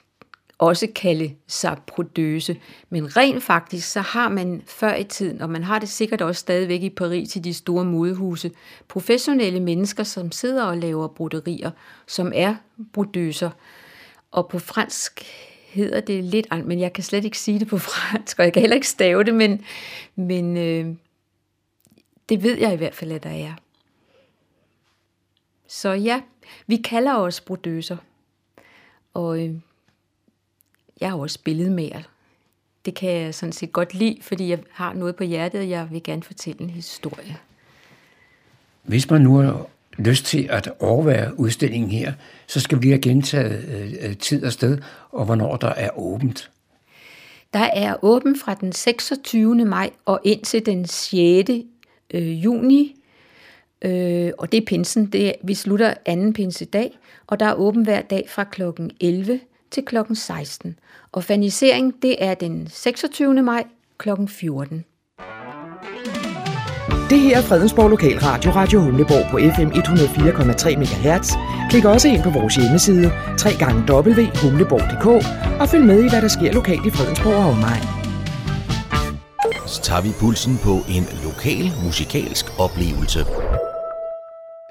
også 0.57 0.87
kalde 0.95 1.35
sig 1.47 1.77
prodøse. 1.87 2.57
Men 2.89 3.17
rent 3.17 3.43
faktisk, 3.43 3.91
så 3.91 4.01
har 4.01 4.29
man 4.29 4.61
før 4.65 4.95
i 4.95 5.03
tiden, 5.03 5.41
og 5.41 5.49
man 5.49 5.63
har 5.63 5.79
det 5.79 5.89
sikkert 5.89 6.21
også 6.21 6.39
stadigvæk 6.39 6.81
i 6.81 6.89
Paris 6.89 7.35
i 7.35 7.39
de 7.39 7.53
store 7.53 7.85
modehuse, 7.85 8.51
professionelle 8.87 9.59
mennesker, 9.59 10.03
som 10.03 10.31
sidder 10.31 10.63
og 10.63 10.77
laver 10.77 11.07
broderier, 11.07 11.71
som 12.07 12.31
er 12.35 12.55
brodøser. 12.93 13.49
Og 14.31 14.47
på 14.47 14.59
fransk 14.59 15.25
hedder 15.67 15.99
det 15.99 16.23
lidt 16.23 16.47
andet, 16.51 16.67
men 16.67 16.79
jeg 16.79 16.93
kan 16.93 17.03
slet 17.03 17.25
ikke 17.25 17.39
sige 17.39 17.59
det 17.59 17.67
på 17.67 17.77
fransk, 17.89 18.39
og 18.39 18.45
jeg 18.45 18.53
kan 18.53 18.61
heller 18.61 18.75
ikke 18.75 18.87
stave 18.87 19.23
det, 19.23 19.35
men, 19.35 19.65
men 20.15 20.57
øh, 20.57 20.95
det 22.29 22.43
ved 22.43 22.57
jeg 22.57 22.73
i 22.73 22.77
hvert 22.77 22.95
fald, 22.95 23.11
at 23.11 23.23
der 23.23 23.29
er. 23.29 23.53
Så 25.73 25.89
ja, 25.89 26.21
vi 26.67 26.75
kalder 26.75 27.13
os 27.13 27.41
brodøser. 27.41 27.97
Og 29.13 29.43
øh, 29.43 29.53
jeg 31.01 31.09
har 31.09 31.17
også 31.17 31.39
billedmager. 31.43 32.01
Det 32.85 32.95
kan 32.95 33.11
jeg 33.11 33.35
sådan 33.35 33.53
set 33.53 33.71
godt 33.71 33.93
lide, 33.93 34.17
fordi 34.21 34.49
jeg 34.49 34.59
har 34.71 34.93
noget 34.93 35.15
på 35.15 35.23
hjertet, 35.23 35.61
og 35.61 35.69
jeg 35.69 35.87
vil 35.91 36.03
gerne 36.03 36.23
fortælle 36.23 36.61
en 36.61 36.69
historie. 36.69 37.37
Hvis 38.83 39.09
man 39.09 39.21
nu 39.21 39.35
har 39.35 39.67
lyst 39.97 40.25
til 40.25 40.47
at 40.49 40.69
overvære 40.79 41.39
udstillingen 41.39 41.91
her, 41.91 42.13
så 42.47 42.59
skal 42.59 42.77
vi 42.77 42.83
lige 42.83 42.91
have 42.91 43.01
gentaget 43.01 43.65
øh, 43.69 44.09
øh, 44.09 44.17
tid 44.17 44.43
og 44.43 44.51
sted, 44.51 44.77
og 45.11 45.25
hvornår 45.25 45.57
der 45.57 45.69
er 45.69 45.99
åbent. 45.99 46.51
Der 47.53 47.69
er 47.73 47.95
åbent 48.01 48.39
fra 48.39 48.53
den 48.53 48.71
26. 48.71 49.65
maj 49.65 49.89
og 50.05 50.19
indtil 50.23 50.65
den 50.65 50.87
6. 50.87 51.51
Øh, 52.13 52.43
juni 52.43 53.02
øh, 53.83 54.31
og 54.37 54.51
det 54.51 54.57
er 54.57 54.65
pinsen. 54.65 55.05
Det 55.05 55.27
er, 55.27 55.33
vi 55.43 55.53
slutter 55.53 55.93
anden 56.05 56.33
pinsedag, 56.33 56.97
og 57.27 57.39
der 57.39 57.45
er 57.45 57.53
åben 57.53 57.83
hver 57.83 58.01
dag 58.01 58.25
fra 58.29 58.43
kl. 58.43 58.61
11 59.01 59.39
til 59.71 59.85
kl. 59.85 59.97
16. 60.13 60.79
Og 61.11 61.23
fanisering, 61.23 62.01
det 62.01 62.15
er 62.19 62.33
den 62.33 62.67
26. 62.71 63.41
maj 63.41 63.63
kl. 63.97 64.09
14. 64.27 64.85
Det 67.09 67.19
her 67.21 67.37
er 67.37 67.41
Fredensborg 67.41 67.89
Lokalradio, 67.89 68.51
Radio 68.51 68.79
Humleborg 68.79 69.25
på 69.31 69.37
FM 69.37 69.67
104,3 69.67 70.77
MHz. 70.77 71.31
Klik 71.69 71.85
også 71.85 72.07
ind 72.07 72.23
på 72.23 72.29
vores 72.29 72.55
hjemmeside, 72.55 73.11
www.humleborg.dk 73.89 75.05
og 75.61 75.69
følg 75.69 75.85
med 75.85 76.03
i, 76.03 76.09
hvad 76.09 76.21
der 76.21 76.27
sker 76.27 76.53
lokalt 76.53 76.85
i 76.85 76.89
Fredensborg 76.89 77.35
og 77.35 77.45
omegn. 77.45 77.83
Så 79.67 79.81
tager 79.81 80.01
vi 80.01 80.09
pulsen 80.19 80.57
på 80.63 80.73
en 80.95 81.05
lokal 81.23 81.71
musikalsk 81.85 82.45
oplevelse. 82.59 83.19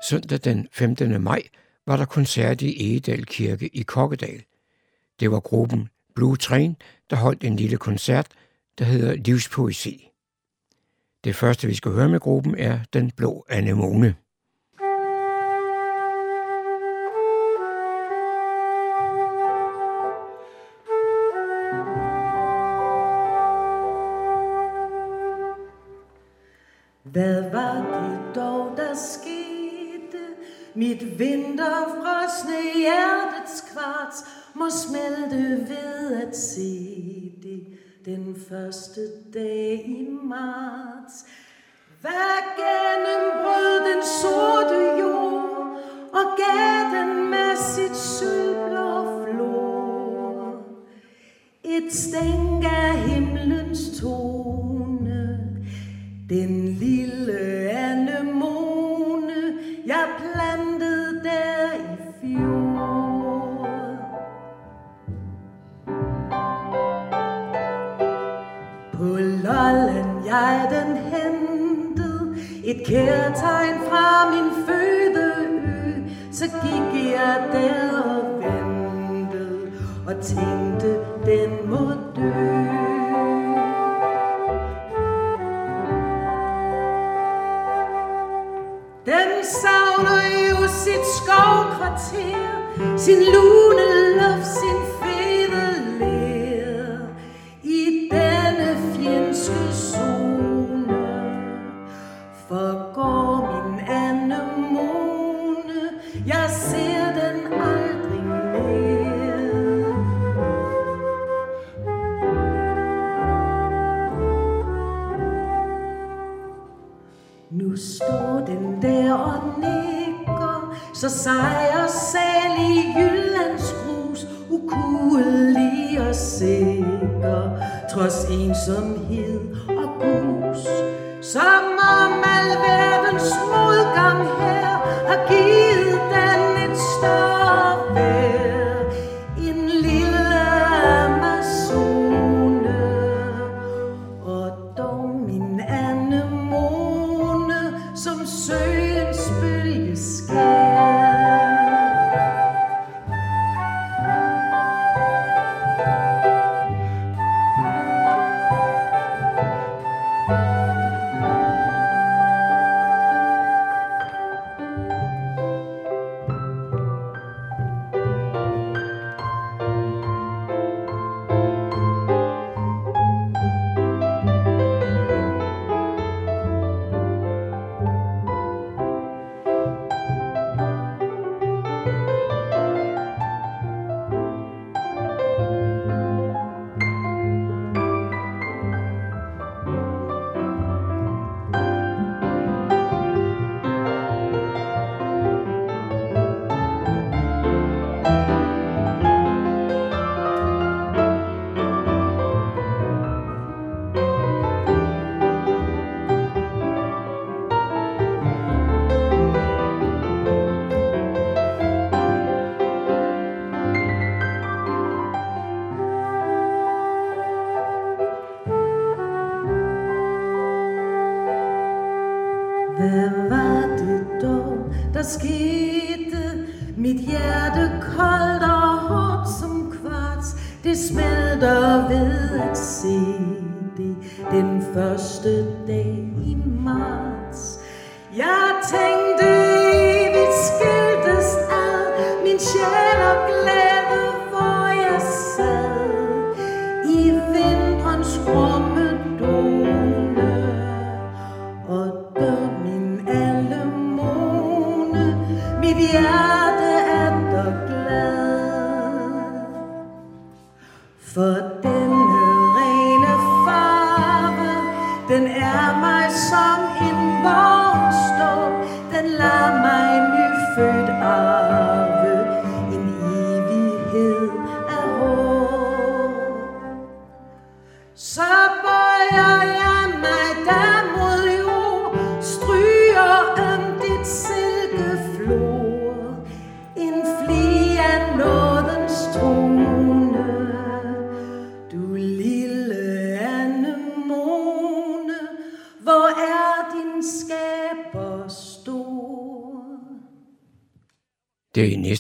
Søndag 0.03 0.39
den 0.45 0.69
15. 0.73 1.23
maj 1.23 1.43
var 1.87 1.97
der 1.97 2.05
koncert 2.05 2.63
i 2.63 2.93
Egedal 2.93 3.27
Kirke 3.27 3.69
i 3.69 3.83
Kokkedal. 3.83 4.43
Det 5.21 5.31
var 5.31 5.41
gruppen 5.41 5.89
Blue 6.15 6.37
Train, 6.37 6.77
der 7.11 7.17
holdt 7.17 7.45
en 7.45 7.57
lille 7.57 7.77
koncert, 7.77 8.27
der 8.79 8.85
hedder 8.85 9.15
Livspoesi. 9.15 10.09
Det 11.25 11.37
første, 11.37 11.67
vi 11.67 11.75
skal 11.75 11.93
høre 11.93 12.09
med 12.09 12.21
gruppen, 12.21 12.59
er 12.59 12.79
Den 12.93 13.11
Blå 13.11 13.45
Anemone. 13.49 14.15
Mit 30.75 31.19
vinterfrosne 31.19 32.59
hjertets 32.75 33.61
kvarts 33.73 34.25
må 34.55 34.71
smelte 34.71 35.67
ved 35.69 36.23
at 36.23 36.37
se 36.37 37.33
det 37.43 37.67
den 38.05 38.37
første 38.49 39.01
dag 39.35 39.85
i 39.87 40.09
marts. 40.23 41.25
Hvad 42.01 42.39
gennembrød 42.61 43.95
den 43.95 44.03
sorte 44.23 45.01
jord 45.01 45.79
og 46.13 46.39
gav 46.41 46.99
den 46.99 47.31
med 47.31 47.57
sit 47.57 47.97
sølvblå 47.97 49.25
flor. 49.25 50.65
Et 51.65 51.93
stænk 51.95 52.65
af 52.65 52.99
himlens 52.99 54.01
tone, 54.01 55.41
den 56.29 56.69
lille 56.69 57.02
dig 70.33 70.69
den 70.71 70.97
hentet, 70.97 72.37
et 72.65 72.87
kærtegn 72.87 73.75
fra 73.89 74.31
min 74.31 74.67
fødeø, 74.67 76.03
så 76.33 76.45
gik 76.45 77.13
jeg 77.13 77.43
der 77.53 78.03
og 78.05 78.23
ventede, 78.43 79.73
og 80.07 80.15
tænkte, 80.23 80.97
den 81.25 81.71
må 81.71 81.93
dø. 82.17 82.33
Den 89.07 89.31
savner 89.63 90.23
jo 90.51 90.69
sit 90.69 91.07
skovkvarter, 91.17 92.97
sin 92.97 93.19
lue 93.35 93.62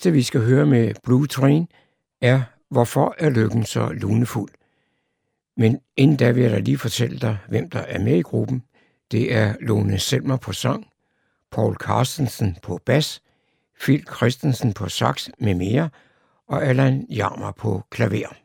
næste, 0.02 0.12
vi 0.12 0.22
skal 0.22 0.40
høre 0.40 0.66
med 0.66 0.94
Blue 1.04 1.26
Train, 1.26 1.68
er, 2.20 2.42
hvorfor 2.70 3.14
er 3.18 3.30
lykken 3.30 3.64
så 3.64 3.88
lunefuld? 3.88 4.50
Men 5.56 5.80
inden 5.96 6.16
da 6.16 6.30
vil 6.30 6.42
jeg 6.42 6.50
da 6.50 6.58
lige 6.58 6.78
fortælle 6.78 7.18
dig, 7.18 7.38
hvem 7.48 7.70
der 7.70 7.78
er 7.78 7.98
med 7.98 8.16
i 8.16 8.22
gruppen. 8.22 8.62
Det 9.10 9.34
er 9.34 9.54
Lone 9.60 9.98
Selmer 9.98 10.36
på 10.36 10.52
sang, 10.52 10.86
Paul 11.52 11.76
Carstensen 11.76 12.56
på 12.62 12.80
bas, 12.86 13.22
Phil 13.80 14.06
Christensen 14.16 14.72
på 14.72 14.88
sax 14.88 15.28
med 15.38 15.54
mere, 15.54 15.90
og 16.48 16.64
Allan 16.64 17.06
Jammer 17.10 17.52
på 17.52 17.82
klaver. 17.90 18.41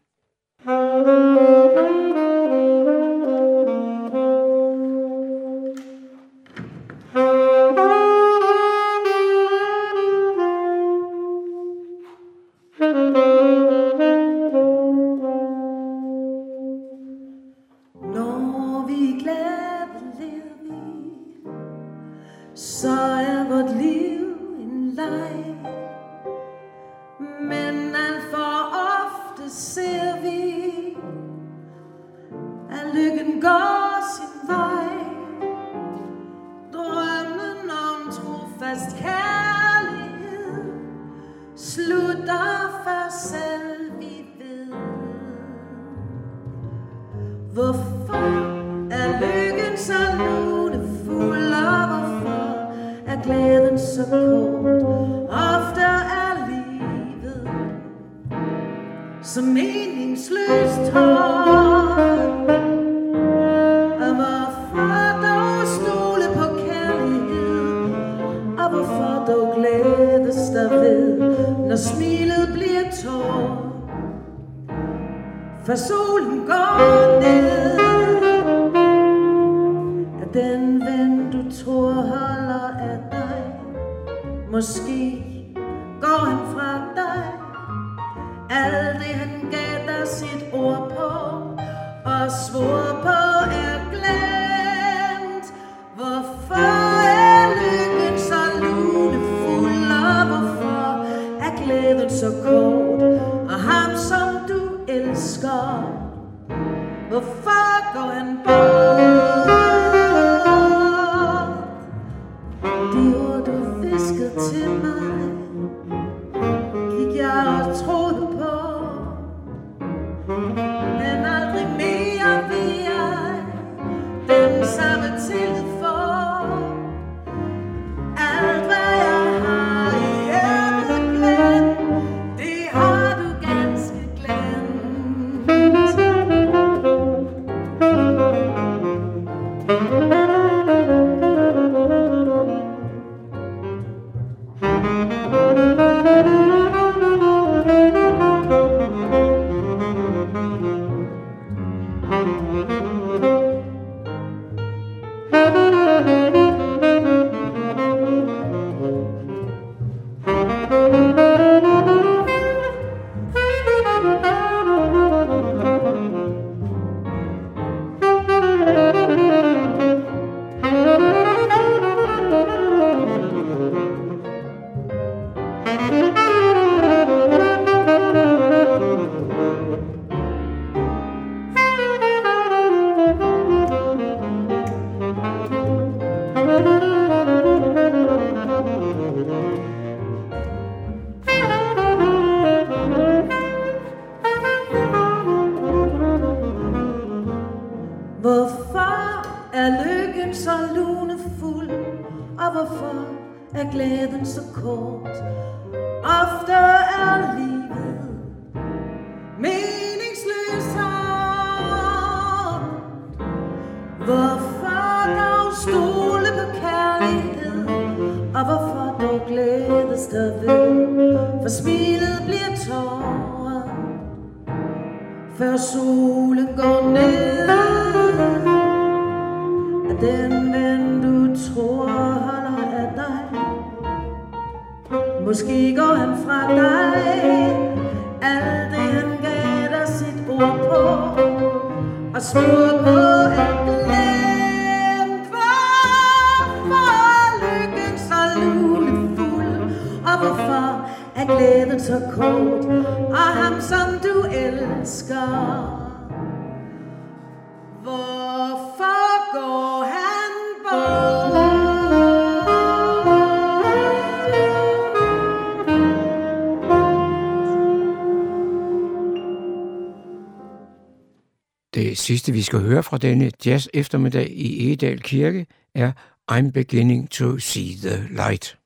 sidste, 272.07 272.31
vi 272.31 272.41
skal 272.41 272.59
høre 272.59 272.83
fra 272.83 272.97
denne 272.97 273.31
jazz 273.45 273.67
eftermiddag 273.73 274.29
i 274.29 274.67
Egedal 274.67 274.99
Kirke, 274.99 275.45
er 275.75 275.91
I'm 276.31 276.51
Beginning 276.51 277.09
to 277.09 277.39
See 277.39 277.75
the 277.75 278.07
Light. 278.09 278.57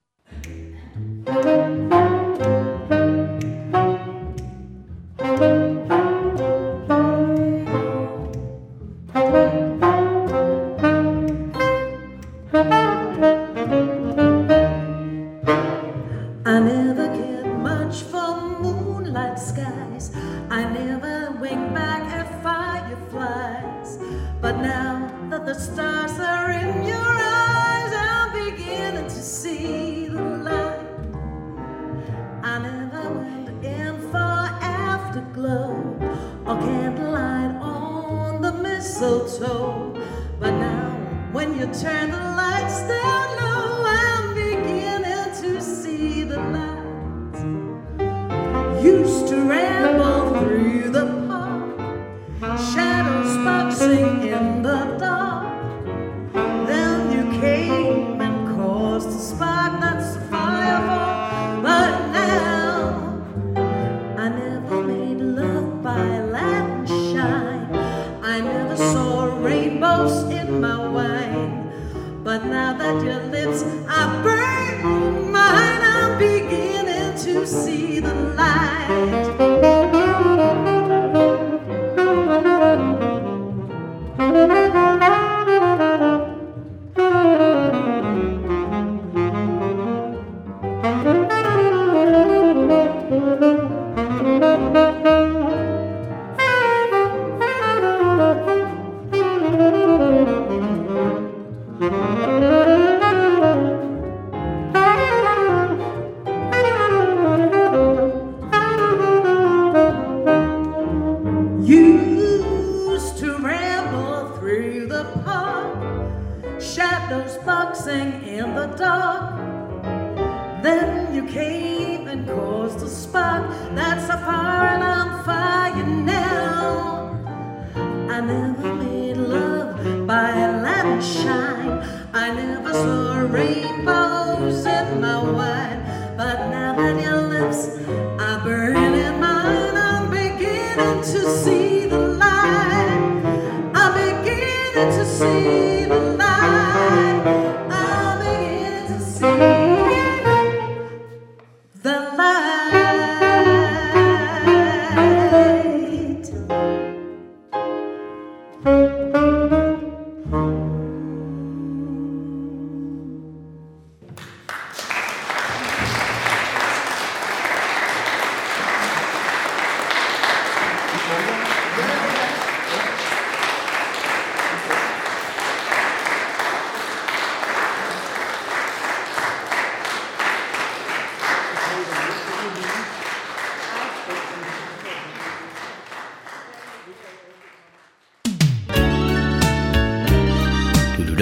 thank 1.26 1.76
you 1.76 1.91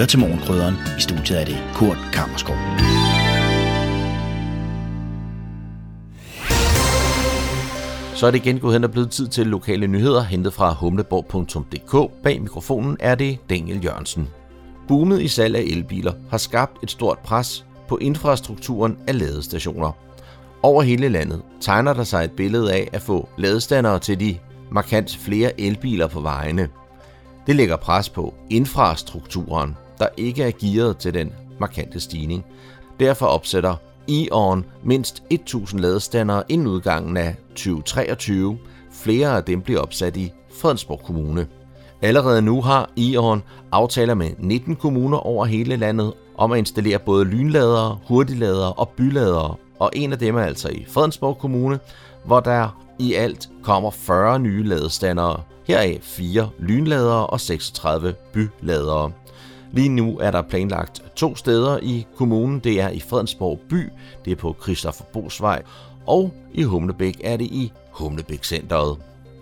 lytter 0.00 0.10
til 0.10 0.18
Morgenkrydderen. 0.18 0.74
I 0.98 1.00
studiet 1.00 1.40
er 1.40 1.44
det 1.44 1.56
Kurt 1.74 1.98
Kammerskov. 2.12 2.56
Så 8.14 8.26
er 8.26 8.30
det 8.30 8.38
igen 8.38 8.58
gået 8.58 8.72
hen 8.72 8.84
og 8.84 8.90
blevet 8.90 9.10
tid 9.10 9.28
til 9.28 9.46
lokale 9.46 9.86
nyheder, 9.86 10.22
hentet 10.22 10.52
fra 10.52 10.72
humleborg.dk. 10.72 12.22
Bag 12.22 12.42
mikrofonen 12.42 12.96
er 13.00 13.14
det 13.14 13.38
Daniel 13.50 13.84
Jørgensen. 13.84 14.28
Boomet 14.88 15.22
i 15.22 15.28
salg 15.28 15.56
af 15.56 15.62
elbiler 15.62 16.12
har 16.30 16.38
skabt 16.38 16.82
et 16.82 16.90
stort 16.90 17.18
pres 17.18 17.64
på 17.88 17.96
infrastrukturen 17.96 18.98
af 19.06 19.18
ladestationer. 19.18 19.92
Over 20.62 20.82
hele 20.82 21.08
landet 21.08 21.42
tegner 21.60 21.92
der 21.92 22.04
sig 22.04 22.24
et 22.24 22.32
billede 22.32 22.72
af 22.72 22.88
at 22.92 23.02
få 23.02 23.28
ladestandere 23.38 23.98
til 23.98 24.20
de 24.20 24.38
markant 24.70 25.16
flere 25.16 25.60
elbiler 25.60 26.06
på 26.06 26.20
vejene. 26.20 26.68
Det 27.46 27.56
lægger 27.56 27.76
pres 27.76 28.08
på 28.08 28.34
infrastrukturen, 28.50 29.76
der 30.00 30.08
ikke 30.16 30.42
er 30.42 30.50
gearet 30.60 30.96
til 30.96 31.14
den 31.14 31.32
markante 31.60 32.00
stigning. 32.00 32.44
Derfor 33.00 33.26
opsætter 33.26 33.74
E.ON 34.08 34.64
mindst 34.84 35.22
1000 35.30 35.80
ladestandere 35.80 36.42
inden 36.48 36.66
udgangen 36.66 37.16
af 37.16 37.36
2023. 37.48 38.58
Flere 38.92 39.36
af 39.36 39.44
dem 39.44 39.62
bliver 39.62 39.80
opsat 39.80 40.16
i 40.16 40.32
Fredensborg 40.60 41.00
Kommune. 41.04 41.46
Allerede 42.02 42.42
nu 42.42 42.62
har 42.62 42.90
E.ON 42.96 43.42
aftaler 43.72 44.14
med 44.14 44.30
19 44.38 44.76
kommuner 44.76 45.18
over 45.18 45.44
hele 45.44 45.76
landet 45.76 46.12
om 46.36 46.52
at 46.52 46.58
installere 46.58 46.98
både 46.98 47.24
lynladere, 47.24 47.98
hurtigladere 48.08 48.72
og 48.72 48.88
byladere, 48.88 49.54
og 49.78 49.90
en 49.92 50.12
af 50.12 50.18
dem 50.18 50.36
er 50.36 50.42
altså 50.42 50.68
i 50.68 50.86
Fredensborg 50.88 51.38
Kommune, 51.38 51.78
hvor 52.24 52.40
der 52.40 52.80
i 52.98 53.14
alt 53.14 53.48
kommer 53.62 53.90
40 53.90 54.38
nye 54.38 54.62
ladestandere, 54.62 55.42
heraf 55.66 55.98
4 56.02 56.48
lynladere 56.58 57.26
og 57.26 57.40
36 57.40 58.14
byladere. 58.32 59.12
Lige 59.72 59.88
nu 59.88 60.18
er 60.18 60.30
der 60.30 60.42
planlagt 60.42 61.02
to 61.16 61.36
steder 61.36 61.78
i 61.82 62.06
kommunen. 62.16 62.58
Det 62.58 62.80
er 62.80 62.88
i 62.88 63.00
Fredensborg 63.00 63.60
by, 63.68 63.88
det 64.24 64.30
er 64.30 64.36
på 64.36 64.56
Christoffer 64.62 65.04
Bosvej, 65.12 65.62
og 66.06 66.34
i 66.54 66.62
Humlebæk 66.62 67.20
er 67.24 67.36
det 67.36 67.44
i 67.44 67.72
Humlebæk 67.90 68.44
Centeret. 68.44 68.96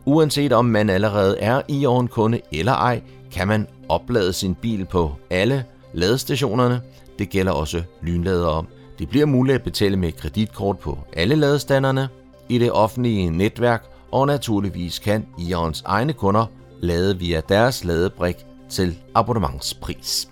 Uanset 0.05 0.53
om 0.53 0.64
man 0.64 0.91
allerede 0.91 1.39
er 1.39 1.62
i 1.68 2.07
kunde 2.11 2.41
eller 2.53 2.72
ej, 2.72 3.03
kan 3.33 3.49
man 3.49 3.66
oplade 3.89 4.33
sin 4.33 4.55
bil 4.55 4.85
på 4.85 5.12
alle 5.31 5.64
ladestationerne. 5.93 6.81
Det 7.18 7.31
gælder 7.31 7.53
også 7.53 7.83
lynladere. 8.03 8.64
Det 8.99 9.09
bliver 9.09 9.26
muligt 9.26 9.55
at 9.55 9.62
betale 9.62 9.97
med 9.97 10.12
kreditkort 10.12 10.79
på 10.79 10.99
alle 11.12 11.35
ladestanderne 11.35 12.09
i 12.49 12.59
det 12.59 12.72
offentlige 12.72 13.31
netværk, 13.31 13.85
og 14.12 14.26
naturligvis 14.26 14.99
kan 14.99 15.26
Ions 15.39 15.83
egne 15.87 16.12
kunder 16.12 16.47
lade 16.81 17.18
via 17.18 17.41
deres 17.49 17.85
ladebrik 17.85 18.37
til 18.70 18.98
abonnementspris. 19.14 20.28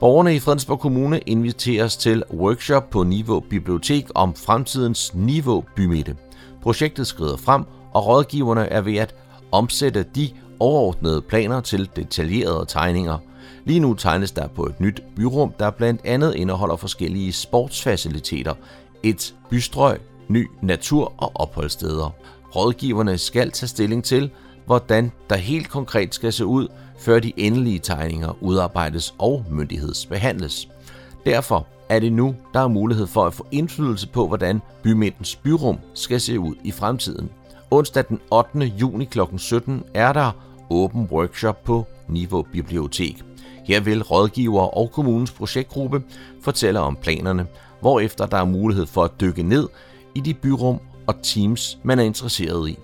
Borgerne 0.00 0.34
i 0.34 0.38
Fredensborg 0.38 0.80
Kommune 0.80 1.18
inviteres 1.18 1.96
til 1.96 2.22
workshop 2.34 2.90
på 2.90 3.02
Niveau 3.02 3.40
Bibliotek 3.40 4.06
om 4.14 4.34
fremtidens 4.34 5.14
Niveau 5.14 5.64
Bymidte. 5.76 6.16
Projektet 6.62 7.06
skrider 7.06 7.36
frem, 7.36 7.64
og 7.92 8.06
rådgiverne 8.06 8.66
er 8.66 8.80
ved 8.80 8.96
at 8.96 9.14
omsætte 9.52 10.02
de 10.14 10.30
overordnede 10.60 11.22
planer 11.22 11.60
til 11.60 11.90
detaljerede 11.96 12.64
tegninger. 12.68 13.18
Lige 13.64 13.80
nu 13.80 13.94
tegnes 13.94 14.32
der 14.32 14.48
på 14.48 14.66
et 14.66 14.80
nyt 14.80 15.02
byrum, 15.16 15.52
der 15.58 15.70
blandt 15.70 16.00
andet 16.04 16.34
indeholder 16.34 16.76
forskellige 16.76 17.32
sportsfaciliteter, 17.32 18.54
et 19.02 19.34
bystrøg, 19.50 20.00
ny 20.28 20.50
natur 20.62 21.12
og 21.16 21.32
opholdssteder. 21.34 22.14
Rådgiverne 22.56 23.18
skal 23.18 23.50
tage 23.50 23.68
stilling 23.68 24.04
til, 24.04 24.30
hvordan 24.66 25.12
der 25.30 25.36
helt 25.36 25.68
konkret 25.68 26.14
skal 26.14 26.32
se 26.32 26.46
ud, 26.46 26.68
før 27.02 27.18
de 27.20 27.32
endelige 27.36 27.78
tegninger 27.78 28.36
udarbejdes 28.40 29.14
og 29.18 29.44
myndighedsbehandles. 29.50 30.68
Derfor 31.26 31.66
er 31.88 31.98
det 31.98 32.12
nu, 32.12 32.34
der 32.54 32.60
er 32.60 32.68
mulighed 32.68 33.06
for 33.06 33.24
at 33.24 33.34
få 33.34 33.46
indflydelse 33.50 34.08
på, 34.08 34.26
hvordan 34.28 34.62
bymidtens 34.82 35.36
byrum 35.36 35.78
skal 35.94 36.20
se 36.20 36.38
ud 36.38 36.54
i 36.64 36.70
fremtiden. 36.70 37.30
Onsdag 37.70 38.04
den 38.08 38.20
8. 38.30 38.58
juni 38.58 39.04
kl. 39.04 39.20
17 39.36 39.82
er 39.94 40.12
der 40.12 40.30
åben 40.70 41.08
workshop 41.10 41.64
på 41.64 41.86
Niveau 42.08 42.42
Bibliotek. 42.52 43.22
Her 43.64 43.80
vil 43.80 44.02
rådgivere 44.02 44.70
og 44.70 44.92
kommunens 44.92 45.30
projektgruppe 45.30 46.02
fortælle 46.42 46.80
om 46.80 46.96
planerne, 47.02 47.46
hvorefter 47.80 48.26
der 48.26 48.36
er 48.36 48.44
mulighed 48.44 48.86
for 48.86 49.04
at 49.04 49.20
dykke 49.20 49.42
ned 49.42 49.68
i 50.14 50.20
de 50.20 50.34
byrum 50.34 50.80
og 51.06 51.14
teams, 51.22 51.78
man 51.82 51.98
er 51.98 52.02
interesseret 52.02 52.68
i. 52.68 52.78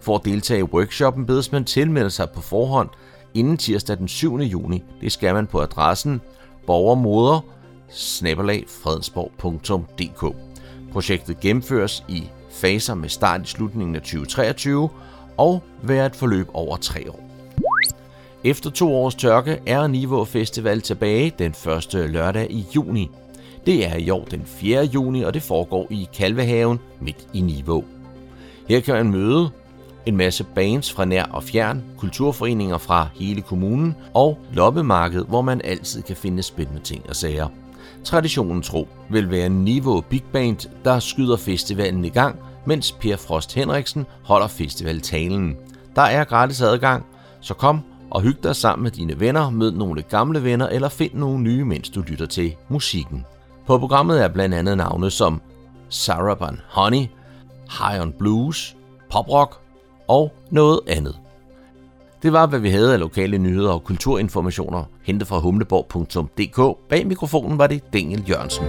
For 0.00 0.16
at 0.16 0.24
deltage 0.24 0.60
i 0.60 0.62
workshoppen 0.62 1.26
bedes 1.26 1.52
man 1.52 1.64
tilmelde 1.64 2.10
sig 2.10 2.30
på 2.30 2.40
forhånd 2.40 2.88
inden 3.34 3.56
tirsdag 3.56 3.98
den 3.98 4.08
7. 4.08 4.38
juni. 4.38 4.82
Det 5.00 5.12
skal 5.12 5.34
man 5.34 5.46
på 5.46 5.60
adressen 5.60 6.20
borgermoder 6.66 7.40
fredensborg.dk. 8.68 10.36
Projektet 10.92 11.40
gennemføres 11.40 12.04
i 12.08 12.28
faser 12.50 12.94
med 12.94 13.08
start 13.08 13.42
i 13.42 13.46
slutningen 13.46 13.96
af 13.96 14.02
2023 14.02 14.88
og 15.36 15.62
være 15.82 16.06
et 16.06 16.16
forløb 16.16 16.48
over 16.54 16.76
tre 16.76 17.10
år. 17.10 17.28
Efter 18.44 18.70
to 18.70 18.94
års 18.94 19.14
tørke 19.14 19.58
er 19.66 19.86
Niveau 19.86 20.24
Festival 20.24 20.80
tilbage 20.80 21.32
den 21.38 21.54
første 21.54 22.06
lørdag 22.06 22.50
i 22.50 22.66
juni. 22.76 23.10
Det 23.66 23.86
er 23.86 23.96
i 23.96 24.10
år 24.10 24.24
den 24.24 24.42
4. 24.46 24.84
juni, 24.84 25.22
og 25.22 25.34
det 25.34 25.42
foregår 25.42 25.86
i 25.90 26.08
Kalvehaven 26.14 26.80
midt 27.00 27.28
i 27.32 27.40
Niveau. 27.40 27.84
Her 28.68 28.80
kan 28.80 28.94
man 28.94 29.10
møde 29.10 29.50
en 30.06 30.16
masse 30.16 30.44
bands 30.44 30.92
fra 30.92 31.04
nær 31.04 31.24
og 31.24 31.42
fjern, 31.42 31.84
kulturforeninger 31.98 32.78
fra 32.78 33.08
hele 33.14 33.42
kommunen 33.42 33.96
og 34.14 34.38
loppemarked, 34.52 35.24
hvor 35.24 35.42
man 35.42 35.60
altid 35.64 36.02
kan 36.02 36.16
finde 36.16 36.42
spændende 36.42 36.80
ting 36.80 37.08
og 37.08 37.16
sager. 37.16 37.48
Traditionen 38.04 38.62
tro 38.62 38.88
vil 39.10 39.30
være 39.30 39.48
Niveau 39.48 40.00
Big 40.00 40.22
Band, 40.32 40.68
der 40.84 40.98
skyder 40.98 41.36
festivalen 41.36 42.04
i 42.04 42.08
gang, 42.08 42.36
mens 42.66 42.92
Per 42.92 43.16
Frost 43.16 43.54
Henriksen 43.54 44.06
holder 44.24 44.46
festivaltalen. 44.46 45.56
Der 45.96 46.02
er 46.02 46.24
gratis 46.24 46.60
adgang, 46.60 47.06
så 47.40 47.54
kom 47.54 47.80
og 48.10 48.22
hyg 48.22 48.42
dig 48.42 48.56
sammen 48.56 48.82
med 48.82 48.90
dine 48.90 49.20
venner, 49.20 49.50
mød 49.50 49.70
nogle 49.70 50.02
gamle 50.02 50.44
venner 50.44 50.68
eller 50.68 50.88
find 50.88 51.14
nogle 51.14 51.38
nye, 51.38 51.64
mens 51.64 51.88
du 51.88 52.00
lytter 52.00 52.26
til 52.26 52.54
musikken. 52.68 53.24
På 53.66 53.78
programmet 53.78 54.22
er 54.24 54.28
blandt 54.28 54.54
andet 54.54 54.76
navne 54.76 55.10
som 55.10 55.40
Saraban 55.88 56.60
Honey, 56.68 57.06
High 57.78 58.02
on 58.02 58.12
Blues, 58.18 58.76
Poprock 59.10 59.60
og 60.08 60.32
noget 60.50 60.80
andet. 60.88 61.16
Det 62.22 62.32
var, 62.32 62.46
hvad 62.46 62.58
vi 62.58 62.70
havde 62.70 62.92
af 62.92 63.00
lokale 63.00 63.38
nyheder 63.38 63.70
og 63.72 63.84
kulturinformationer, 63.84 64.84
hentet 65.02 65.28
fra 65.28 65.38
humleborg.dk. 65.38 66.88
Bag 66.88 67.06
mikrofonen 67.06 67.58
var 67.58 67.66
det 67.66 67.92
Daniel 67.92 68.24
Jørgensen. 68.28 68.64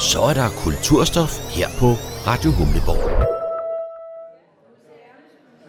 Så 0.00 0.20
er 0.20 0.34
der 0.34 0.48
kulturstof 0.64 1.56
her 1.56 1.68
på 1.78 1.86
Radio 2.26 2.50
Humleborg. 2.50 3.22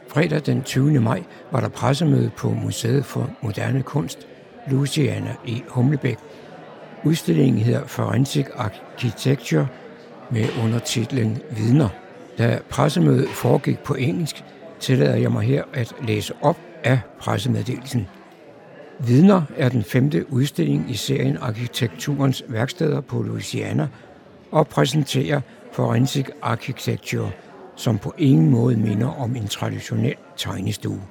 Fredag 0.07 0.41
den 0.45 0.63
20. 0.63 0.99
maj 0.99 1.23
var 1.51 1.59
der 1.59 1.69
pressemøde 1.69 2.31
på 2.37 2.49
Museet 2.49 3.05
for 3.05 3.29
Moderne 3.41 3.83
Kunst, 3.83 4.27
Louisiana 4.71 5.35
i 5.45 5.63
Humlebæk. 5.67 6.17
Udstillingen 7.05 7.61
hedder 7.61 7.87
Forensic 7.87 8.45
Architecture 8.55 9.67
med 10.31 10.45
undertitlen 10.63 11.37
Vidner. 11.51 11.89
Da 12.37 12.59
pressemødet 12.69 13.29
foregik 13.29 13.79
på 13.79 13.93
engelsk, 13.93 14.43
tillader 14.79 15.15
jeg 15.15 15.31
mig 15.31 15.43
her 15.43 15.63
at 15.73 15.95
læse 16.07 16.33
op 16.41 16.57
af 16.83 16.99
pressemeddelelsen. 17.19 18.07
Vidner 18.99 19.41
er 19.57 19.69
den 19.69 19.83
femte 19.83 20.33
udstilling 20.33 20.89
i 20.89 20.93
serien 20.93 21.37
Arkitekturens 21.37 22.43
værksteder 22.47 23.01
på 23.01 23.21
Louisiana 23.21 23.87
og 24.51 24.67
præsenterer 24.67 25.41
Forensic 25.71 26.25
Architecture, 26.41 27.31
som 27.75 27.97
på 27.97 28.13
ingen 28.17 28.49
måde 28.49 28.77
minder 28.77 29.07
om 29.07 29.35
en 29.35 29.47
traditionel 29.47 30.15
tegnestue. 30.37 31.01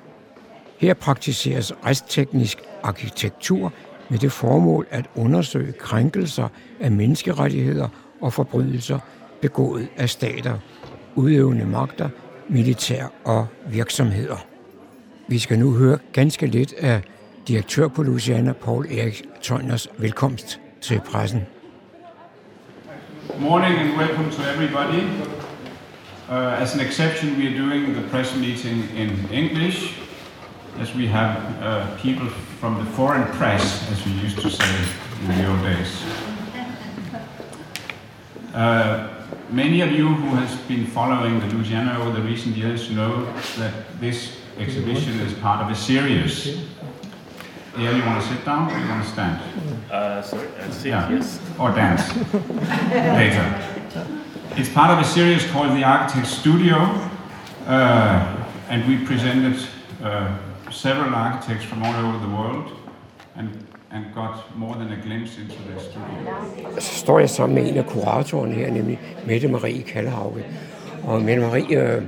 Her 0.79 0.95
praktiseres 0.95 1.73
retsteknisk 1.87 2.59
arkitektur 2.83 3.73
med 4.09 4.19
det 4.19 4.33
formål 4.33 4.87
at 4.91 5.07
undersøge 5.15 5.73
krænkelser 5.73 6.49
af 6.81 6.91
menneskerettigheder 6.91 7.89
og 8.21 8.33
forbrydelser 8.33 8.99
begået 9.41 9.89
af 9.97 10.11
stater, 10.11 10.59
udøvende 11.15 11.65
magter, 11.65 12.09
militær 12.49 13.05
og 13.25 13.47
virksomheder. 13.67 14.37
Vi 15.29 15.39
skal 15.39 15.59
nu 15.59 15.73
høre 15.73 15.99
ganske 16.13 16.47
lidt 16.47 16.73
af 16.73 17.03
direktør 17.49 17.89
på 17.89 18.03
Louisiana, 18.03 18.53
Paul 18.53 18.87
Erik 18.87 19.23
Tøjners 19.43 19.89
velkomst 19.99 20.61
til 20.81 21.01
pressen. 21.11 21.47
Morning 23.39 23.79
and 23.79 23.99
welcome 23.99 24.31
to 24.31 24.43
everybody. 24.55 25.03
Uh, 26.29 26.63
as 26.63 26.75
an 26.75 26.81
exception, 26.81 27.37
we 27.39 27.47
are 27.47 27.59
doing 27.59 27.95
the 27.95 28.09
press 28.09 28.37
meeting 28.37 28.85
in 28.97 29.11
English, 29.33 29.99
as 30.81 30.95
we 30.95 31.07
have 31.07 31.37
uh, 31.63 31.99
people 31.99 32.29
from 32.61 32.75
the 32.75 32.85
foreign 32.85 33.25
press, 33.39 33.91
as 33.93 34.07
we 34.07 34.13
used 34.27 34.39
to 34.39 34.51
say 34.51 34.75
in 35.23 35.29
the 35.39 35.51
old 35.51 35.63
days. 35.63 36.05
Uh, 38.55 39.22
many 39.53 39.81
of 39.83 39.93
you 39.93 40.09
who 40.09 40.35
has 40.37 40.55
been 40.69 40.87
following 40.87 41.39
the 41.41 41.47
Louisiana 41.47 41.99
over 42.01 42.11
the 42.11 42.23
recent 42.23 42.57
years 42.57 42.91
know 42.91 43.25
that 43.59 43.73
this 44.01 44.37
exhibition 44.59 45.21
is 45.21 45.33
part 45.35 45.61
of 45.61 45.71
a 45.71 45.75
series. 45.75 46.47
Yeah, 47.79 47.97
you 47.97 48.05
want 48.05 48.23
to 48.23 48.29
sit 48.29 48.45
down 48.45 48.71
or 48.71 48.79
you 48.79 48.89
want 48.89 49.05
to 49.05 49.11
stand? 49.11 49.41
Uh, 49.91 50.23
sorry, 50.23 50.49
uh, 50.59 50.71
sit, 50.71 50.89
Yeah. 50.89 51.11
yes. 51.11 51.41
Or 51.59 51.71
dance 51.71 52.03
later. 52.93 53.47
It's 54.57 54.69
part 54.69 54.91
of 54.91 54.99
a 54.99 55.05
series 55.05 55.47
called 55.51 55.75
The 55.77 55.85
Architect 55.85 56.27
Studio, 56.27 56.77
uh, 57.67 58.45
and 58.69 58.87
we 58.87 59.05
presented 59.07 59.67
uh, 60.03 60.37
several 60.71 61.15
architects 61.15 61.65
from 61.65 61.83
all 61.83 61.95
over 62.07 62.19
the 62.19 62.35
world 62.35 62.77
and, 63.37 63.67
and 63.95 64.05
got 64.15 64.57
more 64.57 64.75
than 64.75 64.89
a 64.93 65.07
glimpse 65.07 65.41
into 65.41 65.57
their 65.69 65.81
studio. 65.81 66.81
Så 66.81 66.95
står 66.95 67.19
jeg 67.19 67.31
sammen 67.31 67.55
med 67.55 67.73
en 67.73 67.77
af 67.77 67.87
kuratorerne 67.87 68.55
her, 68.55 68.71
nemlig 68.73 69.01
Mette 69.27 69.49
Marie 69.49 69.83
Kallehauge. 69.83 70.45
Og 71.05 71.23
Mette 71.23 71.43
Marie, 71.43 71.79
øh, 71.79 72.03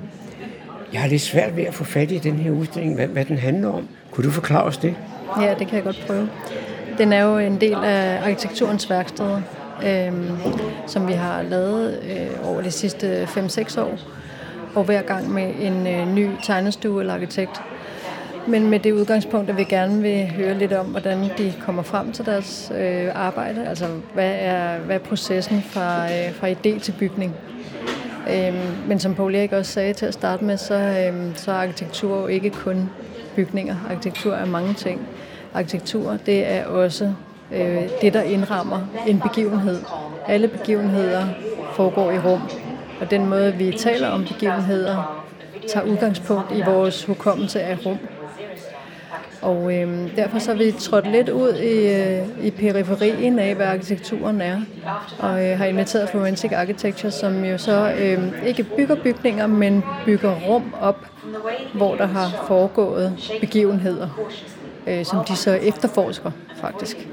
jeg 0.93 1.01
har 1.01 1.09
lidt 1.09 1.22
svært 1.22 1.57
ved 1.57 1.64
at 1.64 1.74
få 1.74 1.85
fat 1.85 2.11
i 2.11 2.18
den 2.18 2.35
her 2.35 2.51
udstilling, 2.51 2.95
hvad, 2.95 3.07
hvad 3.07 3.24
den 3.24 3.39
handler 3.39 3.68
om. 3.68 3.89
Kunne 4.11 4.26
du 4.26 4.30
forklare 4.30 4.62
os 4.62 4.78
det? 4.78 4.95
Ja, 5.41 5.55
det 5.59 5.66
kan 5.66 5.76
jeg 5.76 5.85
godt 5.85 6.05
prøve. 6.07 6.28
Den 6.99 7.12
er 7.12 7.22
jo 7.22 7.39
en 7.39 7.61
del 7.61 7.74
af 7.74 8.20
arkitekturens 8.24 8.91
værksteder, 8.91 9.41
øhm, 9.87 10.30
som 10.87 11.09
vi 11.09 11.12
har 11.12 11.43
lavet 11.43 12.01
øh, 12.03 12.49
over 12.51 12.62
de 12.62 12.70
sidste 12.70 13.24
5-6 13.24 13.80
år. 13.80 13.99
Og 14.74 14.85
hver 14.85 15.03
gang 15.03 15.30
med 15.30 15.55
en 15.61 15.87
øh, 15.87 16.14
ny 16.14 16.28
tegnestue 16.43 17.01
eller 17.01 17.14
arkitekt. 17.14 17.62
Men 18.49 18.70
med 18.70 18.80
det 18.80 18.92
udgangspunkt, 18.92 19.51
at 19.51 19.57
vi 19.57 19.64
gerne 19.64 20.03
vil 20.03 20.26
høre 20.26 20.55
lidt 20.55 20.72
om, 20.72 20.86
hvordan 20.86 21.30
de 21.38 21.55
kommer 21.61 21.82
frem 21.82 22.12
til 22.12 22.26
deres 22.26 22.72
øh, 22.78 23.09
arbejde. 23.14 23.68
Altså, 23.68 23.86
hvad 24.14 24.32
er, 24.38 24.78
hvad 24.78 24.97
er 24.97 25.01
processen 25.01 25.62
fra, 25.62 26.05
øh, 26.05 26.34
fra 26.34 26.51
idé 26.51 26.80
til 26.80 26.95
bygning? 26.99 27.34
Øhm, 28.30 28.57
men 28.88 28.99
som 28.99 29.14
Paul 29.14 29.34
Erik 29.34 29.53
også 29.53 29.72
sagde 29.72 29.92
til 29.92 30.07
at 30.07 30.14
starte 30.14 30.45
med, 30.45 30.57
så, 30.57 30.74
øhm, 30.74 31.32
så 31.36 31.53
er 31.53 31.55
arkitektur 31.55 32.20
jo 32.20 32.26
ikke 32.26 32.51
kun 32.51 32.90
bygninger. 33.36 33.76
Arkitektur 33.90 34.34
er 34.34 34.47
mange 34.47 34.74
ting. 34.74 35.01
Arkitektur, 35.55 36.16
det 36.26 36.53
er 36.53 36.66
også 36.66 37.12
øh, 37.53 37.82
det, 38.01 38.14
der 38.14 38.22
indrammer 38.22 38.78
en 39.07 39.20
begivenhed. 39.20 39.78
Alle 40.28 40.49
begivenheder 40.49 41.26
foregår 41.72 42.11
i 42.11 42.18
rum. 42.18 42.40
Og 43.01 43.11
den 43.11 43.26
måde, 43.26 43.55
vi 43.55 43.72
taler 43.78 44.09
om 44.09 44.24
begivenheder, 44.24 45.24
tager 45.68 45.86
udgangspunkt 45.86 46.53
i 46.53 46.62
vores 46.66 47.05
hukommelse 47.05 47.62
af 47.62 47.86
rum. 47.86 47.99
Og 49.45 49.74
øh, 49.74 50.16
derfor 50.16 50.38
så 50.38 50.51
er 50.53 50.57
vi 50.57 50.72
trådt 50.72 51.12
lidt 51.12 51.28
ud 51.28 51.53
i, 51.55 51.88
øh, 51.88 52.47
i 52.47 52.51
periferien 52.51 53.38
af, 53.38 53.55
hvad 53.55 53.66
arkitekturen 53.66 54.40
er. 54.40 54.61
Og 55.18 55.47
øh, 55.47 55.59
har 55.59 55.64
inviteret 55.64 56.09
Forensic 56.09 56.53
Architecture, 56.53 57.11
som 57.11 57.45
jo 57.45 57.59
så 57.59 57.92
øh, 57.99 58.47
ikke 58.47 58.62
bygger 58.62 58.95
bygninger, 58.95 59.47
men 59.47 59.84
bygger 60.05 60.34
rum 60.49 60.74
op, 60.80 61.07
hvor 61.74 61.95
der 61.95 62.07
har 62.07 62.45
foregået 62.47 63.32
begivenheder, 63.40 64.09
øh, 64.86 65.05
som 65.05 65.24
de 65.28 65.36
så 65.36 65.51
efterforsker 65.51 66.30
faktisk. 66.57 67.09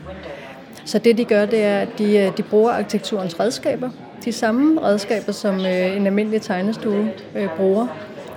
Så 0.85 0.99
det 0.99 1.17
de 1.17 1.25
gør, 1.25 1.45
det 1.45 1.63
er, 1.63 1.79
at 1.79 1.89
de, 1.97 2.17
øh, 2.17 2.37
de 2.37 2.43
bruger 2.43 2.71
arkitekturens 2.71 3.39
redskaber. 3.39 3.89
De 4.25 4.31
samme 4.31 4.81
redskaber, 4.81 5.31
som 5.31 5.59
øh, 5.59 5.97
en 5.97 6.07
almindelig 6.07 6.41
tegnestue 6.41 7.11
øh, 7.35 7.49
bruger. 7.57 7.87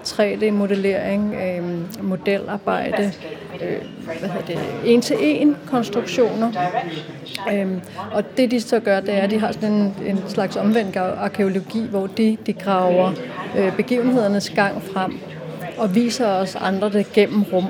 3D-modellering, 0.05 1.35
øh, 1.35 2.05
modelarbejde, 2.05 3.13
øh, 3.63 3.77
hvad 4.19 4.29
hedder 4.29 4.47
det, 4.47 4.59
en-til-en 4.85 5.57
konstruktioner. 5.67 6.53
Øh, 7.53 7.67
og 8.13 8.37
det 8.37 8.51
de 8.51 8.61
så 8.61 8.81
gør, 8.81 9.01
det 9.01 9.15
er, 9.15 9.23
at 9.23 9.31
de 9.31 9.39
har 9.39 9.53
sådan 9.53 9.73
en, 9.73 9.95
en 10.07 10.19
slags 10.29 10.57
omvendt 10.57 10.97
arkeologi, 10.97 11.87
hvor 11.91 12.07
de, 12.07 12.37
de 12.47 12.53
graver 12.53 13.13
øh, 13.59 13.77
begivenhedernes 13.77 14.51
gang 14.51 14.83
frem 14.83 15.19
og 15.79 15.95
viser 15.95 16.27
os 16.27 16.57
andre 16.57 16.91
det 16.91 17.13
gennem 17.13 17.43
rum. 17.43 17.65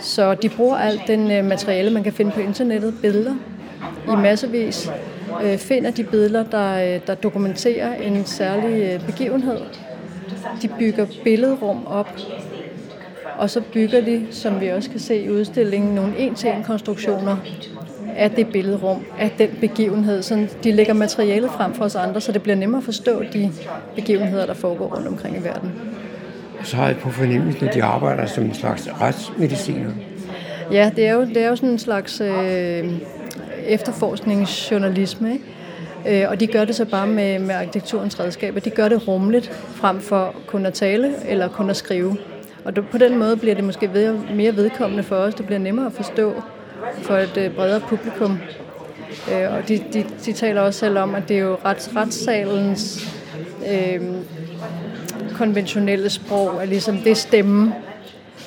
Så 0.00 0.34
de 0.34 0.48
bruger 0.48 0.76
alt 0.76 1.00
den 1.06 1.30
øh, 1.30 1.44
materiale, 1.44 1.90
man 1.90 2.02
kan 2.02 2.12
finde 2.12 2.30
på 2.30 2.40
internettet, 2.40 2.94
billeder 3.02 3.34
i 4.12 4.16
massevis, 4.16 4.90
øh, 5.42 5.58
finder 5.58 5.90
de 5.90 6.04
billeder, 6.04 6.44
der, 6.44 6.94
øh, 6.94 7.00
der 7.06 7.14
dokumenterer 7.14 7.94
en 7.94 8.24
særlig 8.24 8.82
øh, 8.82 9.06
begivenhed. 9.06 9.58
De 10.62 10.68
bygger 10.68 11.06
billedrum 11.24 11.86
op, 11.86 12.08
og 13.38 13.50
så 13.50 13.60
bygger 13.72 14.00
de, 14.00 14.26
som 14.30 14.60
vi 14.60 14.68
også 14.68 14.90
kan 14.90 15.00
se 15.00 15.22
i 15.22 15.30
udstillingen, 15.30 15.94
nogle 15.94 16.18
en-til-en 16.18 16.62
konstruktioner 16.64 17.36
af 18.16 18.30
det 18.30 18.48
billedrum, 18.48 19.04
af 19.18 19.30
den 19.38 19.48
begivenhed. 19.60 20.22
Så 20.22 20.46
de 20.64 20.72
lægger 20.72 20.92
materialet 20.92 21.50
frem 21.50 21.74
for 21.74 21.84
os 21.84 21.94
andre, 21.94 22.20
så 22.20 22.32
det 22.32 22.42
bliver 22.42 22.56
nemmere 22.56 22.78
at 22.78 22.84
forstå 22.84 23.22
de 23.32 23.52
begivenheder, 23.94 24.46
der 24.46 24.54
foregår 24.54 24.94
rundt 24.96 25.08
omkring 25.08 25.36
i 25.36 25.44
verden. 25.44 25.72
Så 26.62 26.76
har 26.76 26.86
jeg 26.86 26.96
på 26.96 27.10
fornemmelsen, 27.10 27.68
at 27.68 27.74
de 27.74 27.82
arbejder 27.82 28.26
som 28.26 28.44
en 28.44 28.54
slags 28.54 28.88
retsmediciner. 29.00 29.90
Ja, 30.72 30.90
det 30.96 31.06
er 31.06 31.12
jo, 31.12 31.24
det 31.24 31.36
er 31.36 31.48
jo 31.48 31.56
sådan 31.56 31.68
en 31.68 31.78
slags 31.78 32.20
øh, 32.20 32.92
efterforskningsjournalisme, 33.66 35.32
ikke? 35.32 35.44
Øh, 36.22 36.30
og 36.30 36.40
de 36.40 36.46
gør 36.46 36.64
det 36.64 36.76
så 36.76 36.84
bare 36.84 37.06
med, 37.06 37.38
med 37.38 37.54
arkitekturens 37.54 38.20
redskaber. 38.20 38.60
De 38.60 38.70
gør 38.70 38.88
det 38.88 39.08
rumligt, 39.08 39.52
frem 39.74 40.00
for 40.00 40.34
kun 40.46 40.66
at 40.66 40.74
tale 40.74 41.12
eller 41.28 41.48
kun 41.48 41.70
at 41.70 41.76
skrive. 41.76 42.16
Og 42.66 42.74
på 42.90 42.98
den 42.98 43.18
måde 43.18 43.36
bliver 43.36 43.54
det 43.54 43.64
måske 43.64 44.12
mere 44.34 44.56
vedkommende 44.56 45.02
for 45.02 45.16
os. 45.16 45.34
Det 45.34 45.46
bliver 45.46 45.58
nemmere 45.58 45.86
at 45.86 45.92
forstå 45.92 46.42
for 47.02 47.16
et 47.16 47.36
øh, 47.36 47.54
bredere 47.54 47.80
publikum. 47.80 48.38
Øh, 49.32 49.52
og 49.52 49.68
de, 49.68 49.84
de, 49.92 50.04
de 50.24 50.32
taler 50.32 50.60
også 50.60 50.80
selv 50.80 50.98
om, 50.98 51.14
at 51.14 51.28
det 51.28 51.36
er 51.36 51.40
jo 51.40 51.56
rets, 51.64 51.96
retssalens 51.96 53.08
øh, 53.70 54.00
konventionelle 55.34 56.10
sprog 56.10 56.62
er 56.62 56.64
ligesom 56.64 56.98
det 56.98 57.16
stemme. 57.16 57.74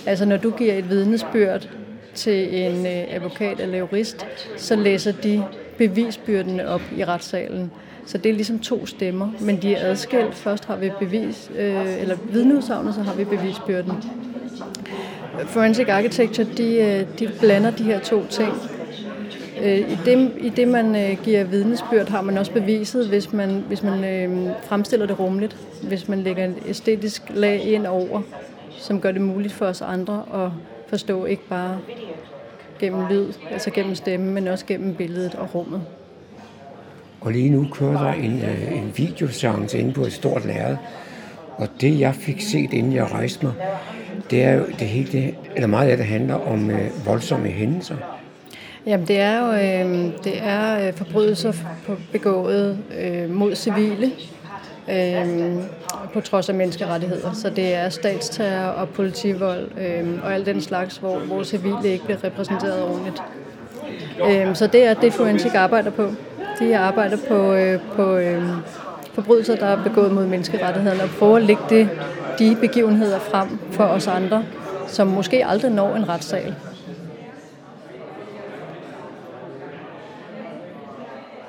Altså 0.05 0.25
når 0.25 0.37
du 0.37 0.51
giver 0.51 0.73
et 0.73 0.89
vidnesbyrd 0.89 1.69
til 2.15 2.65
en 2.65 2.85
øh, 2.85 3.03
advokat 3.09 3.59
eller 3.59 3.77
jurist, 3.77 4.25
så 4.57 4.75
læser 4.75 5.11
de 5.11 5.43
bevisbyrdene 5.77 6.67
op 6.67 6.81
i 6.97 7.03
retssalen. 7.03 7.71
Så 8.09 8.17
det 8.17 8.29
er 8.29 8.33
ligesom 8.33 8.59
to 8.59 8.85
stemmer, 8.85 9.31
men 9.39 9.61
de 9.61 9.75
er 9.75 9.91
adskilt. 9.91 10.35
Først 10.35 10.65
har 10.65 10.75
vi 10.75 10.91
bevis, 10.99 11.51
øh, 11.57 12.01
eller 12.01 12.15
vidneudsagnet, 12.31 12.95
så 12.95 13.01
har 13.01 13.13
vi 13.13 13.23
bevisbyrden. 13.23 13.93
Forensic 15.45 15.89
Architecture, 15.89 16.47
de, 16.57 16.75
øh, 16.75 17.19
de 17.19 17.29
blander 17.39 17.71
de 17.71 17.83
her 17.83 17.99
to 17.99 18.25
ting. 18.25 18.53
Øh, 19.63 19.77
I 19.77 19.97
det, 20.05 20.31
I 20.37 20.49
det 20.49 20.67
man 20.67 20.95
øh, 20.95 21.17
giver 21.23 21.43
vidnesbyrd, 21.43 22.09
har 22.09 22.21
man 22.21 22.37
også 22.37 22.51
beviset, 22.51 23.07
hvis 23.07 23.33
man, 23.33 23.63
hvis 23.67 23.83
man 23.83 24.03
øh, 24.03 24.49
fremstiller 24.63 25.05
det 25.05 25.19
rumligt. 25.19 25.57
Hvis 25.83 26.07
man 26.07 26.19
lægger 26.19 26.45
et 26.45 26.55
æstetisk 26.67 27.21
lag 27.33 27.63
ind 27.63 27.87
over, 27.87 28.21
som 28.69 29.01
gør 29.01 29.11
det 29.11 29.21
muligt 29.21 29.53
for 29.53 29.65
os 29.65 29.81
andre 29.81 30.23
at 30.33 30.51
forstå 30.87 31.25
ikke 31.25 31.43
bare 31.49 31.79
gennem 32.79 33.07
lyd, 33.09 33.33
altså 33.51 33.71
gennem 33.71 33.95
stemme, 33.95 34.31
men 34.31 34.47
også 34.47 34.65
gennem 34.65 34.95
billedet 34.95 35.35
og 35.35 35.55
rummet. 35.55 35.81
Og 37.21 37.31
lige 37.31 37.49
nu 37.49 37.67
kører 37.71 38.03
der 38.03 38.13
en, 38.13 38.41
øh, 38.41 38.77
en 38.77 38.93
videoseance 38.95 39.79
inde 39.79 39.93
på 39.93 40.01
et 40.01 40.13
stort 40.13 40.45
lærred. 40.45 40.77
Og 41.57 41.67
det, 41.81 41.99
jeg 41.99 42.15
fik 42.15 42.41
set, 42.41 42.73
inden 42.73 42.93
jeg 42.93 43.11
rejste 43.11 43.45
mig, 43.45 43.53
det 44.31 44.43
er 44.43 44.53
jo 44.53 44.65
det 44.79 44.87
hele, 44.87 45.35
eller 45.55 45.67
meget 45.67 45.89
af 45.89 45.97
det 45.97 46.05
handler 46.05 46.35
om 46.35 46.71
øh, 46.71 47.05
voldsomme 47.05 47.47
hændelser. 47.47 47.95
Jamen, 48.85 49.07
det 49.07 49.19
er 49.19 49.39
jo 49.39 49.53
øh, 49.53 50.13
det 50.23 50.33
er 50.43 50.87
øh, 50.87 50.93
forbrydelser 50.93 51.53
begået 52.11 52.77
øh, 52.99 53.29
mod 53.29 53.55
civile, 53.55 54.11
øh, 54.91 55.55
på 56.13 56.21
trods 56.21 56.49
af 56.49 56.55
menneskerettigheder. 56.55 57.33
Så 57.33 57.49
det 57.49 57.75
er 57.75 57.89
statsterror 57.89 58.67
og 58.71 58.89
politivold 58.89 59.67
øh, 59.81 60.23
og 60.23 60.33
alt 60.33 60.45
den 60.45 60.61
slags, 60.61 60.97
hvor, 60.97 61.19
hvor 61.19 61.43
civile 61.43 61.89
ikke 61.89 62.05
bliver 62.05 62.23
repræsenteret 62.23 62.83
ordentligt. 62.83 63.21
Øh, 64.29 64.55
så 64.55 64.67
det 64.67 64.83
er 64.83 64.93
det, 64.93 65.13
Forensic 65.13 65.55
arbejder 65.55 65.91
på. 65.91 66.09
De 66.59 66.77
arbejder 66.77 67.17
på, 67.27 67.53
øh, 67.53 67.79
på 67.95 68.17
øh, 68.17 68.43
forbrydelser, 69.13 69.55
der 69.55 69.65
er 69.65 69.83
begået 69.83 70.11
mod 70.11 70.27
menneskerettighederne, 70.27 71.03
og 71.03 71.09
prøver 71.09 71.37
at 71.37 71.43
lægge 71.43 71.63
det, 71.69 71.89
de 72.39 72.57
begivenheder 72.61 73.19
frem 73.19 73.59
for 73.71 73.83
os 73.83 74.07
andre, 74.07 74.45
som 74.87 75.07
måske 75.07 75.45
aldrig 75.45 75.71
når 75.71 75.95
en 75.95 76.09
retssal. 76.09 76.55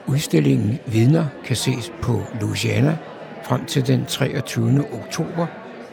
Udstillingen 0.07 0.79
Vidner 0.87 1.27
kan 1.45 1.57
ses 1.57 1.93
på 2.03 2.23
Louisiana 2.41 2.99
frem 3.45 3.65
til 3.65 3.87
den 3.87 4.07
23. 4.07 4.85
oktober 4.93 5.47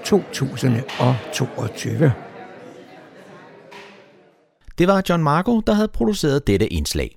2022. 0.04 2.14
Det 4.78 4.88
var 4.88 5.04
John 5.10 5.24
Marco, 5.24 5.60
der 5.60 5.74
havde 5.74 5.88
produceret 5.88 6.48
dette 6.48 6.68
indslag. 6.68 7.17